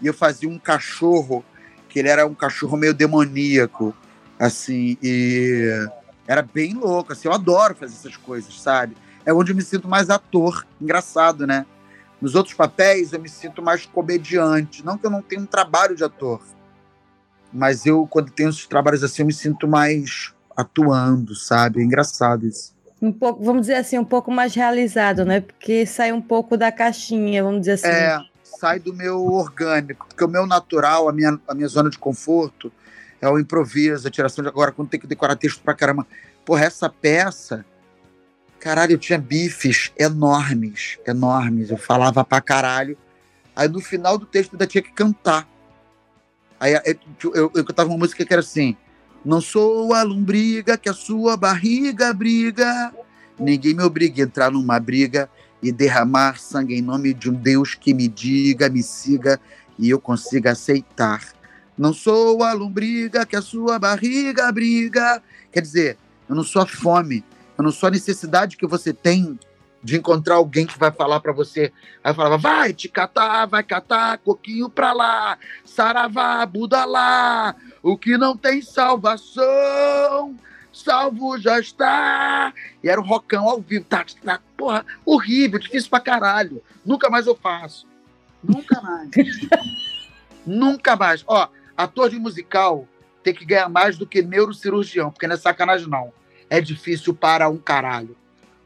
E 0.00 0.06
eu 0.06 0.14
fazia 0.14 0.48
um 0.48 0.58
cachorro, 0.58 1.44
que 1.88 1.98
ele 1.98 2.08
era 2.08 2.26
um 2.26 2.34
cachorro 2.34 2.76
meio 2.76 2.92
demoníaco, 2.92 3.94
assim, 4.38 4.98
e 5.02 5.88
era 6.26 6.42
bem 6.42 6.74
louco, 6.74 7.12
assim, 7.12 7.28
eu 7.28 7.34
adoro 7.34 7.74
fazer 7.74 7.94
essas 7.94 8.16
coisas, 8.16 8.60
sabe? 8.60 8.96
É 9.24 9.32
onde 9.32 9.52
eu 9.52 9.56
me 9.56 9.62
sinto 9.62 9.88
mais 9.88 10.10
ator, 10.10 10.66
engraçado, 10.80 11.46
né? 11.46 11.64
Nos 12.20 12.34
outros 12.34 12.54
papéis 12.54 13.12
eu 13.12 13.20
me 13.20 13.28
sinto 13.28 13.62
mais 13.62 13.86
comediante, 13.86 14.84
não 14.84 14.98
que 14.98 15.06
eu 15.06 15.10
não 15.10 15.22
tenha 15.22 15.40
um 15.40 15.46
trabalho 15.46 15.96
de 15.96 16.04
ator, 16.04 16.42
mas 17.52 17.86
eu, 17.86 18.06
quando 18.06 18.30
tenho 18.30 18.50
esses 18.50 18.66
trabalhos 18.66 19.02
assim, 19.02 19.22
eu 19.22 19.26
me 19.26 19.32
sinto 19.32 19.66
mais 19.66 20.34
atuando, 20.54 21.34
sabe? 21.34 21.80
É 21.80 21.84
engraçado 21.84 22.46
isso. 22.46 22.75
Um 23.00 23.12
pouco, 23.12 23.44
vamos 23.44 23.62
dizer 23.62 23.74
assim, 23.74 23.98
um 23.98 24.04
pouco 24.04 24.30
mais 24.30 24.54
realizado, 24.54 25.24
né? 25.24 25.40
Porque 25.40 25.84
sai 25.84 26.12
um 26.12 26.22
pouco 26.22 26.56
da 26.56 26.72
caixinha, 26.72 27.42
vamos 27.42 27.60
dizer 27.60 27.72
assim. 27.72 27.88
É, 27.88 28.20
sai 28.42 28.78
do 28.78 28.94
meu 28.94 29.22
orgânico, 29.26 30.06
porque 30.08 30.24
o 30.24 30.28
meu 30.28 30.46
natural, 30.46 31.08
a 31.08 31.12
minha, 31.12 31.38
a 31.46 31.54
minha 31.54 31.68
zona 31.68 31.90
de 31.90 31.98
conforto 31.98 32.72
é 33.20 33.28
o 33.28 33.38
improviso, 33.38 34.08
a 34.08 34.10
tiração 34.10 34.42
de 34.42 34.48
agora, 34.48 34.72
quando 34.72 34.88
tem 34.88 35.00
que 35.00 35.06
decorar 35.06 35.36
texto 35.36 35.60
pra 35.62 35.74
caramba. 35.74 36.06
Porra, 36.44 36.64
essa 36.64 36.88
peça, 36.88 37.66
caralho, 38.58 38.92
eu 38.92 38.98
tinha 38.98 39.18
bifes 39.18 39.92
enormes, 39.98 40.98
enormes, 41.06 41.70
eu 41.70 41.76
falava 41.76 42.24
pra 42.24 42.40
caralho. 42.40 42.96
Aí 43.54 43.68
no 43.68 43.80
final 43.80 44.16
do 44.16 44.26
texto 44.26 44.54
ainda 44.54 44.66
tinha 44.66 44.82
que 44.82 44.92
cantar. 44.92 45.46
Aí 46.58 46.72
eu, 46.74 47.32
eu, 47.34 47.52
eu 47.54 47.64
cantava 47.64 47.90
uma 47.90 47.98
música 47.98 48.24
que 48.24 48.32
era 48.32 48.40
assim: 48.40 48.76
Não 49.26 49.40
sou 49.40 49.92
a 49.92 50.04
lombriga 50.04 50.78
que 50.78 50.88
a 50.88 50.94
sua 50.94 51.36
barriga 51.36 52.14
briga, 52.14 52.94
ninguém 53.36 53.74
me 53.74 53.82
obriga 53.82 54.22
a 54.22 54.24
entrar 54.24 54.52
numa 54.52 54.78
briga 54.78 55.28
e 55.60 55.72
derramar 55.72 56.38
sangue 56.38 56.76
em 56.76 56.80
nome 56.80 57.12
de 57.12 57.28
um 57.28 57.32
Deus 57.32 57.74
que 57.74 57.92
me 57.92 58.06
diga, 58.06 58.68
me 58.68 58.84
siga 58.84 59.40
e 59.76 59.90
eu 59.90 59.98
consiga 59.98 60.52
aceitar. 60.52 61.24
Não 61.76 61.92
sou 61.92 62.44
a 62.44 62.52
lombriga 62.52 63.26
que 63.26 63.34
a 63.34 63.42
sua 63.42 63.80
barriga 63.80 64.52
briga. 64.52 65.20
Quer 65.50 65.60
dizer, 65.60 65.98
eu 66.28 66.36
não 66.36 66.44
sou 66.44 66.62
a 66.62 66.66
fome, 66.66 67.24
eu 67.58 67.64
não 67.64 67.72
sou 67.72 67.88
a 67.88 67.90
necessidade 67.90 68.56
que 68.56 68.64
você 68.64 68.92
tem 68.92 69.36
de 69.82 69.96
encontrar 69.96 70.36
alguém 70.36 70.66
que 70.66 70.78
vai 70.78 70.90
falar 70.90 71.20
para 71.20 71.32
você. 71.32 71.72
Aí 72.02 72.14
falava, 72.14 72.38
vai 72.38 72.72
te 72.72 72.88
catar, 72.88 73.46
vai 73.46 73.62
catar, 73.62 74.18
coquinho 74.18 74.68
pra 74.68 74.92
lá, 74.92 75.38
saravá, 75.64 76.44
Buda 76.44 76.84
lá, 76.84 77.54
o 77.82 77.96
que 77.96 78.16
não 78.16 78.36
tem 78.36 78.62
salvação, 78.62 80.36
salvo 80.72 81.38
já 81.38 81.58
está. 81.60 82.52
E 82.82 82.88
era 82.88 83.00
um 83.00 83.06
rocão 83.06 83.48
ao 83.48 83.60
vivo, 83.60 83.84
tá, 83.84 84.04
tá, 84.24 84.40
porra, 84.56 84.84
horrível, 85.04 85.58
difícil 85.58 85.90
pra 85.90 86.00
caralho. 86.00 86.62
Nunca 86.84 87.08
mais 87.08 87.26
eu 87.26 87.36
faço. 87.36 87.86
Nunca 88.42 88.80
mais. 88.80 89.10
Nunca 90.46 90.96
mais. 90.96 91.24
Ó, 91.26 91.48
ator 91.76 92.10
de 92.10 92.18
musical 92.18 92.86
tem 93.22 93.34
que 93.34 93.44
ganhar 93.44 93.68
mais 93.68 93.98
do 93.98 94.06
que 94.06 94.22
neurocirurgião, 94.22 95.10
porque 95.10 95.26
não 95.26 95.34
é 95.34 95.38
sacanagem, 95.38 95.88
não. 95.88 96.12
É 96.48 96.60
difícil 96.60 97.12
para 97.12 97.48
um 97.48 97.58
caralho. 97.58 98.16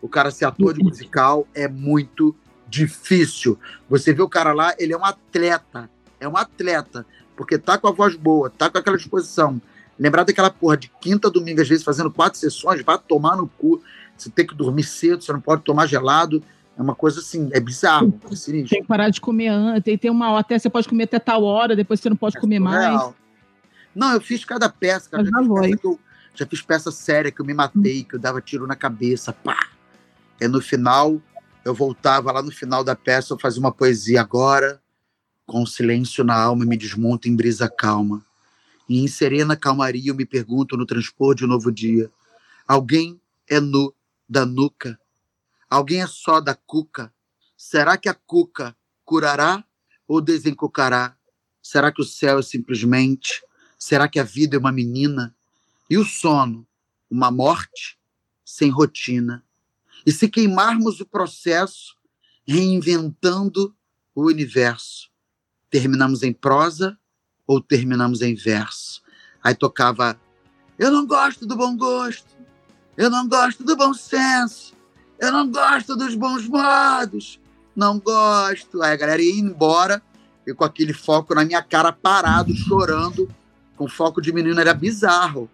O 0.02 0.08
cara 0.08 0.30
ser 0.30 0.44
ator 0.44 0.74
de 0.74 0.82
musical 0.82 1.46
é 1.54 1.68
muito 1.68 2.34
difícil. 2.68 3.58
Você 3.88 4.12
vê 4.12 4.22
o 4.22 4.28
cara 4.28 4.52
lá, 4.52 4.74
ele 4.78 4.92
é 4.92 4.96
um 4.96 5.04
atleta. 5.04 5.90
É 6.18 6.28
um 6.28 6.36
atleta. 6.36 7.06
Porque 7.36 7.58
tá 7.58 7.76
com 7.76 7.88
a 7.88 7.92
voz 7.92 8.14
boa, 8.14 8.50
tá 8.50 8.70
com 8.70 8.78
aquela 8.78 8.96
disposição. 8.96 9.60
Lembrar 9.98 10.24
daquela 10.24 10.50
porra 10.50 10.76
de 10.76 10.90
quinta 11.00 11.28
a 11.28 11.30
domingo, 11.30 11.60
às 11.60 11.68
vezes, 11.68 11.84
fazendo 11.84 12.10
quatro 12.10 12.38
sessões, 12.38 12.82
vai 12.82 12.98
tomar 12.98 13.36
no 13.36 13.46
cu. 13.46 13.82
Você 14.16 14.30
tem 14.30 14.46
que 14.46 14.54
dormir 14.54 14.84
cedo, 14.84 15.22
você 15.22 15.32
não 15.32 15.40
pode 15.40 15.62
tomar 15.62 15.86
gelado. 15.86 16.42
É 16.78 16.82
uma 16.82 16.94
coisa 16.94 17.20
assim, 17.20 17.50
é 17.52 17.60
bizarro, 17.60 18.18
é 18.30 18.34
sinistro. 18.36 18.70
Tem 18.70 18.80
que 18.80 18.88
parar 18.88 19.10
de 19.10 19.20
comer 19.20 19.48
antes. 19.48 19.82
Tem, 19.82 19.98
tem 19.98 20.10
uma 20.10 20.30
hora, 20.30 20.40
até 20.40 20.58
você 20.58 20.70
pode 20.70 20.88
comer 20.88 21.04
até 21.04 21.18
tal 21.18 21.42
hora, 21.44 21.76
depois 21.76 22.00
você 22.00 22.08
não 22.08 22.16
pode 22.16 22.38
comer 22.40 22.58
mais. 22.58 22.86
Real. 22.86 23.14
Não, 23.94 24.14
eu 24.14 24.20
fiz 24.20 24.44
cada 24.44 24.68
peça, 24.68 25.10
cara. 25.10 25.24
Já 25.24 25.30
na 25.30 25.42
fiz, 25.42 25.48
peça 25.52 25.76
que 25.76 25.86
eu, 25.86 26.00
já 26.34 26.46
fiz 26.46 26.62
peça 26.62 26.90
séria 26.90 27.30
que 27.30 27.40
eu 27.40 27.44
me 27.44 27.52
matei, 27.52 28.04
que 28.04 28.14
eu 28.14 28.18
dava 28.18 28.40
tiro 28.40 28.66
na 28.66 28.76
cabeça, 28.76 29.32
pá. 29.32 29.68
E 30.40 30.48
no 30.48 30.60
final, 30.60 31.20
eu 31.64 31.74
voltava 31.74 32.32
lá 32.32 32.42
no 32.42 32.50
final 32.50 32.82
da 32.82 32.96
peça, 32.96 33.34
eu 33.34 33.38
fazia 33.38 33.60
uma 33.60 33.72
poesia 33.72 34.20
agora, 34.20 34.82
com 35.46 35.66
silêncio 35.66 36.24
na 36.24 36.34
alma, 36.34 36.64
me 36.64 36.76
desmonto 36.76 37.28
em 37.28 37.36
brisa 37.36 37.68
calma. 37.68 38.24
E 38.88 39.00
em 39.00 39.08
serena 39.08 39.56
calmaria 39.56 40.10
eu 40.10 40.14
me 40.14 40.24
pergunto 40.24 40.76
no 40.76 40.86
transpor 40.86 41.34
de 41.34 41.44
um 41.44 41.48
novo 41.48 41.70
dia: 41.70 42.10
alguém 42.66 43.20
é 43.48 43.60
nu 43.60 43.94
da 44.28 44.46
nuca? 44.46 44.98
Alguém 45.68 46.02
é 46.02 46.06
só 46.06 46.40
da 46.40 46.54
cuca? 46.54 47.12
Será 47.56 47.96
que 47.96 48.08
a 48.08 48.14
cuca 48.14 48.74
curará 49.04 49.62
ou 50.08 50.20
desencucará? 50.20 51.16
Será 51.62 51.92
que 51.92 52.00
o 52.00 52.04
céu 52.04 52.38
é 52.38 52.42
simplesmente? 52.42 53.42
Será 53.78 54.08
que 54.08 54.18
a 54.18 54.24
vida 54.24 54.56
é 54.56 54.58
uma 54.58 54.72
menina? 54.72 55.34
E 55.88 55.98
o 55.98 56.04
sono? 56.04 56.66
uma 57.10 57.30
morte 57.30 57.98
sem 58.44 58.70
rotina. 58.70 59.44
E 60.06 60.12
se 60.12 60.28
queimarmos 60.28 61.00
o 61.00 61.06
processo, 61.06 61.94
reinventando 62.46 63.74
o 64.14 64.26
universo, 64.26 65.10
terminamos 65.70 66.22
em 66.22 66.32
prosa 66.32 66.98
ou 67.46 67.60
terminamos 67.60 68.22
em 68.22 68.34
verso? 68.34 69.02
Aí 69.42 69.54
tocava: 69.54 70.18
Eu 70.78 70.90
não 70.90 71.06
gosto 71.06 71.46
do 71.46 71.56
bom 71.56 71.76
gosto, 71.76 72.36
eu 72.96 73.10
não 73.10 73.28
gosto 73.28 73.64
do 73.64 73.76
bom 73.76 73.92
senso, 73.94 74.74
eu 75.18 75.30
não 75.32 75.50
gosto 75.50 75.96
dos 75.96 76.14
bons 76.14 76.46
modos, 76.46 77.40
não 77.74 77.98
gosto. 77.98 78.82
Aí 78.82 78.92
a 78.92 78.96
galera 78.96 79.22
ia 79.22 79.38
embora, 79.38 80.02
e 80.46 80.54
com 80.54 80.64
aquele 80.64 80.92
foco 80.92 81.34
na 81.34 81.44
minha 81.44 81.62
cara, 81.62 81.92
parado, 81.92 82.54
chorando, 82.54 83.28
com 83.76 83.88
foco 83.88 84.20
de 84.20 84.32
menino, 84.32 84.60
era 84.60 84.74
bizarro. 84.74 85.48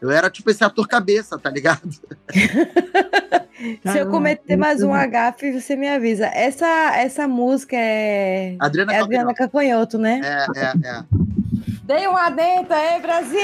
Eu 0.00 0.10
era 0.10 0.30
tipo 0.30 0.50
esse 0.50 0.64
ator 0.64 0.88
cabeça, 0.88 1.38
tá 1.38 1.50
ligado? 1.50 1.90
Se 3.84 3.98
eu 3.98 4.10
cometer 4.10 4.56
mais 4.56 4.82
um 4.82 4.92
agafe, 4.92 5.52
você 5.52 5.76
me 5.76 5.88
avisa. 5.88 6.26
Essa, 6.26 6.66
essa 6.96 7.28
música 7.28 7.76
é. 7.76 8.56
Adriana 8.58 8.94
é 8.94 9.00
Adriana 9.00 9.34
Cacanhoto, 9.34 9.98
né? 9.98 10.20
É, 10.24 10.60
é, 10.60 10.72
é. 10.88 11.04
Dei 11.84 12.08
um 12.08 12.16
adentro 12.16 12.72
aí, 12.72 13.00
Brasil! 13.00 13.40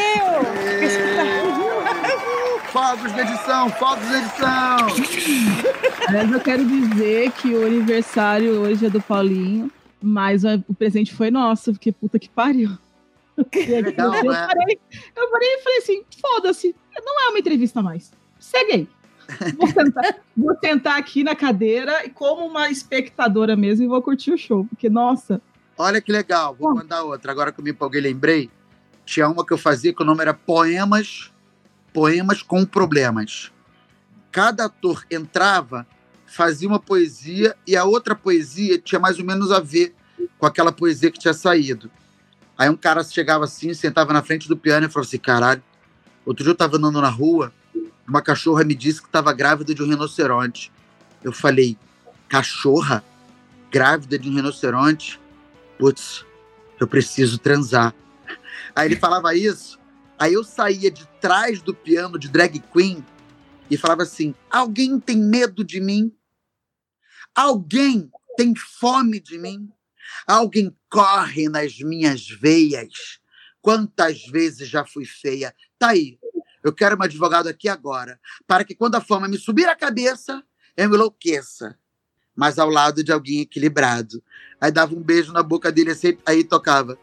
Fogos 2.73 3.13
de 3.13 3.21
edição, 3.21 3.69
fogos 3.71 4.07
de 4.09 4.15
edição! 4.15 5.67
Aliás, 6.09 6.33
eu 6.33 6.41
quero 6.41 6.65
dizer 6.65 7.33
que 7.33 7.55
o 7.55 7.67
aniversário 7.67 8.61
hoje 8.61 8.87
é 8.87 8.91
do 8.91 9.03
Paulinho, 9.03 9.71
mas 10.01 10.45
o 10.45 10.75
presente 10.79 11.13
foi 11.13 11.31
nosso, 11.31 11.73
porque 11.73 11.91
puta 11.93 12.19
que 12.19 12.29
pariu. 12.29 12.71
Legal, 13.37 14.15
eu, 14.15 14.33
né? 14.33 14.47
parei, 14.47 14.81
eu 15.15 15.31
parei 15.31 15.49
e 15.49 15.63
falei 15.63 15.79
assim: 15.79 16.03
foda-se, 16.21 16.75
não 17.05 17.27
é 17.27 17.29
uma 17.31 17.39
entrevista 17.39 17.83
mais. 17.83 18.13
Segue 18.39 18.73
aí. 18.73 18.89
Vou 19.57 19.69
sentar, 19.69 20.17
vou 20.37 20.57
sentar 20.59 20.99
aqui 20.99 21.25
na 21.25 21.35
cadeira 21.35 22.05
e 22.05 22.11
como 22.11 22.47
uma 22.47 22.71
espectadora 22.71 23.57
mesmo 23.57 23.85
e 23.85 23.89
vou 23.89 24.01
curtir 24.01 24.33
o 24.33 24.39
show, 24.39 24.65
porque, 24.65 24.89
nossa, 24.89 25.41
Olha 25.79 26.01
que 26.01 26.11
legal, 26.11 26.55
vou 26.55 26.75
mandar 26.75 27.03
outra. 27.03 27.31
Agora 27.31 27.53
que 27.53 27.61
eu 27.61 27.65
me 27.65 27.71
empolguei, 27.71 28.01
lembrei. 28.01 28.51
Tinha 29.05 29.29
uma 29.29 29.45
que 29.45 29.53
eu 29.53 29.59
fazia 29.59 29.93
que 29.93 30.03
o 30.03 30.07
nome 30.07 30.23
era 30.23 30.33
Poemas, 30.33 31.31
Poemas 31.93 32.43
com 32.43 32.65
Problemas. 32.65 33.53
Cada 34.33 34.65
ator 34.65 35.05
entrava, 35.11 35.87
fazia 36.27 36.67
uma 36.67 36.81
poesia 36.81 37.55
e 37.67 37.77
a 37.77 37.85
outra 37.85 38.15
poesia 38.15 38.79
tinha 38.79 38.99
mais 38.99 39.19
ou 39.19 39.25
menos 39.25 39.53
a 39.53 39.61
ver 39.61 39.95
com 40.39 40.47
aquela 40.47 40.73
poesia 40.73 41.11
que 41.11 41.19
tinha 41.19 41.35
saído. 41.35 41.91
Aí 42.57 42.71
um 42.71 42.77
cara 42.77 43.05
chegava 43.05 43.45
assim, 43.45 43.75
sentava 43.75 44.15
na 44.15 44.23
frente 44.23 44.49
do 44.49 44.57
piano 44.57 44.87
e 44.87 44.91
falou 44.91 45.07
assim: 45.07 45.19
caralho, 45.19 45.63
outro 46.25 46.43
dia 46.43 46.53
eu 46.53 46.57
tava 46.57 46.79
andando 46.79 47.03
na 47.03 47.11
rua, 47.11 47.53
uma 48.09 48.23
cachorra 48.23 48.65
me 48.65 48.75
disse 48.75 49.01
que 49.01 49.09
estava 49.09 49.33
grávida 49.33 49.75
de 49.75 49.83
um 49.83 49.89
rinoceronte. 49.89 50.73
Eu 51.23 51.33
falei: 51.33 51.77
cachorra? 52.29 53.05
Grávida 53.71 54.19
de 54.19 54.31
um 54.31 54.35
rinoceronte? 54.35 55.21
putz, 55.79 56.25
eu 56.81 56.87
preciso 56.87 57.39
transar. 57.39 57.95
Aí 58.75 58.89
ele 58.89 58.97
falava 58.97 59.35
isso, 59.35 59.79
aí 60.19 60.35
eu 60.35 60.45
saía 60.45 60.91
de 60.91 61.07
trás 61.21 61.61
do 61.63 61.75
piano 61.75 62.19
de 62.19 62.29
drag 62.29 62.59
queen 62.73 63.05
e 63.71 63.77
falava 63.77 64.03
assim: 64.03 64.35
alguém 64.51 64.99
tem 64.99 65.17
medo 65.17 65.65
de 65.65 65.81
mim? 65.81 66.13
Alguém 67.35 68.11
tem 68.37 68.55
fome 68.55 69.21
de 69.21 69.39
mim? 69.39 69.71
Alguém 70.27 70.75
corre 70.89 71.49
nas 71.49 71.79
minhas 71.79 72.29
veias? 72.29 73.19
Quantas 73.61 74.25
vezes 74.27 74.69
já 74.69 74.85
fui 74.85 75.05
feia? 75.05 75.55
Tá 75.79 75.89
aí. 75.89 76.19
Eu 76.67 76.73
quero 76.73 76.99
um 76.99 77.03
advogado 77.03 77.47
aqui 77.47 77.69
agora, 77.69 78.19
para 78.45 78.65
que 78.65 78.75
quando 78.75 78.97
a 78.97 79.01
fama 79.01 79.29
me 79.29 79.39
subir 79.39 79.69
a 79.69 79.77
cabeça, 79.77 80.43
eu 80.77 80.89
me 80.89 80.97
enlouqueça, 80.97 81.79
mas 82.35 82.59
ao 82.59 82.69
lado 82.69 83.05
de 83.05 83.13
alguém 83.13 83.43
equilibrado. 83.43 84.21
Aí 84.61 84.73
dava 84.73 84.93
um 84.93 85.01
beijo 85.01 85.33
na 85.33 85.45
boca 85.45 85.71
dele, 85.71 85.93
assim, 85.93 86.19
aí 86.27 86.43
tocava. 86.43 86.99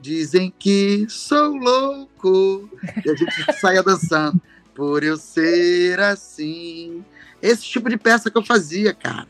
Dizem 0.00 0.52
que 0.58 1.06
sou 1.08 1.54
louco. 1.54 2.68
E 3.06 3.08
a 3.08 3.14
gente 3.14 3.32
saía 3.60 3.84
dançando. 3.84 4.42
Por 4.74 5.04
eu 5.04 5.16
ser 5.16 6.00
assim. 6.00 7.04
Esse 7.40 7.62
tipo 7.62 7.88
de 7.88 7.96
peça 7.96 8.32
que 8.32 8.36
eu 8.36 8.44
fazia, 8.44 8.92
cara. 8.92 9.28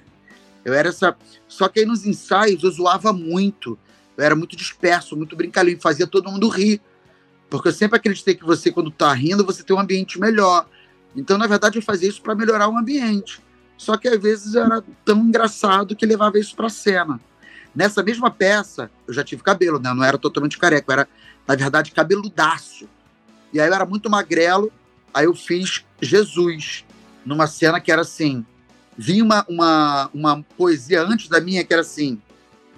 Eu 0.64 0.72
era 0.72 0.88
essa. 0.88 1.14
Só 1.46 1.68
que 1.68 1.80
aí 1.80 1.84
nos 1.84 2.06
ensaios 2.06 2.62
eu 2.62 2.70
zoava 2.70 3.12
muito. 3.12 3.78
Eu 4.16 4.24
era 4.24 4.34
muito 4.34 4.56
disperso, 4.56 5.14
muito 5.14 5.36
brincalhão, 5.36 5.78
fazia 5.78 6.06
todo 6.06 6.30
mundo 6.30 6.48
rir. 6.48 6.80
Porque 7.52 7.68
eu 7.68 7.72
sempre 7.72 7.98
acreditei 7.98 8.34
que 8.34 8.46
você, 8.46 8.72
quando 8.72 8.90
tá 8.90 9.12
rindo, 9.12 9.44
você 9.44 9.62
tem 9.62 9.76
um 9.76 9.78
ambiente 9.78 10.18
melhor. 10.18 10.66
Então, 11.14 11.36
na 11.36 11.46
verdade, 11.46 11.76
eu 11.76 11.82
fazia 11.82 12.08
isso 12.08 12.22
para 12.22 12.34
melhorar 12.34 12.66
o 12.66 12.78
ambiente. 12.78 13.42
Só 13.76 13.98
que 13.98 14.08
às 14.08 14.18
vezes 14.18 14.54
era 14.54 14.82
tão 15.04 15.18
engraçado 15.18 15.94
que 15.94 16.06
levava 16.06 16.38
isso 16.38 16.56
pra 16.56 16.70
cena. 16.70 17.20
Nessa 17.74 18.02
mesma 18.02 18.30
peça, 18.30 18.90
eu 19.06 19.12
já 19.12 19.22
tive 19.22 19.42
cabelo, 19.42 19.78
né? 19.78 19.90
Eu 19.90 19.94
não 19.94 20.02
era 20.02 20.16
totalmente 20.16 20.56
careca, 20.56 20.86
eu 20.88 20.92
era, 20.94 21.08
na 21.46 21.54
verdade, 21.54 21.90
cabeludaço. 21.90 22.88
E 23.52 23.60
aí 23.60 23.68
eu 23.68 23.74
era 23.74 23.84
muito 23.84 24.08
magrelo, 24.08 24.72
aí 25.12 25.26
eu 25.26 25.34
fiz 25.34 25.84
Jesus, 26.00 26.86
numa 27.22 27.46
cena 27.46 27.78
que 27.82 27.92
era 27.92 28.00
assim. 28.00 28.46
Vinha 28.96 29.22
uma, 29.22 29.44
uma, 29.46 30.10
uma 30.14 30.42
poesia 30.56 31.02
antes 31.02 31.28
da 31.28 31.38
minha 31.38 31.62
que 31.62 31.72
era 31.74 31.82
assim. 31.82 32.18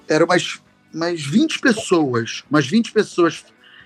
Era 0.08 0.24
umas, 0.24 0.60
umas 0.92 1.22
20 1.22 1.60
pessoas, 1.60 2.42
umas 2.50 2.66
20 2.66 2.90
pessoas, 2.90 3.44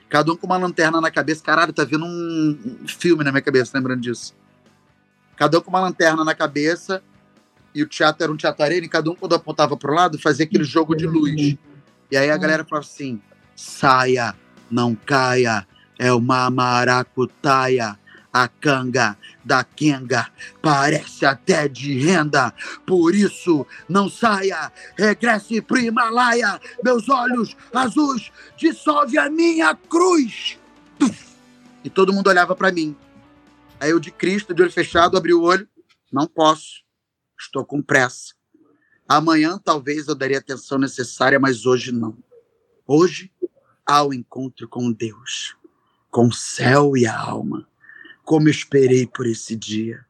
cada 0.09 0.33
um 0.33 0.37
com 0.37 0.47
uma 0.47 0.57
lanterna 0.57 1.01
na 1.01 1.11
cabeça. 1.11 1.43
Caralho, 1.43 1.73
tá 1.73 1.85
vendo 1.85 2.05
um 2.05 2.79
filme 2.87 3.23
na 3.23 3.31
minha 3.31 3.43
cabeça, 3.43 3.77
lembrando 3.77 4.01
disso. 4.01 4.35
Cada 5.37 5.59
um 5.59 5.61
com 5.61 5.71
uma 5.71 5.81
lanterna 5.81 6.25
na 6.25 6.35
cabeça, 6.35 7.03
e 7.75 7.83
o 7.83 7.87
teatro 7.87 8.25
era 8.25 8.33
um 8.33 8.37
teatro 8.37 8.65
arena, 8.65 8.87
e 8.87 8.89
cada 8.89 9.11
um, 9.11 9.15
quando 9.15 9.35
apontava 9.35 9.77
para 9.77 9.91
o 9.91 9.95
lado, 9.95 10.19
fazia 10.19 10.45
aquele 10.45 10.65
jogo 10.65 10.97
de 10.97 11.07
luz. 11.07 11.57
E 12.11 12.17
aí 12.17 12.31
a 12.31 12.37
galera 12.37 12.65
falava 12.65 12.87
assim: 12.87 13.21
saia, 13.55 14.35
não 14.71 14.95
caia, 14.95 15.67
é 15.99 16.13
uma 16.13 16.51
maracutaia. 16.51 17.99
A 18.39 18.47
canga 18.47 19.19
da 19.45 19.65
Kenga 19.65 20.31
parece 20.63 21.27
até 21.27 21.67
de 21.67 21.99
renda, 21.99 22.55
por 22.87 23.13
isso 23.13 23.67
não 23.89 24.09
saia, 24.09 24.73
regresse 24.97 25.61
pro 25.61 25.77
Himalaia, 25.77 26.61
meus 26.85 27.09
olhos 27.09 27.57
azuis 27.75 28.31
dissolve 28.57 29.19
a 29.19 29.29
minha 29.29 29.75
cruz. 29.75 30.57
E 31.83 31.91
todo 31.91 32.13
mundo 32.13 32.29
olhava 32.29 32.55
para 32.55 32.71
mim. 32.71 32.97
Aí 33.81 33.91
eu 33.91 33.99
de 33.99 34.13
Cristo, 34.13 34.55
de 34.55 34.63
olho 34.63 34.71
fechado, 34.71 35.17
abri 35.17 35.35
o 35.35 35.43
olho, 35.43 35.69
não 36.13 36.29
posso, 36.29 36.85
estou 37.37 37.65
com 37.65 37.83
pressa. 37.83 38.35
Amanhã 39.09 39.59
talvez 39.59 40.07
eu 40.07 40.15
daria 40.15 40.37
a 40.37 40.41
atenção 40.41 40.79
necessária, 40.79 41.41
mas 41.41 41.67
hoje 41.67 41.91
não. 41.91 42.17
Hoje 42.87 43.33
há 43.85 44.05
o 44.05 44.15
encontro 44.15 44.69
com 44.69 44.93
Deus, 44.93 45.57
com 46.09 46.29
o 46.29 46.33
céu 46.33 46.97
e 46.97 47.05
a 47.05 47.19
alma. 47.19 47.67
Como 48.29 48.47
esperei 48.47 49.07
por 49.07 49.27
esse 49.27 49.57
dia. 49.57 50.05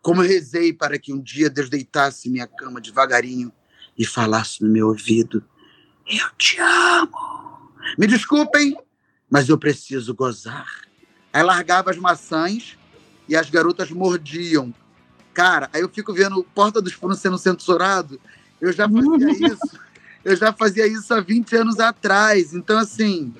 Como 0.00 0.22
rezei 0.22 0.72
para 0.72 0.98
que 0.98 1.12
um 1.12 1.20
dia 1.20 1.50
Deus 1.50 1.68
deitasse 1.68 2.26
em 2.26 2.32
minha 2.32 2.46
cama 2.46 2.80
devagarinho 2.80 3.52
e 3.96 4.06
falasse 4.06 4.62
no 4.62 4.70
meu 4.70 4.88
ouvido: 4.88 5.44
Eu 6.10 6.30
te 6.38 6.58
amo. 6.58 7.10
Me 7.98 8.06
desculpem, 8.06 8.74
mas 9.28 9.50
eu 9.50 9.58
preciso 9.58 10.14
gozar. 10.14 10.66
Aí 11.30 11.42
largava 11.42 11.90
as 11.90 11.98
maçãs 11.98 12.78
e 13.28 13.36
as 13.36 13.50
garotas 13.50 13.90
mordiam. 13.90 14.72
Cara, 15.34 15.68
aí 15.70 15.82
eu 15.82 15.90
fico 15.90 16.14
vendo 16.14 16.42
Porta 16.42 16.80
dos 16.80 16.94
Fundos 16.94 17.18
sendo 17.18 17.36
censurado. 17.36 18.18
Eu 18.58 18.72
já 18.72 18.88
fazia 18.88 19.28
isso. 19.52 19.80
Eu 20.24 20.36
já 20.36 20.54
fazia 20.54 20.86
isso 20.86 21.12
há 21.12 21.20
20 21.20 21.54
anos 21.56 21.78
atrás. 21.78 22.54
Então, 22.54 22.78
assim, 22.78 23.34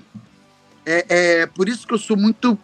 é, 0.85 1.07
é 1.41 1.47
por 1.47 1.66
isso 1.66 1.87
que 1.87 1.95
eu 1.95 1.99
sou 1.99 2.14
muito 2.14 2.59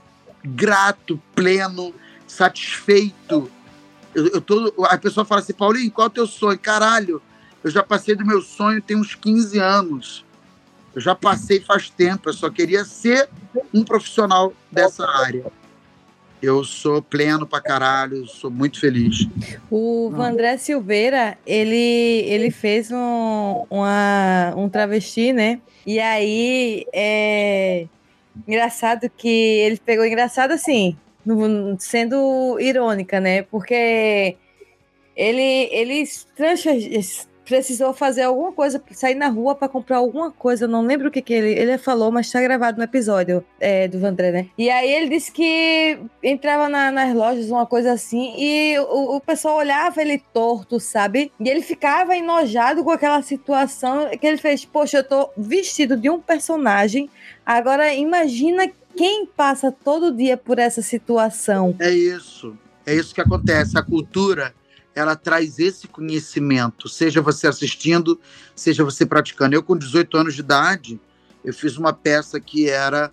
grato, 0.45 1.21
pleno, 1.35 1.95
satisfeito. 2.27 3.51
Eu, 4.15 4.27
eu 4.29 4.41
tô, 4.41 4.73
a 4.85 4.99
pessoa 4.99 5.25
fala 5.25 5.41
assim, 5.41 5.55
Paulinho, 5.55 5.91
qual 5.91 6.07
é 6.07 6.09
o 6.09 6.13
teu 6.13 6.27
sonho? 6.27 6.59
Caralho, 6.59 7.23
eu 7.63 7.71
já 7.71 7.83
passei 7.83 8.15
do 8.15 8.27
meu 8.27 8.43
sonho 8.43 8.83
tem 8.83 8.97
uns 8.97 9.15
15 9.15 9.59
anos. 9.59 10.25
Eu 10.95 11.01
já 11.01 11.15
passei 11.15 11.61
faz 11.61 11.91
tempo, 11.91 12.29
eu 12.29 12.33
só 12.33 12.49
queria 12.51 12.85
ser 12.85 13.29
um 13.73 13.83
profissional 13.83 14.53
dessa 14.71 15.09
área. 15.09 15.47
Eu 16.41 16.63
sou 16.63 17.01
pleno 17.01 17.47
pra 17.47 17.61
caralho, 17.61 18.27
sou 18.27 18.51
muito 18.51 18.79
feliz. 18.79 19.27
O 19.71 20.11
Vandré 20.11 20.59
Silveira, 20.59 21.39
ele, 21.47 22.23
ele 22.27 22.51
fez 22.51 22.93
um, 22.93 23.65
uma, 23.71 24.53
um 24.55 24.69
travesti, 24.69 25.33
né? 25.33 25.61
E 25.87 25.99
aí, 25.99 26.85
é 26.93 27.87
engraçado 28.47 29.11
que 29.11 29.29
ele 29.29 29.79
pegou 29.79 30.05
engraçado 30.05 30.53
assim, 30.53 30.97
sendo 31.79 32.59
irônica, 32.61 33.21
né? 33.21 33.43
Porque 33.43 34.37
ele, 35.17 35.69
ele 35.73 36.05
precisou 37.45 37.93
fazer 37.93 38.23
alguma 38.23 38.53
coisa, 38.53 38.83
sair 38.93 39.15
na 39.15 39.29
rua 39.29 39.55
para 39.55 39.69
comprar 39.69 39.99
alguma 39.99 40.31
coisa, 40.31 40.65
eu 40.65 40.69
não 40.69 40.83
lembro 40.87 41.09
o 41.09 41.11
que, 41.11 41.21
que 41.21 41.33
ele, 41.35 41.53
ele 41.53 41.77
falou, 41.79 42.11
mas 42.11 42.31
tá 42.31 42.41
gravado 42.41 42.79
no 42.79 42.85
episódio 42.85 43.45
é, 43.61 43.87
do 43.87 43.99
Vandré, 43.99 44.33
né? 44.33 44.47
E 44.57 44.71
aí 44.71 44.91
ele 44.91 45.09
disse 45.11 45.31
que 45.31 45.99
entrava 46.23 46.69
na- 46.69 46.91
nas 46.91 47.15
lojas, 47.15 47.51
uma 47.51 47.67
coisa 47.67 47.93
assim, 47.93 48.35
e 48.39 48.79
o, 48.79 49.17
o 49.17 49.21
pessoal 49.21 49.57
olhava 49.59 50.01
ele 50.01 50.19
torto, 50.33 50.81
sabe? 50.81 51.31
E 51.39 51.49
ele 51.49 51.63
ficava 51.63 52.17
enojado 52.17 52.83
com 52.83 52.91
aquela 52.91 53.21
situação 53.23 54.09
que 54.19 54.27
ele 54.27 54.39
fez, 54.39 54.65
poxa, 54.65 54.99
eu 54.99 55.05
tô 55.05 55.29
vestido 55.37 55.97
de 55.97 56.09
um 56.09 56.21
personagem, 56.21 57.11
agora 57.45 57.93
imagina 57.95 58.71
quem 58.97 59.27
passa 59.27 59.71
todo 59.73 60.15
dia 60.15 60.37
por 60.37 60.59
essa 60.59 60.81
situação. 60.81 61.75
É 61.81 61.91
isso. 61.91 62.57
É 62.87 62.95
isso 62.95 63.15
que 63.15 63.21
acontece. 63.21 63.77
A 63.79 63.83
cultura, 63.83 64.55
ela 64.95 65.17
traz 65.17 65.59
esse 65.59 65.89
conhecimento, 65.89 66.89
seja 66.89 67.21
você 67.21 67.47
assistindo, 67.47 68.21
seja 68.55 68.85
você 68.85 69.05
praticando. 69.05 69.55
Eu, 69.55 69.63
com 69.63 69.77
18 69.77 70.17
anos 70.17 70.35
de 70.35 70.41
idade, 70.41 71.01
eu 71.45 71.53
fiz 71.53 71.77
uma 71.77 71.93
peça 71.93 72.39
que 72.39 72.69
era 72.69 73.13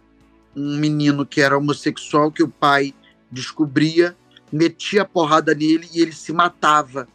um 0.56 0.78
menino 0.78 1.26
que 1.26 1.42
era 1.42 1.58
homossexual, 1.58 2.32
que 2.32 2.44
o 2.44 2.48
pai 2.48 2.94
descobria, 3.32 4.16
metia 4.52 5.02
a 5.02 5.06
porrada 5.06 5.56
nele 5.56 5.90
e 5.94 6.02
ele 6.02 6.12
se 6.12 6.32
matava. 6.32 7.08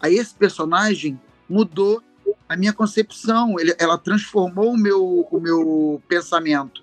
Aí 0.00 0.16
esse 0.16 0.34
personagem 0.34 1.20
mudou 1.48 2.02
a 2.48 2.56
minha 2.56 2.72
concepção, 2.72 3.60
ele- 3.60 3.76
ela 3.78 3.96
transformou 3.96 4.72
o 4.72 4.76
meu, 4.76 5.28
o 5.30 5.40
meu 5.40 6.02
pensamento, 6.08 6.82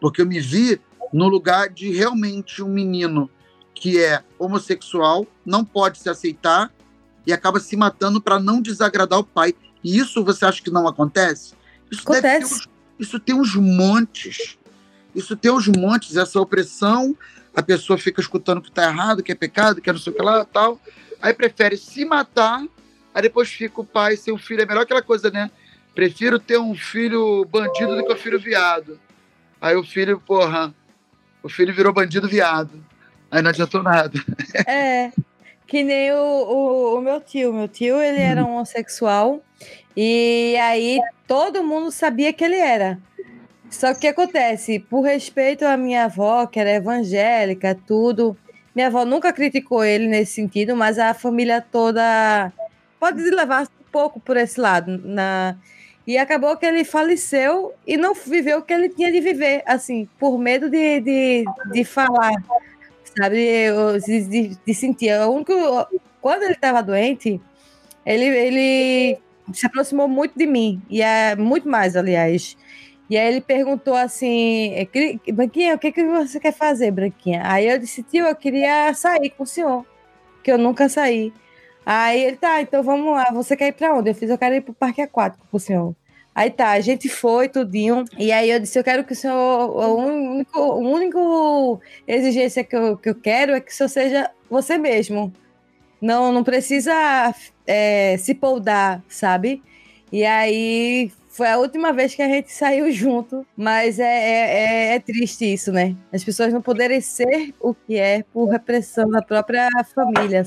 porque 0.00 0.22
eu 0.22 0.26
me 0.26 0.38
vi 0.38 0.80
no 1.12 1.28
lugar 1.28 1.70
de 1.70 1.90
realmente 1.90 2.62
um 2.62 2.68
menino 2.68 3.28
que 3.78 4.02
é 4.02 4.22
homossexual, 4.38 5.26
não 5.46 5.64
pode 5.64 5.98
se 5.98 6.08
aceitar 6.08 6.72
e 7.26 7.32
acaba 7.32 7.60
se 7.60 7.76
matando 7.76 8.20
para 8.20 8.38
não 8.40 8.60
desagradar 8.60 9.18
o 9.18 9.24
pai. 9.24 9.54
E 9.84 9.98
isso 9.98 10.24
você 10.24 10.44
acha 10.44 10.62
que 10.62 10.70
não 10.70 10.88
acontece? 10.88 11.54
Isso 11.90 12.02
Acontece. 12.02 12.54
uns- 12.54 12.68
isso 12.98 13.20
tem 13.20 13.34
uns 13.34 13.54
montes. 13.54 14.58
Isso 15.14 15.36
tem 15.36 15.50
uns 15.50 15.68
montes, 15.68 16.16
essa 16.16 16.40
opressão, 16.40 17.16
a 17.54 17.62
pessoa 17.62 17.98
fica 17.98 18.20
escutando 18.20 18.60
que 18.60 18.70
tá 18.70 18.84
errado, 18.88 19.22
que 19.22 19.32
é 19.32 19.34
pecado, 19.34 19.80
que 19.80 19.88
é 19.88 19.92
não 19.92 20.00
sei 20.00 20.12
o 20.12 20.16
que 20.16 20.22
lá, 20.22 20.44
tal. 20.44 20.80
Aí 21.20 21.32
prefere 21.32 21.76
se 21.76 22.04
matar, 22.04 22.64
aí 23.14 23.22
depois 23.22 23.48
fica 23.48 23.80
o 23.80 23.84
pai 23.84 24.16
sem 24.16 24.32
o 24.34 24.38
filho. 24.38 24.62
É 24.62 24.66
melhor 24.66 24.82
aquela 24.82 25.02
coisa, 25.02 25.30
né? 25.30 25.50
Prefiro 25.94 26.38
ter 26.38 26.58
um 26.58 26.74
filho 26.74 27.44
bandido 27.44 27.96
do 27.96 28.04
que 28.04 28.12
um 28.12 28.16
filho 28.16 28.38
viado. 28.38 29.00
Aí 29.60 29.74
o 29.76 29.82
filho, 29.82 30.20
porra, 30.20 30.72
o 31.42 31.48
filho 31.48 31.74
virou 31.74 31.92
bandido 31.92 32.28
viado. 32.28 32.84
Aí 33.30 33.42
não 33.42 33.50
adiantou 33.50 33.82
nada. 33.82 34.18
É, 34.66 35.10
que 35.66 35.82
nem 35.82 36.12
o, 36.12 36.16
o, 36.16 36.98
o 36.98 37.00
meu 37.00 37.20
tio. 37.20 37.52
Meu 37.52 37.68
tio, 37.68 38.00
ele 38.00 38.20
era 38.20 38.44
um 38.44 38.54
homossexual. 38.54 39.42
E 39.96 40.56
aí 40.60 40.98
todo 41.26 41.62
mundo 41.62 41.90
sabia 41.90 42.32
que 42.32 42.44
ele 42.44 42.56
era. 42.56 42.98
Só 43.70 43.92
que 43.92 43.98
o 43.98 44.00
que 44.00 44.06
acontece? 44.08 44.78
Por 44.78 45.02
respeito 45.02 45.64
à 45.64 45.76
minha 45.76 46.04
avó, 46.04 46.46
que 46.46 46.58
era 46.58 46.72
evangélica, 46.72 47.78
tudo. 47.86 48.36
Minha 48.74 48.86
avó 48.86 49.04
nunca 49.04 49.32
criticou 49.32 49.84
ele 49.84 50.06
nesse 50.06 50.32
sentido, 50.32 50.74
mas 50.74 50.98
a 50.98 51.12
família 51.12 51.60
toda 51.60 52.52
pode 52.98 53.20
levar 53.22 53.64
um 53.64 53.90
pouco 53.92 54.20
por 54.20 54.36
esse 54.36 54.58
lado. 54.58 54.98
Na... 55.04 55.56
E 56.06 56.16
acabou 56.16 56.56
que 56.56 56.64
ele 56.64 56.84
faleceu 56.84 57.74
e 57.86 57.98
não 57.98 58.14
viveu 58.14 58.60
o 58.60 58.62
que 58.62 58.72
ele 58.72 58.88
tinha 58.88 59.12
de 59.12 59.20
viver, 59.20 59.62
assim, 59.66 60.08
por 60.18 60.38
medo 60.38 60.70
de, 60.70 61.00
de, 61.00 61.44
de 61.72 61.84
falar 61.84 62.32
sabe? 63.18 63.38
Eu, 63.38 63.98
de, 64.00 64.56
de- 64.66 64.74
sentir. 64.74 65.12
O 65.22 65.32
único, 65.32 65.52
quando 66.20 66.44
ele 66.44 66.54
estava 66.54 66.82
doente, 66.82 67.40
ele, 68.06 68.24
ele 68.26 69.18
se 69.52 69.66
aproximou 69.66 70.08
muito 70.08 70.38
de 70.38 70.46
mim, 70.46 70.82
e 70.90 71.02
é 71.02 71.36
muito 71.36 71.68
mais, 71.68 71.96
aliás. 71.96 72.56
E 73.10 73.16
aí 73.16 73.28
ele 73.28 73.40
perguntou 73.40 73.94
assim, 73.94 74.74
é, 74.74 74.84
"Cri- 74.86 75.20
Branquinha, 75.32 75.74
o 75.74 75.78
que, 75.78 75.92
que 75.92 76.04
você 76.04 76.38
quer 76.40 76.52
fazer, 76.52 76.90
Branquinha? 76.90 77.42
Aí 77.44 77.66
eu 77.68 77.78
disse, 77.78 78.02
tio, 78.02 78.26
eu 78.26 78.36
queria 78.36 78.92
sair 78.94 79.30
com 79.30 79.44
o 79.44 79.46
senhor, 79.46 79.86
que 80.44 80.50
eu 80.52 80.58
nunca 80.58 80.88
saí. 80.88 81.32
Aí 81.86 82.20
ele, 82.22 82.36
tá, 82.36 82.60
então 82.62 82.82
vamos 82.82 83.12
lá, 83.14 83.30
você 83.32 83.56
quer 83.56 83.68
ir 83.68 83.72
pra 83.72 83.94
onde? 83.94 84.10
Eu 84.10 84.14
fiz, 84.14 84.28
eu 84.30 84.38
quero 84.38 84.54
ir 84.56 84.60
pro 84.62 84.74
parque 84.74 85.00
aquático 85.02 85.46
com 85.50 85.56
o 85.56 85.60
senhor. 85.60 85.94
Aí 86.38 86.50
tá, 86.50 86.70
a 86.70 86.80
gente 86.80 87.08
foi, 87.08 87.48
tudinho, 87.48 88.04
e 88.16 88.30
aí 88.30 88.48
eu 88.48 88.60
disse, 88.60 88.78
eu 88.78 88.84
quero 88.84 89.02
que 89.02 89.12
o 89.12 89.16
senhor, 89.16 89.34
o 89.36 89.96
único, 89.96 90.56
o 90.56 90.88
único 90.88 91.80
exigência 92.06 92.62
que 92.62 92.76
eu, 92.76 92.96
que 92.96 93.08
eu 93.08 93.14
quero 93.16 93.54
é 93.54 93.60
que 93.60 93.72
o 93.72 93.74
senhor 93.74 93.88
seja 93.88 94.30
você 94.48 94.78
mesmo. 94.78 95.32
Não, 96.00 96.30
não 96.30 96.44
precisa 96.44 97.34
é, 97.66 98.16
se 98.18 98.36
poldar, 98.36 99.02
sabe? 99.08 99.60
E 100.12 100.24
aí 100.24 101.10
foi 101.26 101.48
a 101.48 101.58
última 101.58 101.92
vez 101.92 102.14
que 102.14 102.22
a 102.22 102.28
gente 102.28 102.52
saiu 102.52 102.88
junto, 102.92 103.44
mas 103.56 103.98
é, 103.98 104.04
é, 104.04 104.92
é- 104.92 104.94
é 104.94 105.00
triste 105.00 105.44
isso, 105.52 105.72
né? 105.72 105.96
As 106.12 106.22
pessoas 106.22 106.52
não 106.52 106.62
poderem 106.62 107.00
ser 107.00 107.52
o 107.58 107.74
que 107.74 107.96
é 107.96 108.22
por 108.32 108.48
repressão 108.48 109.10
da 109.10 109.20
própria 109.20 109.68
família. 109.92 110.46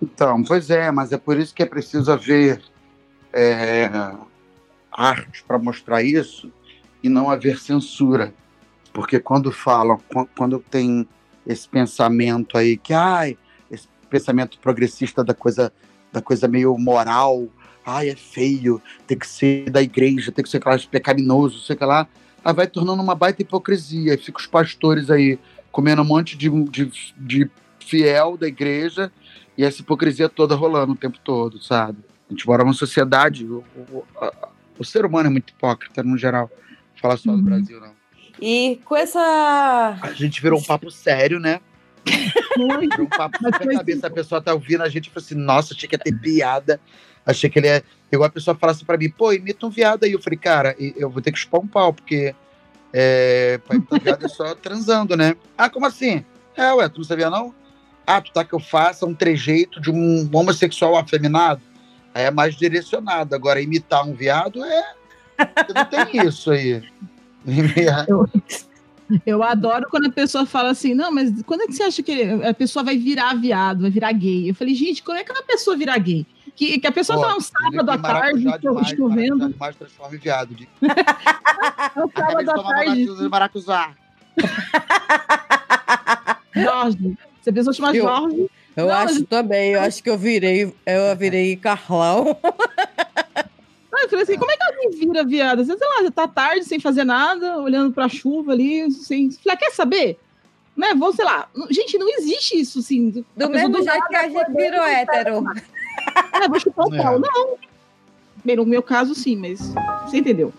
Então, 0.00 0.44
pois 0.44 0.70
é, 0.70 0.92
mas 0.92 1.10
é 1.10 1.18
por 1.18 1.36
isso 1.36 1.52
que 1.52 1.64
é 1.64 1.66
preciso 1.66 2.12
haver 2.12 2.62
é, 3.32 3.90
arte 4.96 5.42
para 5.42 5.58
mostrar 5.58 6.02
isso 6.02 6.50
e 7.02 7.08
não 7.08 7.28
haver 7.28 7.58
censura. 7.58 8.32
Porque 8.92 9.18
quando 9.18 9.50
falam, 9.50 9.98
qu- 10.08 10.28
quando 10.36 10.58
tem 10.58 11.06
esse 11.46 11.68
pensamento 11.68 12.56
aí 12.56 12.76
que, 12.76 12.92
ai, 12.94 13.36
esse 13.70 13.88
pensamento 14.08 14.58
progressista 14.58 15.24
da 15.24 15.34
coisa, 15.34 15.72
da 16.12 16.22
coisa 16.22 16.46
meio 16.46 16.78
moral, 16.78 17.48
ai, 17.84 18.08
é 18.08 18.16
feio, 18.16 18.80
tem 19.06 19.18
que 19.18 19.26
ser 19.26 19.68
da 19.68 19.82
igreja, 19.82 20.32
tem 20.32 20.42
que 20.42 20.48
ser 20.48 20.58
aquelas 20.58 20.86
pecaminoso, 20.86 21.60
sei 21.60 21.76
lá, 21.80 22.06
aí 22.44 22.54
vai 22.54 22.66
tornando 22.66 23.02
uma 23.02 23.14
baita 23.14 23.42
hipocrisia. 23.42 24.16
Fica 24.16 24.38
os 24.38 24.46
pastores 24.46 25.10
aí 25.10 25.38
comendo 25.72 26.02
um 26.02 26.06
monte 26.06 26.38
de, 26.38 26.48
de, 26.70 26.90
de 27.18 27.50
fiel 27.80 28.36
da 28.36 28.46
igreja 28.46 29.12
e 29.58 29.64
essa 29.64 29.82
hipocrisia 29.82 30.28
toda 30.28 30.54
rolando 30.54 30.92
o 30.92 30.96
tempo 30.96 31.18
todo, 31.22 31.62
sabe? 31.62 31.98
A 32.28 32.32
gente 32.32 32.46
mora 32.46 32.64
numa 32.64 32.72
sociedade, 32.72 33.46
o, 34.78 34.84
ser 34.84 35.04
humano 35.04 35.28
é 35.28 35.30
muito 35.30 35.50
hipócrita 35.50 36.02
no 36.02 36.16
geral. 36.16 36.50
Fala 37.00 37.16
só 37.16 37.30
do 37.32 37.38
Uhum. 37.38 37.42
Brasil, 37.44 37.80
não. 37.80 37.92
E 38.40 38.80
com 38.84 38.96
essa. 38.96 39.98
A 40.02 40.12
gente 40.12 40.40
virou 40.42 40.58
um 40.58 40.62
papo 40.62 40.90
sério, 40.90 41.38
né? 41.38 41.60
Muito. 42.56 42.90
Virou 42.90 43.06
um 43.06 43.08
papo 43.08 43.38
foi 43.38 43.74
cabeça. 43.76 44.06
A 44.06 44.10
pessoa 44.10 44.40
tá 44.42 44.52
ouvindo 44.52 44.82
a 44.82 44.88
gente 44.88 45.06
e 45.06 45.10
fala 45.10 45.24
assim: 45.24 45.34
nossa, 45.34 45.74
achei 45.74 45.88
que 45.88 45.94
ia 45.94 45.98
ter 45.98 46.12
piada. 46.18 46.80
Achei 47.24 47.48
que 47.48 47.58
ele 47.58 47.68
é. 47.68 47.82
Igual 48.12 48.28
a 48.28 48.32
pessoa 48.32 48.54
falasse 48.54 48.84
pra 48.84 48.96
mim, 48.98 49.08
pô, 49.10 49.32
imita 49.32 49.66
um 49.66 49.70
viado 49.70 50.04
aí. 50.04 50.12
Eu 50.12 50.20
falei, 50.22 50.38
cara, 50.38 50.76
eu 50.78 51.10
vou 51.10 51.22
ter 51.22 51.32
que 51.32 51.38
expor 51.38 51.60
um 51.62 51.66
pau, 51.66 51.92
porque 51.92 52.34
é, 52.92 53.58
pra 53.66 53.76
imitar 53.76 53.98
um 53.98 54.02
viado 54.02 54.24
é 54.24 54.28
só 54.28 54.54
transando, 54.54 55.16
né? 55.16 55.34
Ah, 55.56 55.68
como 55.70 55.86
assim? 55.86 56.24
É, 56.56 56.72
ué, 56.74 56.88
tu 56.88 56.98
não 56.98 57.04
sabia 57.04 57.30
não? 57.30 57.54
Ah, 58.06 58.20
tu 58.20 58.30
tá 58.32 58.44
que 58.44 58.52
eu 58.52 58.60
faça 58.60 59.06
um 59.06 59.14
trejeito 59.14 59.80
de 59.80 59.90
um 59.90 60.28
homossexual 60.32 60.96
afeminado? 60.96 61.60
Aí 62.14 62.24
é 62.24 62.30
mais 62.30 62.54
direcionado. 62.54 63.34
Agora, 63.34 63.60
imitar 63.60 64.06
um 64.06 64.14
viado 64.14 64.64
é. 64.64 64.94
Não 65.74 65.84
tem 65.84 66.22
isso 66.26 66.52
aí. 66.52 66.82
Eu 69.26 69.42
adoro 69.42 69.86
quando 69.90 70.06
a 70.06 70.12
pessoa 70.12 70.46
fala 70.46 70.70
assim, 70.70 70.94
não, 70.94 71.12
mas 71.12 71.42
quando 71.42 71.62
é 71.62 71.66
que 71.66 71.74
você 71.74 71.82
acha 71.82 72.02
que 72.02 72.22
a 72.22 72.54
pessoa 72.54 72.82
vai 72.84 72.96
virar 72.96 73.34
viado, 73.34 73.82
vai 73.82 73.90
virar 73.90 74.12
gay? 74.12 74.48
Eu 74.48 74.54
falei, 74.54 74.74
gente, 74.74 75.02
como 75.02 75.18
é 75.18 75.24
que 75.24 75.32
uma 75.32 75.42
pessoa 75.42 75.76
vira 75.76 75.98
gay? 75.98 76.24
Que, 76.56 76.78
que 76.78 76.86
a 76.86 76.92
pessoa 76.92 77.18
Pô, 77.18 77.26
tá 77.26 77.36
um 77.36 77.40
sábado 77.40 77.90
à 77.90 77.98
tarde, 77.98 78.44
demais, 78.60 78.88
chovendo, 78.88 79.38
maracujá 79.38 79.48
demais 79.48 79.76
transforma 79.76 80.14
em 80.14 80.18
viado. 80.18 80.54
De... 80.54 80.68
um 81.96 82.08
sábado 82.16 82.50
à 82.50 82.62
tarde, 82.62 83.06
maracujá. 83.28 83.92
Jorge. 86.54 87.18
Se 87.42 87.50
a 87.50 87.52
pessoa 87.52 87.74
chama 87.74 87.94
Eu- 87.94 88.04
Jorge, 88.04 88.50
Eu 88.76 88.86
Não, 88.86 88.94
acho 88.94 89.14
mas- 89.14 89.28
também, 89.28 89.72
eu 89.72 89.80
acho 89.80 90.02
que 90.02 90.10
eu 90.10 90.18
virei, 90.18 90.62
eu 90.86 91.16
virei 91.16 91.56
Carlão. 91.56 92.36
Aí 92.44 94.02
eu 94.02 94.08
falei 94.08 94.24
assim, 94.24 94.36
como 94.36 94.50
é 94.50 94.56
que 94.56 94.64
alguém 94.64 94.90
vira 94.90 95.24
viado? 95.24 95.64
Você, 95.64 95.76
sei 95.78 95.88
lá, 95.88 96.02
você 96.02 96.10
tá 96.10 96.26
tarde, 96.26 96.64
sem 96.64 96.80
fazer 96.80 97.04
nada, 97.04 97.58
olhando 97.58 97.92
pra 97.92 98.08
chuva 98.08 98.52
ali, 98.52 98.90
sem... 98.90 99.30
Falei, 99.30 99.54
ah, 99.54 99.56
quer 99.56 99.70
saber? 99.70 100.18
Né, 100.76 100.92
vou, 100.96 101.12
sei 101.12 101.24
lá. 101.24 101.48
Gente, 101.70 101.96
não 101.96 102.08
existe 102.18 102.58
isso, 102.58 102.80
assim. 102.80 103.24
Do 103.36 103.48
mesmo 103.48 103.76
jeito 103.76 103.84
nada 103.86 104.08
que 104.08 104.16
a 104.16 104.28
gente 104.28 104.52
virou 104.52 104.82
hétero. 104.84 105.44
Ah, 106.32 106.48
vou 106.48 106.58
chupar 106.58 106.86
o 106.88 106.94
É. 106.96 106.98
pau. 107.00 107.20
Não. 107.20 107.56
Bem, 108.44 108.56
no 108.56 108.66
meu 108.66 108.82
caso, 108.82 109.14
sim, 109.14 109.36
mas 109.36 109.60
você 110.04 110.16
entendeu. 110.18 110.52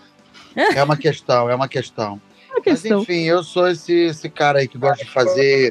É 0.54 0.82
uma 0.82 0.96
questão, 0.96 1.50
é 1.50 1.54
uma 1.54 1.68
questão. 1.68 2.18
É 2.48 2.54
uma 2.54 2.62
Mas 2.64 2.80
questão. 2.80 3.02
enfim, 3.02 3.24
eu 3.24 3.44
sou 3.44 3.68
esse, 3.68 3.92
esse 3.92 4.30
cara 4.30 4.60
aí 4.60 4.66
que 4.66 4.78
gosta 4.78 5.04
de 5.04 5.10
fazer 5.10 5.70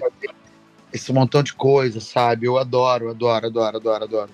esse 0.96 1.12
montão 1.12 1.44
de 1.44 1.54
coisa, 1.54 2.00
sabe? 2.00 2.48
Eu 2.48 2.58
adoro, 2.58 3.10
adoro, 3.10 3.48
adoro, 3.48 3.78
adoro, 3.78 4.04
adoro. 4.06 4.30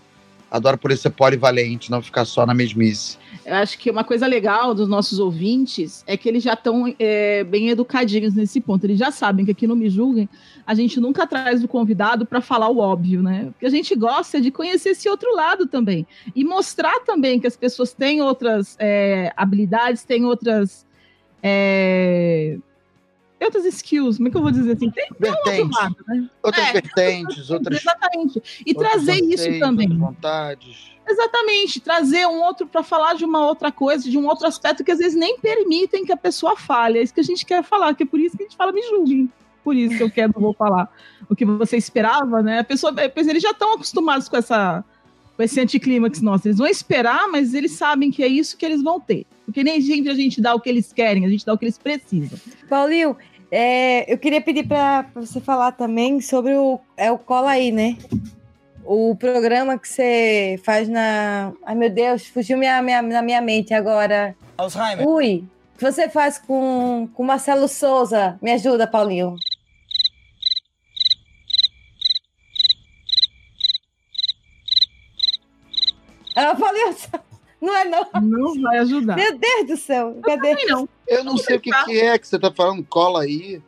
Adoro 0.50 0.78
por 0.78 0.92
isso 0.92 1.04
ser 1.04 1.12
polivalente, 1.12 1.90
não 1.90 2.02
ficar 2.02 2.26
só 2.26 2.46
na 2.46 2.54
mesmice. 2.54 3.18
Eu 3.46 3.56
acho 3.56 3.80
que 3.80 3.90
uma 3.90 4.04
coisa 4.04 4.28
legal 4.28 4.76
dos 4.76 4.88
nossos 4.90 5.18
ouvintes 5.18 6.04
é 6.06 6.18
que 6.18 6.28
eles 6.28 6.44
já 6.44 6.54
estão 6.54 6.94
é, 7.00 7.42
bem 7.46 7.70
educadinhos 7.70 8.34
nesse 8.34 8.60
ponto. 8.60 8.84
Eles 8.84 9.00
já 9.00 9.12
sabem 9.12 9.46
que 9.46 9.52
aqui 9.52 9.66
no 9.66 9.78
Me 9.78 9.90
Julguem 9.90 10.28
a 10.68 10.76
gente 10.76 11.00
nunca 11.00 11.26
traz 11.26 11.64
o 11.64 11.70
convidado 11.70 12.26
para 12.26 12.42
falar 12.42 12.68
o 12.68 12.80
óbvio, 12.80 13.24
né? 13.24 13.46
Porque 13.54 13.66
a 13.66 13.70
gente 13.70 13.96
gosta 13.96 14.42
de 14.42 14.52
conhecer 14.52 14.90
esse 14.90 15.08
outro 15.08 15.34
lado 15.34 15.68
também. 15.68 16.06
E 16.36 16.44
mostrar 16.44 17.00
também 17.06 17.40
que 17.40 17.48
as 17.48 17.56
pessoas 17.56 17.94
têm 17.94 18.22
outras 18.22 18.76
é, 18.78 19.32
habilidades, 19.38 20.04
têm 20.04 20.26
outras. 20.26 20.86
É, 21.42 22.58
outras 23.46 23.66
skills, 23.66 24.18
como 24.18 24.28
é 24.28 24.32
que 24.32 24.38
eu 24.38 24.42
vou 24.42 24.52
dizer 24.52 24.74
assim? 24.74 24.90
Tem, 24.92 25.08
tem 25.44 25.64
um 25.66 25.70
lado, 25.72 25.96
né? 26.08 26.30
Outras 26.44 26.68
É. 26.68 26.74
vertentes, 26.74 27.50
outras. 27.50 27.80
Exatamente. 27.80 28.42
E 28.66 28.74
trazer 28.74 29.24
isso 29.24 29.60
também. 29.60 29.88
vontades. 29.98 30.92
Exatamente, 31.08 31.80
trazer 31.80 32.26
um 32.28 32.42
outro 32.44 32.68
para 32.68 32.84
falar 32.84 33.16
de 33.16 33.26
uma 33.26 33.46
outra 33.46 33.72
coisa, 33.72 34.10
de 34.10 34.18
um 34.18 34.28
outro 34.28 34.48
aspecto 34.48 34.84
que 34.84 34.92
às 34.92 35.00
vezes 35.00 35.18
nem 35.18 35.38
permitem 35.40 36.06
que 36.06 36.12
a 36.12 36.18
pessoa 36.18 36.56
fale. 36.56 37.00
É 37.00 37.02
isso 37.04 37.14
que 37.14 37.20
a 37.20 37.24
gente 37.24 37.46
quer 37.46 37.64
falar, 37.64 37.94
que 37.96 38.04
é 38.04 38.06
por 38.06 38.20
isso 38.20 38.38
que 38.38 38.44
a 38.44 38.46
gente 38.46 38.56
fala, 38.56 38.72
me 38.72 38.82
julguem. 38.84 39.30
Por 39.64 39.76
isso 39.76 39.98
que 39.98 40.04
eu 40.04 40.10
quero, 40.10 40.34
não 40.36 40.42
vou 40.42 40.54
falar 40.54 40.90
o 41.30 41.36
que 41.36 41.46
você 41.46 41.78
esperava, 41.78 42.42
né? 42.42 42.60
A 42.60 42.64
pessoa, 42.64 42.94
pois 43.14 43.28
eles 43.28 43.44
já 43.44 43.52
estão 43.52 43.74
acostumados 43.74 44.28
com 44.30 44.38
essa 44.38 44.84
com 45.36 45.44
esse 45.44 45.60
anticlímax 45.60 46.22
nosso. 46.22 46.48
Eles 46.48 46.58
vão 46.58 46.68
esperar, 46.68 47.28
mas 47.30 47.54
eles 47.54 47.72
sabem 47.72 48.12
que 48.12 48.22
é 48.22 48.28
isso 48.28 48.58
que 48.58 48.66
eles 48.66 48.84
vão 48.84 49.00
ter. 49.00 49.26
Porque 49.46 49.64
nem 49.64 49.82
sempre 49.82 50.12
a 50.12 50.14
gente 50.14 50.42
dá 50.42 50.54
o 50.54 50.60
que 50.60 50.70
eles 50.70 50.92
querem, 50.94 51.26
a 51.26 51.30
gente 51.30 51.46
dá 51.46 51.54
o 51.54 51.58
que 51.58 51.66
eles 51.66 51.78
precisam. 51.78 52.38
Paulinho, 52.70 53.16
é, 53.52 54.12
eu 54.12 54.18
queria 54.18 54.40
pedir 54.40 54.66
para 54.66 55.06
você 55.14 55.42
falar 55.42 55.74
também 55.74 56.22
sobre 56.22 56.56
o, 56.56 56.80
é 56.96 57.12
o 57.12 57.18
Cola 57.18 57.52
aí, 57.52 57.70
né? 57.70 57.98
O 58.86 59.14
programa 59.16 59.78
que 59.78 59.88
você 59.88 60.60
faz 60.64 60.88
na. 60.88 61.52
Ai, 61.66 61.76
meu 61.76 61.90
Deus, 61.90 62.26
fugiu 62.26 62.58
minha, 62.58 62.82
minha, 62.82 63.02
na 63.02 63.22
minha 63.22 63.42
mente 63.42 63.74
agora. 63.74 64.36
Alzheimer. 64.58 65.06
Ui, 65.06 65.44
que 65.78 65.84
você 65.84 66.08
faz 66.08 66.38
com 66.38 67.10
com 67.14 67.24
Marcelo 67.24 67.68
Souza. 67.68 68.40
Me 68.42 68.54
ajuda, 68.54 68.88
Paulinho. 68.88 69.36
Ah, 76.36 76.56
Paulinho, 76.56 76.96
não 77.62 77.76
é 77.76 77.86
não. 77.86 78.08
Não 78.22 78.62
vai 78.62 78.80
ajudar. 78.80 79.16
Meu 79.16 79.38
Deus 79.38 79.68
do 79.68 79.78
céu. 79.78 80.18
Cadê? 80.24 80.50
Também 80.50 80.66
não. 80.68 80.90
Eu 81.08 81.24
não 81.24 81.38
sei 81.38 81.58
o 81.58 81.60
que, 81.60 81.70
que 81.86 82.00
é 82.00 82.18
que 82.18 82.28
você 82.28 82.40
tá 82.40 82.52
falando, 82.52 82.84
cola 82.86 83.22
aí. 83.22 83.62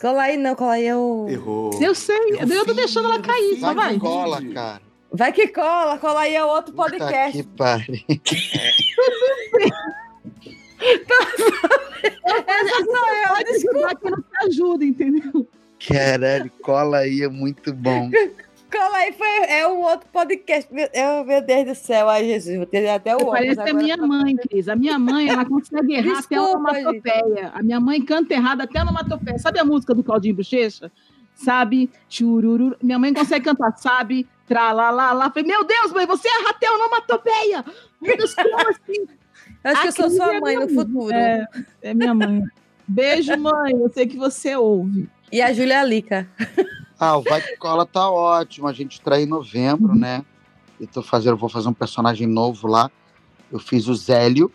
Cola 0.00 0.22
aí, 0.22 0.36
não, 0.36 0.54
cola 0.54 0.72
aí 0.72 0.86
é 0.86 0.96
o. 0.96 1.26
Errou. 1.28 1.70
Eu 1.80 1.94
sei, 1.94 2.16
eu 2.40 2.64
tô 2.64 2.72
deixando 2.72 3.06
ela 3.06 3.20
cair, 3.20 3.58
só 3.60 3.66
Vai 3.66 3.74
vai. 3.74 3.94
que 3.94 4.00
cola, 4.00 4.42
cara. 4.52 4.82
Vai 5.12 5.32
que 5.32 5.48
cola, 5.48 5.98
cola 5.98 6.20
aí 6.20 6.34
é 6.34 6.44
outro 6.44 6.74
Puta 6.74 6.90
podcast. 6.90 7.36
que 7.36 7.48
pariu. 7.48 8.00
Essa 12.46 12.84
sou 12.84 13.14
eu, 13.14 13.28
Pode 13.28 13.50
ajudar 13.50 13.94
que 13.94 14.06
eu 14.06 14.10
não 14.10 14.22
te 14.22 14.46
ajuda, 14.46 14.84
entendeu? 14.84 15.46
Caralho, 15.86 16.50
cola 16.62 16.98
aí 16.98 17.22
é 17.22 17.28
muito 17.28 17.72
bom. 17.72 18.10
Cola 18.72 18.96
aí 18.96 19.12
foi, 19.12 19.28
é 19.48 19.68
um 19.68 19.80
outro 19.82 20.08
podcast. 20.10 20.72
Meu, 20.72 20.88
eu- 20.94 21.24
meu 21.24 21.42
Deus 21.42 21.66
do 21.66 21.74
céu, 21.74 22.08
ai 22.08 22.24
Jesus, 22.24 22.56
vou 22.56 22.64
ter 22.66 22.88
até 22.88 23.14
o 23.14 23.18
óculos 23.18 23.32
Parece 23.54 23.60
a 23.70 23.74
minha 23.74 23.96
mãe, 23.98 24.34
Cris. 24.36 24.68
A 24.68 24.74
minha 24.74 24.98
mãe, 24.98 25.28
ela 25.28 25.44
consegue 25.44 25.92
errar 25.94 26.18
até 26.18 26.36
Desculpa, 26.36 26.50
onomatopeia. 26.72 27.50
A 27.54 27.62
minha 27.62 27.78
mãe 27.80 28.00
canta 28.02 28.32
errado 28.34 28.62
até 28.62 28.80
onomatopeia. 28.80 29.38
Sabe 29.38 29.58
a 29.58 29.64
música 29.64 29.94
do 29.94 30.02
Claudinho 30.02 30.34
Bochecha? 30.36 30.90
Sabe? 31.34 31.90
Chururu. 32.08 32.74
Minha 32.82 32.98
mãe 32.98 33.12
consegue 33.12 33.44
cantar, 33.44 33.76
sabe? 33.76 34.26
Tralalala. 34.46 35.30
Falei, 35.30 35.46
meu 35.48 35.64
Deus, 35.64 35.92
mãe, 35.92 36.06
você 36.06 36.28
erra 36.28 36.50
até 36.50 36.70
onomatopeia. 36.70 37.64
Meu 38.00 38.16
Deus, 38.16 38.34
como 38.34 38.56
assim? 38.68 39.06
Acho 39.64 39.82
que 39.82 39.86
A 39.86 39.88
eu 39.88 39.92
sou 39.92 40.10
sua 40.10 40.34
é 40.34 40.40
mãe 40.40 40.56
no 40.56 40.68
futuro. 40.68 41.14
É, 41.14 41.46
é 41.82 41.94
minha 41.94 42.14
mãe. 42.14 42.42
Beijo, 42.88 43.36
mãe. 43.38 43.72
Eu 43.72 43.90
sei 43.92 44.06
que 44.06 44.16
você 44.16 44.56
ouve. 44.56 45.08
E 45.30 45.40
a 45.40 45.52
Júlia 45.52 45.84
Lica. 45.84 46.28
Ah, 47.04 47.16
o 47.16 47.22
Vai 47.22 47.42
que 47.42 47.56
cola 47.56 47.84
tá 47.84 48.08
ótimo. 48.08 48.68
A 48.68 48.72
gente 48.72 48.92
estreia 48.92 49.24
em 49.24 49.26
novembro, 49.26 49.92
né? 49.92 50.24
Eu 50.80 50.86
tô 50.86 51.02
fazendo, 51.02 51.36
vou 51.36 51.48
fazer 51.48 51.68
um 51.68 51.72
personagem 51.72 52.28
novo 52.28 52.68
lá. 52.68 52.88
Eu 53.50 53.58
fiz 53.58 53.88
o 53.88 53.94
Zélio, 53.96 54.52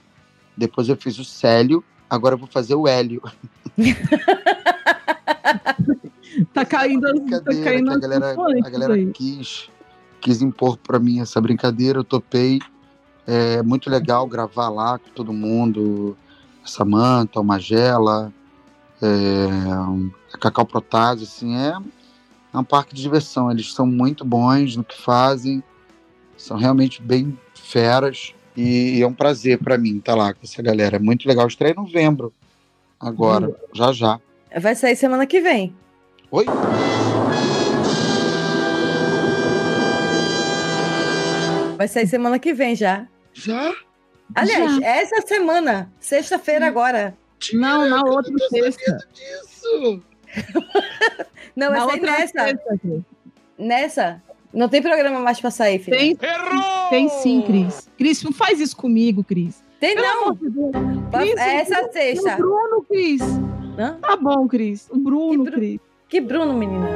depois 0.55 0.87
eu 0.87 0.95
fiz 0.95 1.19
o 1.19 1.25
Célio, 1.25 1.83
agora 2.09 2.35
eu 2.35 2.39
vou 2.39 2.47
fazer 2.47 2.75
o 2.75 2.87
Hélio. 2.87 3.21
Tá 6.53 6.63
caindo, 6.63 7.07
tá 7.41 7.51
caindo 7.63 7.91
a 7.91 7.97
galera, 7.97 8.35
a 8.63 8.69
galera 8.69 9.05
quis, 9.11 9.69
quis 10.21 10.39
impor 10.39 10.77
pra 10.77 10.99
mim 10.99 11.19
essa 11.19 11.41
brincadeira, 11.41 11.99
eu 11.99 12.03
topei. 12.03 12.59
É 13.25 13.63
muito 13.63 13.89
legal 13.89 14.27
gravar 14.27 14.69
lá 14.69 14.99
com 14.99 15.09
todo 15.15 15.33
mundo. 15.33 16.15
A 16.63 16.67
Samanta, 16.67 17.39
o 17.39 17.43
Magela, 17.43 18.31
é, 19.01 19.47
a 20.31 20.37
Cacau 20.37 20.65
Protásio, 20.65 21.25
assim, 21.25 21.55
é, 21.55 21.73
é 22.53 22.57
um 22.57 22.63
parque 22.63 22.93
de 22.95 23.01
diversão. 23.01 23.51
Eles 23.51 23.73
são 23.73 23.85
muito 23.85 24.23
bons 24.25 24.75
no 24.75 24.83
que 24.83 24.99
fazem, 24.99 25.63
são 26.37 26.57
realmente 26.57 27.01
bem 27.01 27.37
feras. 27.55 28.33
E, 28.55 29.01
é 29.01 29.07
um 29.07 29.13
prazer 29.13 29.59
pra 29.59 29.77
mim 29.77 29.97
estar 29.97 30.15
lá 30.15 30.33
com 30.33 30.39
essa 30.43 30.61
galera. 30.61 30.95
É 30.95 30.99
muito 30.99 31.27
legal. 31.27 31.47
Estreia 31.47 31.73
em 31.73 31.75
novembro, 31.75 32.33
agora, 32.99 33.55
já 33.73 33.91
já. 33.91 34.19
Vai 34.59 34.75
sair 34.75 34.95
semana 34.95 35.25
que 35.27 35.39
vem. 35.39 35.75
Oi? 36.31 36.45
Vai 41.77 41.87
sair 41.87 42.07
semana 42.07 42.39
que 42.39 42.53
vem 42.53 42.75
já. 42.75 43.07
Já? 43.33 43.73
Aliás, 44.33 44.79
essa 44.81 45.21
semana, 45.27 45.91
sexta-feira 45.99 46.65
agora. 46.67 47.15
Não, 47.53 47.87
na 47.87 48.01
outra 48.03 48.31
Eu 48.31 48.37
não 48.37 48.49
sabia 48.49 48.71
sexta. 48.71 49.07
disso. 49.13 50.03
Não, 51.55 51.71
sair 51.71 51.83
outra 51.85 52.11
nessa. 52.11 52.59
Nessa. 53.57 54.23
Não 54.53 54.69
tem 54.69 54.81
programa 54.81 55.19
mais 55.19 55.39
pra 55.41 55.51
sair, 55.51 55.79
filho. 55.79 55.97
Tem, 55.97 56.17
Errou! 56.21 56.89
tem 56.89 57.09
sim, 57.09 57.41
Cris. 57.41 57.89
Cris, 57.97 58.23
não 58.23 58.31
faz 58.31 58.59
isso 58.59 58.75
comigo, 58.77 59.23
Cris. 59.23 59.63
Tem 59.79 59.95
Pelo 59.95 60.07
não. 60.07 60.33
de 60.33 60.49
Cris, 61.11 61.37
é 61.37 61.55
essa 61.55 61.85
o 61.85 61.91
sexta. 61.91 62.35
Bruno, 62.37 62.83
Cris. 62.87 63.21
Hã? 63.77 63.97
Tá 64.01 64.15
bom, 64.15 64.47
Cris. 64.47 64.87
O 64.89 64.97
Bruno, 64.97 65.43
Que 65.43 65.49
Bru- 65.49 65.59
Cris. 65.59 65.79
Que 66.09 66.21
Bruno, 66.21 66.53
menina. 66.53 66.87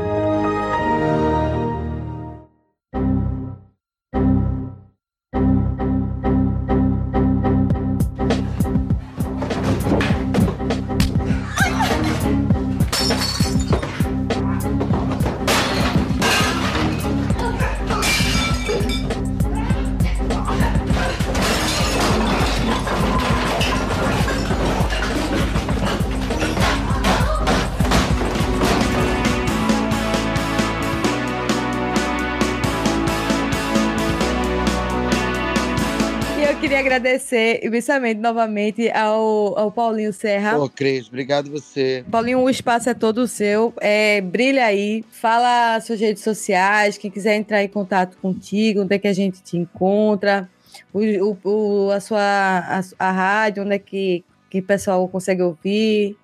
Queria 36.62 36.80
agradecer 36.80 37.60
imensamente 37.64 38.20
novamente 38.20 38.90
ao, 38.92 39.58
ao 39.58 39.72
Paulinho 39.72 40.14
Serra. 40.14 40.58
Pô, 40.58 40.70
Cris, 40.70 41.08
obrigado 41.08 41.50
você. 41.50 42.06
Paulinho, 42.10 42.40
o 42.40 42.50
espaço 42.50 42.90
é 42.90 42.94
todo 42.94 43.28
seu. 43.28 43.74
É, 43.82 44.22
brilha 44.22 44.66
aí, 44.66 45.04
fala 45.12 45.80
suas 45.82 46.00
redes 46.00 46.24
sociais, 46.24 46.98
quem 46.98 47.10
quiser 47.10 47.36
entrar 47.36 47.64
em 47.64 47.68
contato 47.68 48.16
contigo, 48.18 48.82
onde 48.82 48.96
é 48.96 49.00
que 49.00 49.08
a 49.08 49.14
gente 49.14 49.42
te 49.42 49.58
encontra, 49.58 50.48
o, 50.94 51.38
o- 51.44 51.92
a 51.92 52.00
sua 52.00 52.20
a, 52.22 52.82
a 53.00 53.12
rádio, 53.12 53.64
onde 53.64 53.74
é 53.76 53.80
que, 53.80 54.24
que 54.50 54.60
o 54.60 54.64
pessoal 54.64 55.08
consegue 55.08 55.42
ouvir. 55.42 56.16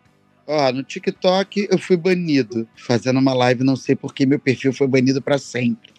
Ó, 0.46 0.72
no 0.72 0.84
TikTok 0.84 1.68
eu 1.70 1.78
fui 1.80 1.98
banido, 1.98 2.68
fazendo 2.76 3.20
uma 3.20 3.34
live, 3.34 3.64
não 3.64 3.76
sei 3.76 3.96
porque 3.96 4.26
meu 4.26 4.40
perfil 4.40 4.72
foi 4.72 4.88
banido 4.88 5.22
pra 5.22 5.38
sempre. 5.38 5.92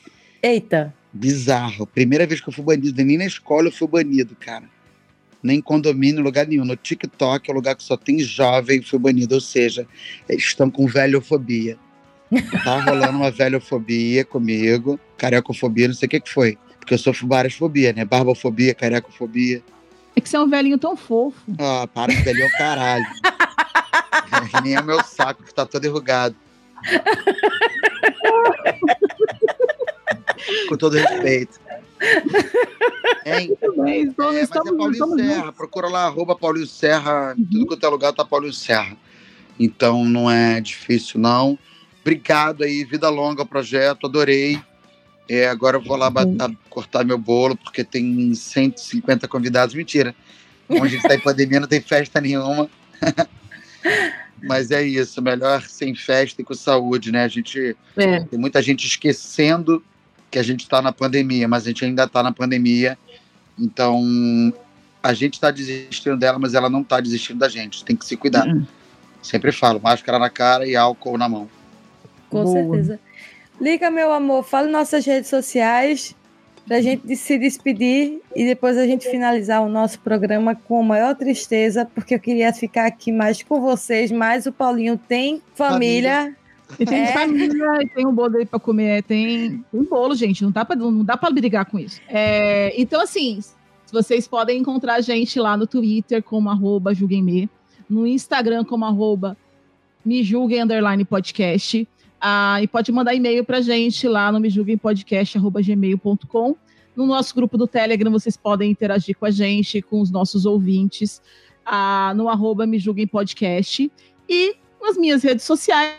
Eita, 0.43 0.95
Bizarro. 1.19 1.85
Primeira 1.85 2.25
vez 2.29 2.41
que 2.41 2.49
eu 2.49 2.53
fui 2.53 2.65
banido, 2.65 3.05
nem 3.05 3.19
na 3.19 3.27
escola 3.27 3.67
eu 3.67 3.73
fui 3.73 3.89
banido, 3.89 4.37
cara. 4.39 4.71
Nem 5.43 5.59
em 5.59 5.61
condomínio, 5.61 6.23
lugar 6.23 6.47
nenhum. 6.47 6.65
No 6.65 6.77
TikTok 6.77 7.51
é 7.51 7.53
um 7.53 7.57
lugar 7.57 7.75
que 7.75 7.83
só 7.83 7.97
tem 7.97 8.21
jovem 8.21 8.83
fui 8.83 9.01
banido, 9.01 9.35
ou 9.35 9.41
seja, 9.41 9.85
eles 10.29 10.45
estão 10.45 10.71
com 10.71 10.87
velhofobia. 10.87 11.77
Tá 12.63 12.81
rolando 12.83 13.19
uma 13.19 13.33
velhofobia 13.33 14.25
comigo, 14.25 15.01
carecofobia, 15.17 15.89
não 15.89 15.95
sei 15.95 16.07
o 16.07 16.11
que 16.11 16.21
que 16.21 16.31
foi. 16.31 16.57
Porque 16.79 16.95
eu 16.95 16.99
sofro 16.99 17.27
várias 17.27 17.55
fobias, 17.55 17.97
né? 17.97 18.05
Barbofobia, 18.05 18.73
carecofobia. 18.73 19.61
É 20.15 20.21
que 20.21 20.29
você 20.29 20.37
é 20.37 20.41
um 20.41 20.49
velhinho 20.49 20.79
tão 20.79 20.97
fofo. 20.97 21.37
Ah, 21.59 21.89
para 21.93 22.15
de 22.15 22.23
velhinho 22.23 22.49
caralho. 22.57 23.07
Nem 24.63 24.77
é 24.77 24.83
meu 24.83 25.03
saco, 25.03 25.43
que 25.43 25.53
tá 25.53 25.67
todo 25.67 25.85
enrugado. 25.85 26.37
Com 30.69 30.77
todo 30.77 30.97
respeito. 30.97 31.59
Hein? 33.25 33.57
Tudo 33.61 33.83
bem, 33.83 34.03
estamos, 34.05 34.37
É, 34.37 34.41
é 34.43 34.47
Paulinho 34.47 34.95
Serra. 35.17 35.35
juntos. 35.43 35.57
Procura 35.57 35.89
lá, 35.89 36.05
arroba 36.07 36.37
Paulinho 36.37 36.67
Serra. 36.67 37.35
Uhum. 37.37 37.47
Tudo 37.51 37.67
quanto 37.67 37.85
é 37.87 37.89
lugar 37.89 38.13
tá 38.13 38.25
Paulinho 38.25 38.53
Serra. 38.53 38.97
Então 39.59 40.05
não 40.05 40.31
é 40.31 40.61
difícil, 40.61 41.21
não. 41.21 41.59
Obrigado 42.01 42.63
aí, 42.65 42.85
vida 42.85 43.09
longa 43.09 43.43
ao 43.43 43.47
projeto, 43.47 44.07
adorei. 44.07 44.61
É, 45.29 45.47
agora 45.49 45.77
eu 45.77 45.83
vou 45.83 45.97
lá 45.97 46.09
batar- 46.09 46.51
cortar 46.71 47.05
meu 47.05 47.19
bolo, 47.19 47.55
porque 47.57 47.85
tem 47.85 48.35
150 48.35 49.29
convidados. 49.29 49.75
Mentira. 49.75 50.15
Como 50.67 50.85
a 50.85 50.89
gente 50.89 51.03
tá 51.03 51.15
em 51.15 51.21
pandemia, 51.21 51.61
não 51.61 51.67
tem 51.69 51.81
festa 51.81 52.21
nenhuma. 52.21 52.71
Mas 54.43 54.71
é 54.71 54.83
isso, 54.83 55.21
melhor 55.21 55.63
sem 55.63 55.95
festa 55.95 56.41
e 56.41 56.45
com 56.45 56.55
saúde, 56.55 57.11
né? 57.11 57.25
A 57.25 57.29
gente 57.29 57.77
É. 57.97 58.21
tem 58.21 58.39
muita 58.39 58.63
gente 58.63 58.87
esquecendo 58.87 59.83
que 60.31 60.39
a 60.39 60.43
gente 60.43 60.61
está 60.61 60.83
na 60.83 60.93
pandemia, 60.93 61.49
mas 61.49 61.65
a 61.65 61.69
gente 61.69 61.85
ainda 61.85 62.05
está 62.05 62.23
na 62.23 62.33
pandemia. 62.33 62.99
Então, 63.59 64.03
a 65.03 65.13
gente 65.13 65.35
está 65.35 65.51
desistindo 65.51 66.17
dela, 66.17 66.39
mas 66.39 66.55
ela 66.55 66.69
não 66.69 66.83
está 66.83 67.01
desistindo 67.01 67.39
da 67.39 67.49
gente. 67.49 67.85
Tem 67.85 67.97
que 67.97 68.05
se 68.05 68.17
cuidar. 68.17 68.47
Uhum. 68.47 68.67
Sempre 69.23 69.53
falo, 69.53 69.81
máscara 69.81 70.19
na 70.19 70.31
cara 70.31 70.67
e 70.67 70.77
álcool 70.77 71.19
na 71.19 71.29
mão. 71.29 71.49
Com 72.31 72.45
Boa. 72.45 72.53
certeza. 72.53 73.01
Liga, 73.61 73.91
meu 73.91 74.13
amor, 74.13 74.45
fala 74.45 74.69
nossas 74.69 75.05
redes 75.05 75.29
sociais 75.29 76.15
pra 76.67 76.81
gente 76.83 77.17
se 77.17 77.39
despedir 77.39 78.21
e 78.37 78.45
depois 78.45 78.77
a 78.77 78.87
gente 78.87 79.09
finalizar 79.11 79.63
o 79.63 79.69
nosso 79.69 79.99
programa 80.01 80.55
com 80.55 80.81
a 80.81 80.83
maior 80.83 81.15
tristeza, 81.17 81.87
porque 81.87 82.15
eu 82.15 82.21
queria 82.21 82.53
ficar 82.53 82.87
aqui 82.87 83.11
mais 83.11 83.43
com 83.43 83.61
vocês, 83.61 84.13
mas 84.13 84.47
o 84.47 84.53
Paulinho 84.53 84.99
tem 84.99 85.43
família. 85.55 86.37
E 86.79 86.85
tem 86.85 87.01
É. 87.03 87.13
família, 87.13 87.83
e 87.83 87.89
tem 87.89 88.07
um 88.07 88.13
bolo 88.15 88.37
aí 88.37 88.45
pra 88.47 88.59
comer, 88.59 89.03
tem 89.03 89.65
um 89.73 89.85
bolo, 89.85 90.15
gente, 90.15 90.43
não 90.43 90.51
dá 90.51 90.65
pra, 90.65 90.77
não 90.77 91.05
dá 91.05 91.17
pra 91.17 91.31
brigar 91.31 91.65
com 91.67 91.79
isso. 91.79 92.01
É, 92.09 92.75
então, 92.81 93.01
assim, 93.01 93.41
vocês 93.93 94.29
podem 94.29 94.59
encontrar 94.59 94.95
a 94.95 95.01
gente 95.01 95.39
lá 95.39 95.57
no 95.57 95.67
Twitter 95.67 96.23
como 96.23 96.51
arroba 96.51 96.95
julguemme, 96.95 97.49
no 97.89 98.07
Instagram 98.07 98.65
como 98.65 98.85
arroba 98.85 99.37
me 100.05 100.23
julguem 100.23 100.63
underline 100.63 101.05
podcast, 101.05 101.87
ah, 102.21 102.59
e 102.63 102.67
pode 102.67 102.91
mandar 102.93 103.15
e-mail 103.15 103.45
pra 103.45 103.61
gente 103.61 104.07
lá 104.09 104.31
no 104.33 104.41
me 104.41 104.51
julguem 104.51 104.77
podcast 104.77 105.39
arroba 105.39 105.63
gmail.com. 105.63 106.57
No 106.97 107.07
nosso 107.07 107.35
grupo 107.35 107.57
do 107.57 107.67
Telegram 107.67 108.11
vocês 108.11 108.37
podem 108.37 108.71
interagir 108.71 109.17
com 109.17 109.25
a 109.25 109.31
gente, 109.31 109.81
com 109.81 110.01
os 110.01 110.11
nossos 110.11 110.45
ouvintes, 110.45 111.23
ah, 111.65 112.13
no 112.17 112.29
arroba 112.29 112.67
me 112.67 112.79
julguem 112.79 113.07
podcast. 113.07 113.91
E 114.29 114.57
nas 114.83 114.97
minhas 114.97 115.23
redes 115.23 115.45
sociais, 115.45 115.95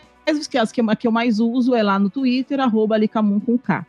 que 0.48 0.58
as 0.58 0.72
que 0.72 0.80
eu, 0.80 0.86
que 0.96 1.06
eu 1.06 1.12
mais 1.12 1.40
uso 1.40 1.74
é 1.74 1.82
lá 1.82 1.98
no 1.98 2.10
Twitter, 2.10 2.60
arroba 2.60 2.94
Alicamun 2.94 3.40
com 3.40 3.58
K. 3.58 3.86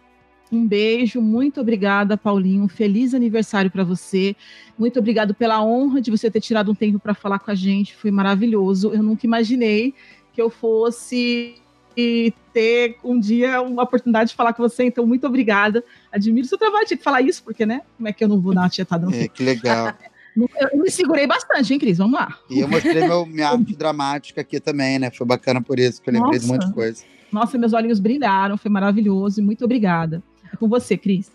Um 0.51 0.67
beijo, 0.67 1.21
muito 1.21 1.61
obrigada, 1.61 2.17
Paulinho. 2.17 2.67
Feliz 2.67 3.13
aniversário 3.13 3.71
para 3.71 3.85
você. 3.85 4.35
Muito 4.77 4.99
obrigado 4.99 5.33
pela 5.33 5.63
honra 5.63 6.01
de 6.01 6.11
você 6.11 6.29
ter 6.29 6.41
tirado 6.41 6.71
um 6.71 6.75
tempo 6.75 6.99
para 6.99 7.13
falar 7.13 7.39
com 7.39 7.51
a 7.51 7.55
gente. 7.55 7.95
Foi 7.95 8.11
maravilhoso. 8.11 8.91
Eu 8.93 9.01
nunca 9.01 9.25
imaginei 9.25 9.93
que 10.33 10.41
eu 10.41 10.49
fosse 10.49 11.55
ter 12.53 12.97
um 13.03 13.19
dia 13.19 13.61
uma 13.61 13.83
oportunidade 13.83 14.31
de 14.31 14.35
falar 14.35 14.53
com 14.53 14.63
você. 14.63 14.83
Então, 14.83 15.05
muito 15.05 15.25
obrigada. 15.25 15.83
Admiro 16.11 16.47
seu 16.47 16.57
trabalho. 16.57 16.85
Tinha 16.85 16.97
que 16.97 17.03
falar 17.03 17.21
isso, 17.21 17.43
porque, 17.43 17.65
né? 17.65 17.81
Como 17.95 18.09
é 18.09 18.13
que 18.13 18.23
eu 18.23 18.27
não 18.27 18.39
vou 18.39 18.53
dar 18.53 18.61
uma 18.61 18.69
tietada 18.69 19.07
É, 19.15 19.27
que 19.29 19.43
legal. 19.43 19.93
Eu, 20.35 20.79
me 20.79 20.89
segurei 20.89 21.27
bastante, 21.27 21.73
hein, 21.73 21.79
Cris? 21.79 21.97
Vamos 21.97 22.13
lá. 22.13 22.37
E 22.49 22.59
eu 22.59 22.67
mostrei 22.67 23.07
meu, 23.07 23.25
minha 23.25 23.49
arte 23.49 23.75
dramática 23.75 24.41
aqui 24.41 24.59
também, 24.59 24.97
né? 24.97 25.11
Foi 25.11 25.27
bacana 25.27 25.61
por 25.61 25.79
isso, 25.79 26.01
que 26.01 26.09
eu 26.09 26.13
lembrei 26.13 26.39
de 26.39 26.45
um 26.45 26.49
monte 26.49 26.61
de 26.61 26.65
Nossa. 26.67 26.75
coisa. 26.75 27.03
Nossa, 27.31 27.57
meus 27.57 27.73
olhinhos 27.73 27.99
brilharam. 27.99 28.57
Foi 28.57 28.71
maravilhoso. 28.71 29.39
E 29.39 29.43
muito 29.43 29.65
obrigada. 29.65 30.23
É 30.51 30.55
com 30.55 30.67
você, 30.67 30.97
Cris. 30.97 31.31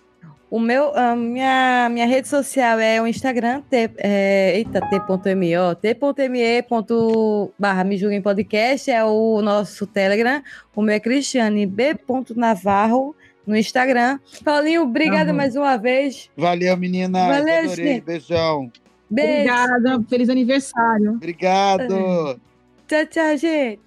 O 0.49 0.61
meu, 0.61 0.97
a 0.97 1.17
minha, 1.17 1.89
minha 1.91 2.07
rede 2.07 2.29
social 2.29 2.79
é 2.79 3.03
o 3.03 3.07
Instagram, 3.07 3.63
t, 3.69 3.91
é, 3.97 4.57
eita, 4.57 4.81
t.me, 4.81 5.57
ó, 5.57 5.75
t.me 5.75 6.65
barra 7.59 7.83
me 7.83 7.99
julguem 7.99 8.23
podcast, 8.23 8.89
é 8.89 9.05
o 9.05 9.43
nosso 9.43 9.89
Telegram. 9.89 10.41
O 10.75 10.83
meu 10.83 10.95
é 10.95 11.01
Cristiane 11.01 11.67
B. 11.67 11.97
Navarro 12.37 13.15
no 13.45 13.57
Instagram. 13.57 14.21
Paulinho, 14.45 14.83
obrigada 14.83 15.31
Aham. 15.31 15.37
mais 15.37 15.57
uma 15.57 15.77
vez. 15.77 16.31
Valeu, 16.37 16.77
menina. 16.77 17.27
Valeu, 17.27 17.65
Adorei. 17.65 17.95
gente. 17.95 18.05
Beijão. 18.05 18.71
Beijo. 19.11 19.53
Obrigada. 19.53 20.05
Feliz 20.09 20.29
aniversário. 20.29 21.13
Obrigado. 21.13 22.41
Tchau, 22.89 23.07
tchau, 23.07 23.37
gente. 23.37 23.81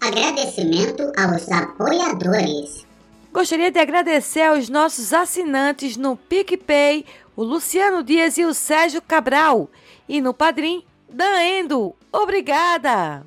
Agradecimento 0.00 1.12
aos 1.16 1.50
apoiadores. 1.50 2.86
Gostaria 3.32 3.70
de 3.70 3.78
agradecer 3.78 4.42
aos 4.42 4.68
nossos 4.68 5.12
assinantes 5.12 5.96
no 5.96 6.16
PicPay, 6.16 7.04
o 7.34 7.42
Luciano 7.42 8.02
Dias 8.02 8.38
e 8.38 8.44
o 8.44 8.54
Sérgio 8.54 9.02
Cabral. 9.02 9.68
E 10.08 10.20
no 10.20 10.32
Padrim, 10.32 10.82
Dan 11.08 11.42
Endo. 11.42 11.94
Obrigada! 12.12 13.24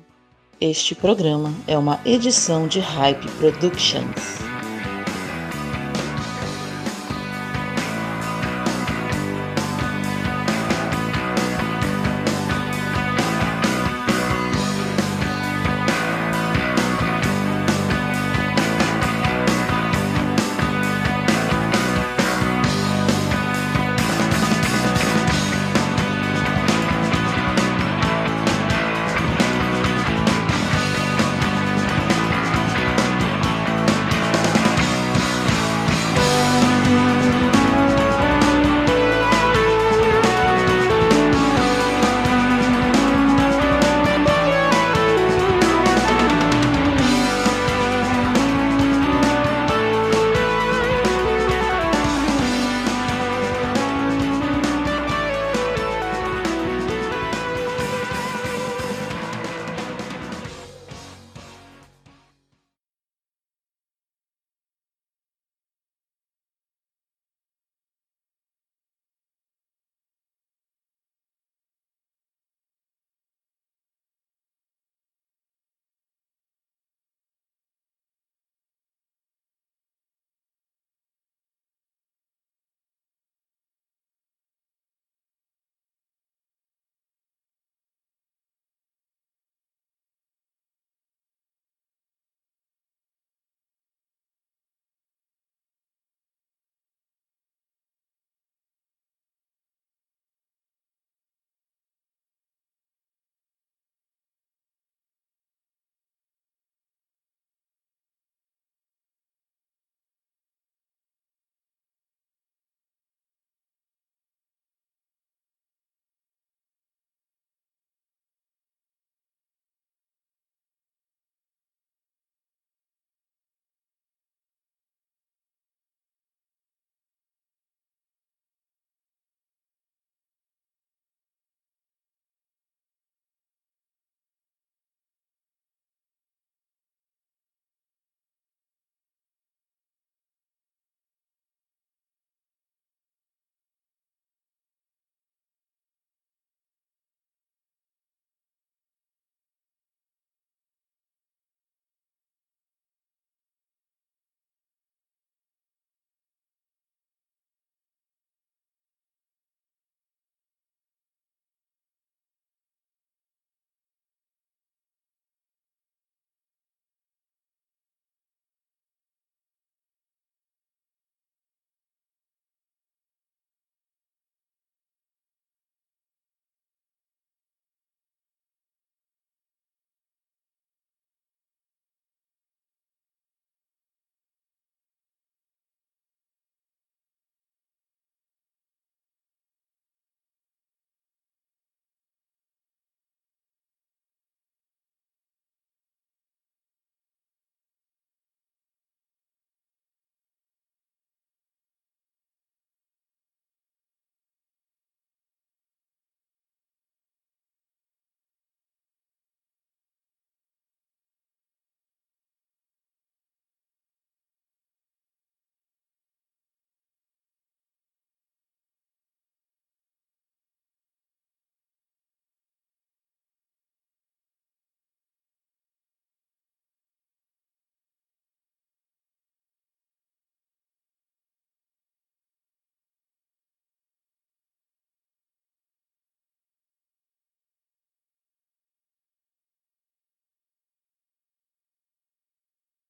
Este 0.60 0.94
programa 0.94 1.54
é 1.66 1.78
uma 1.78 2.00
edição 2.04 2.66
de 2.66 2.80
Hype 2.80 3.26
Productions. 3.38 4.40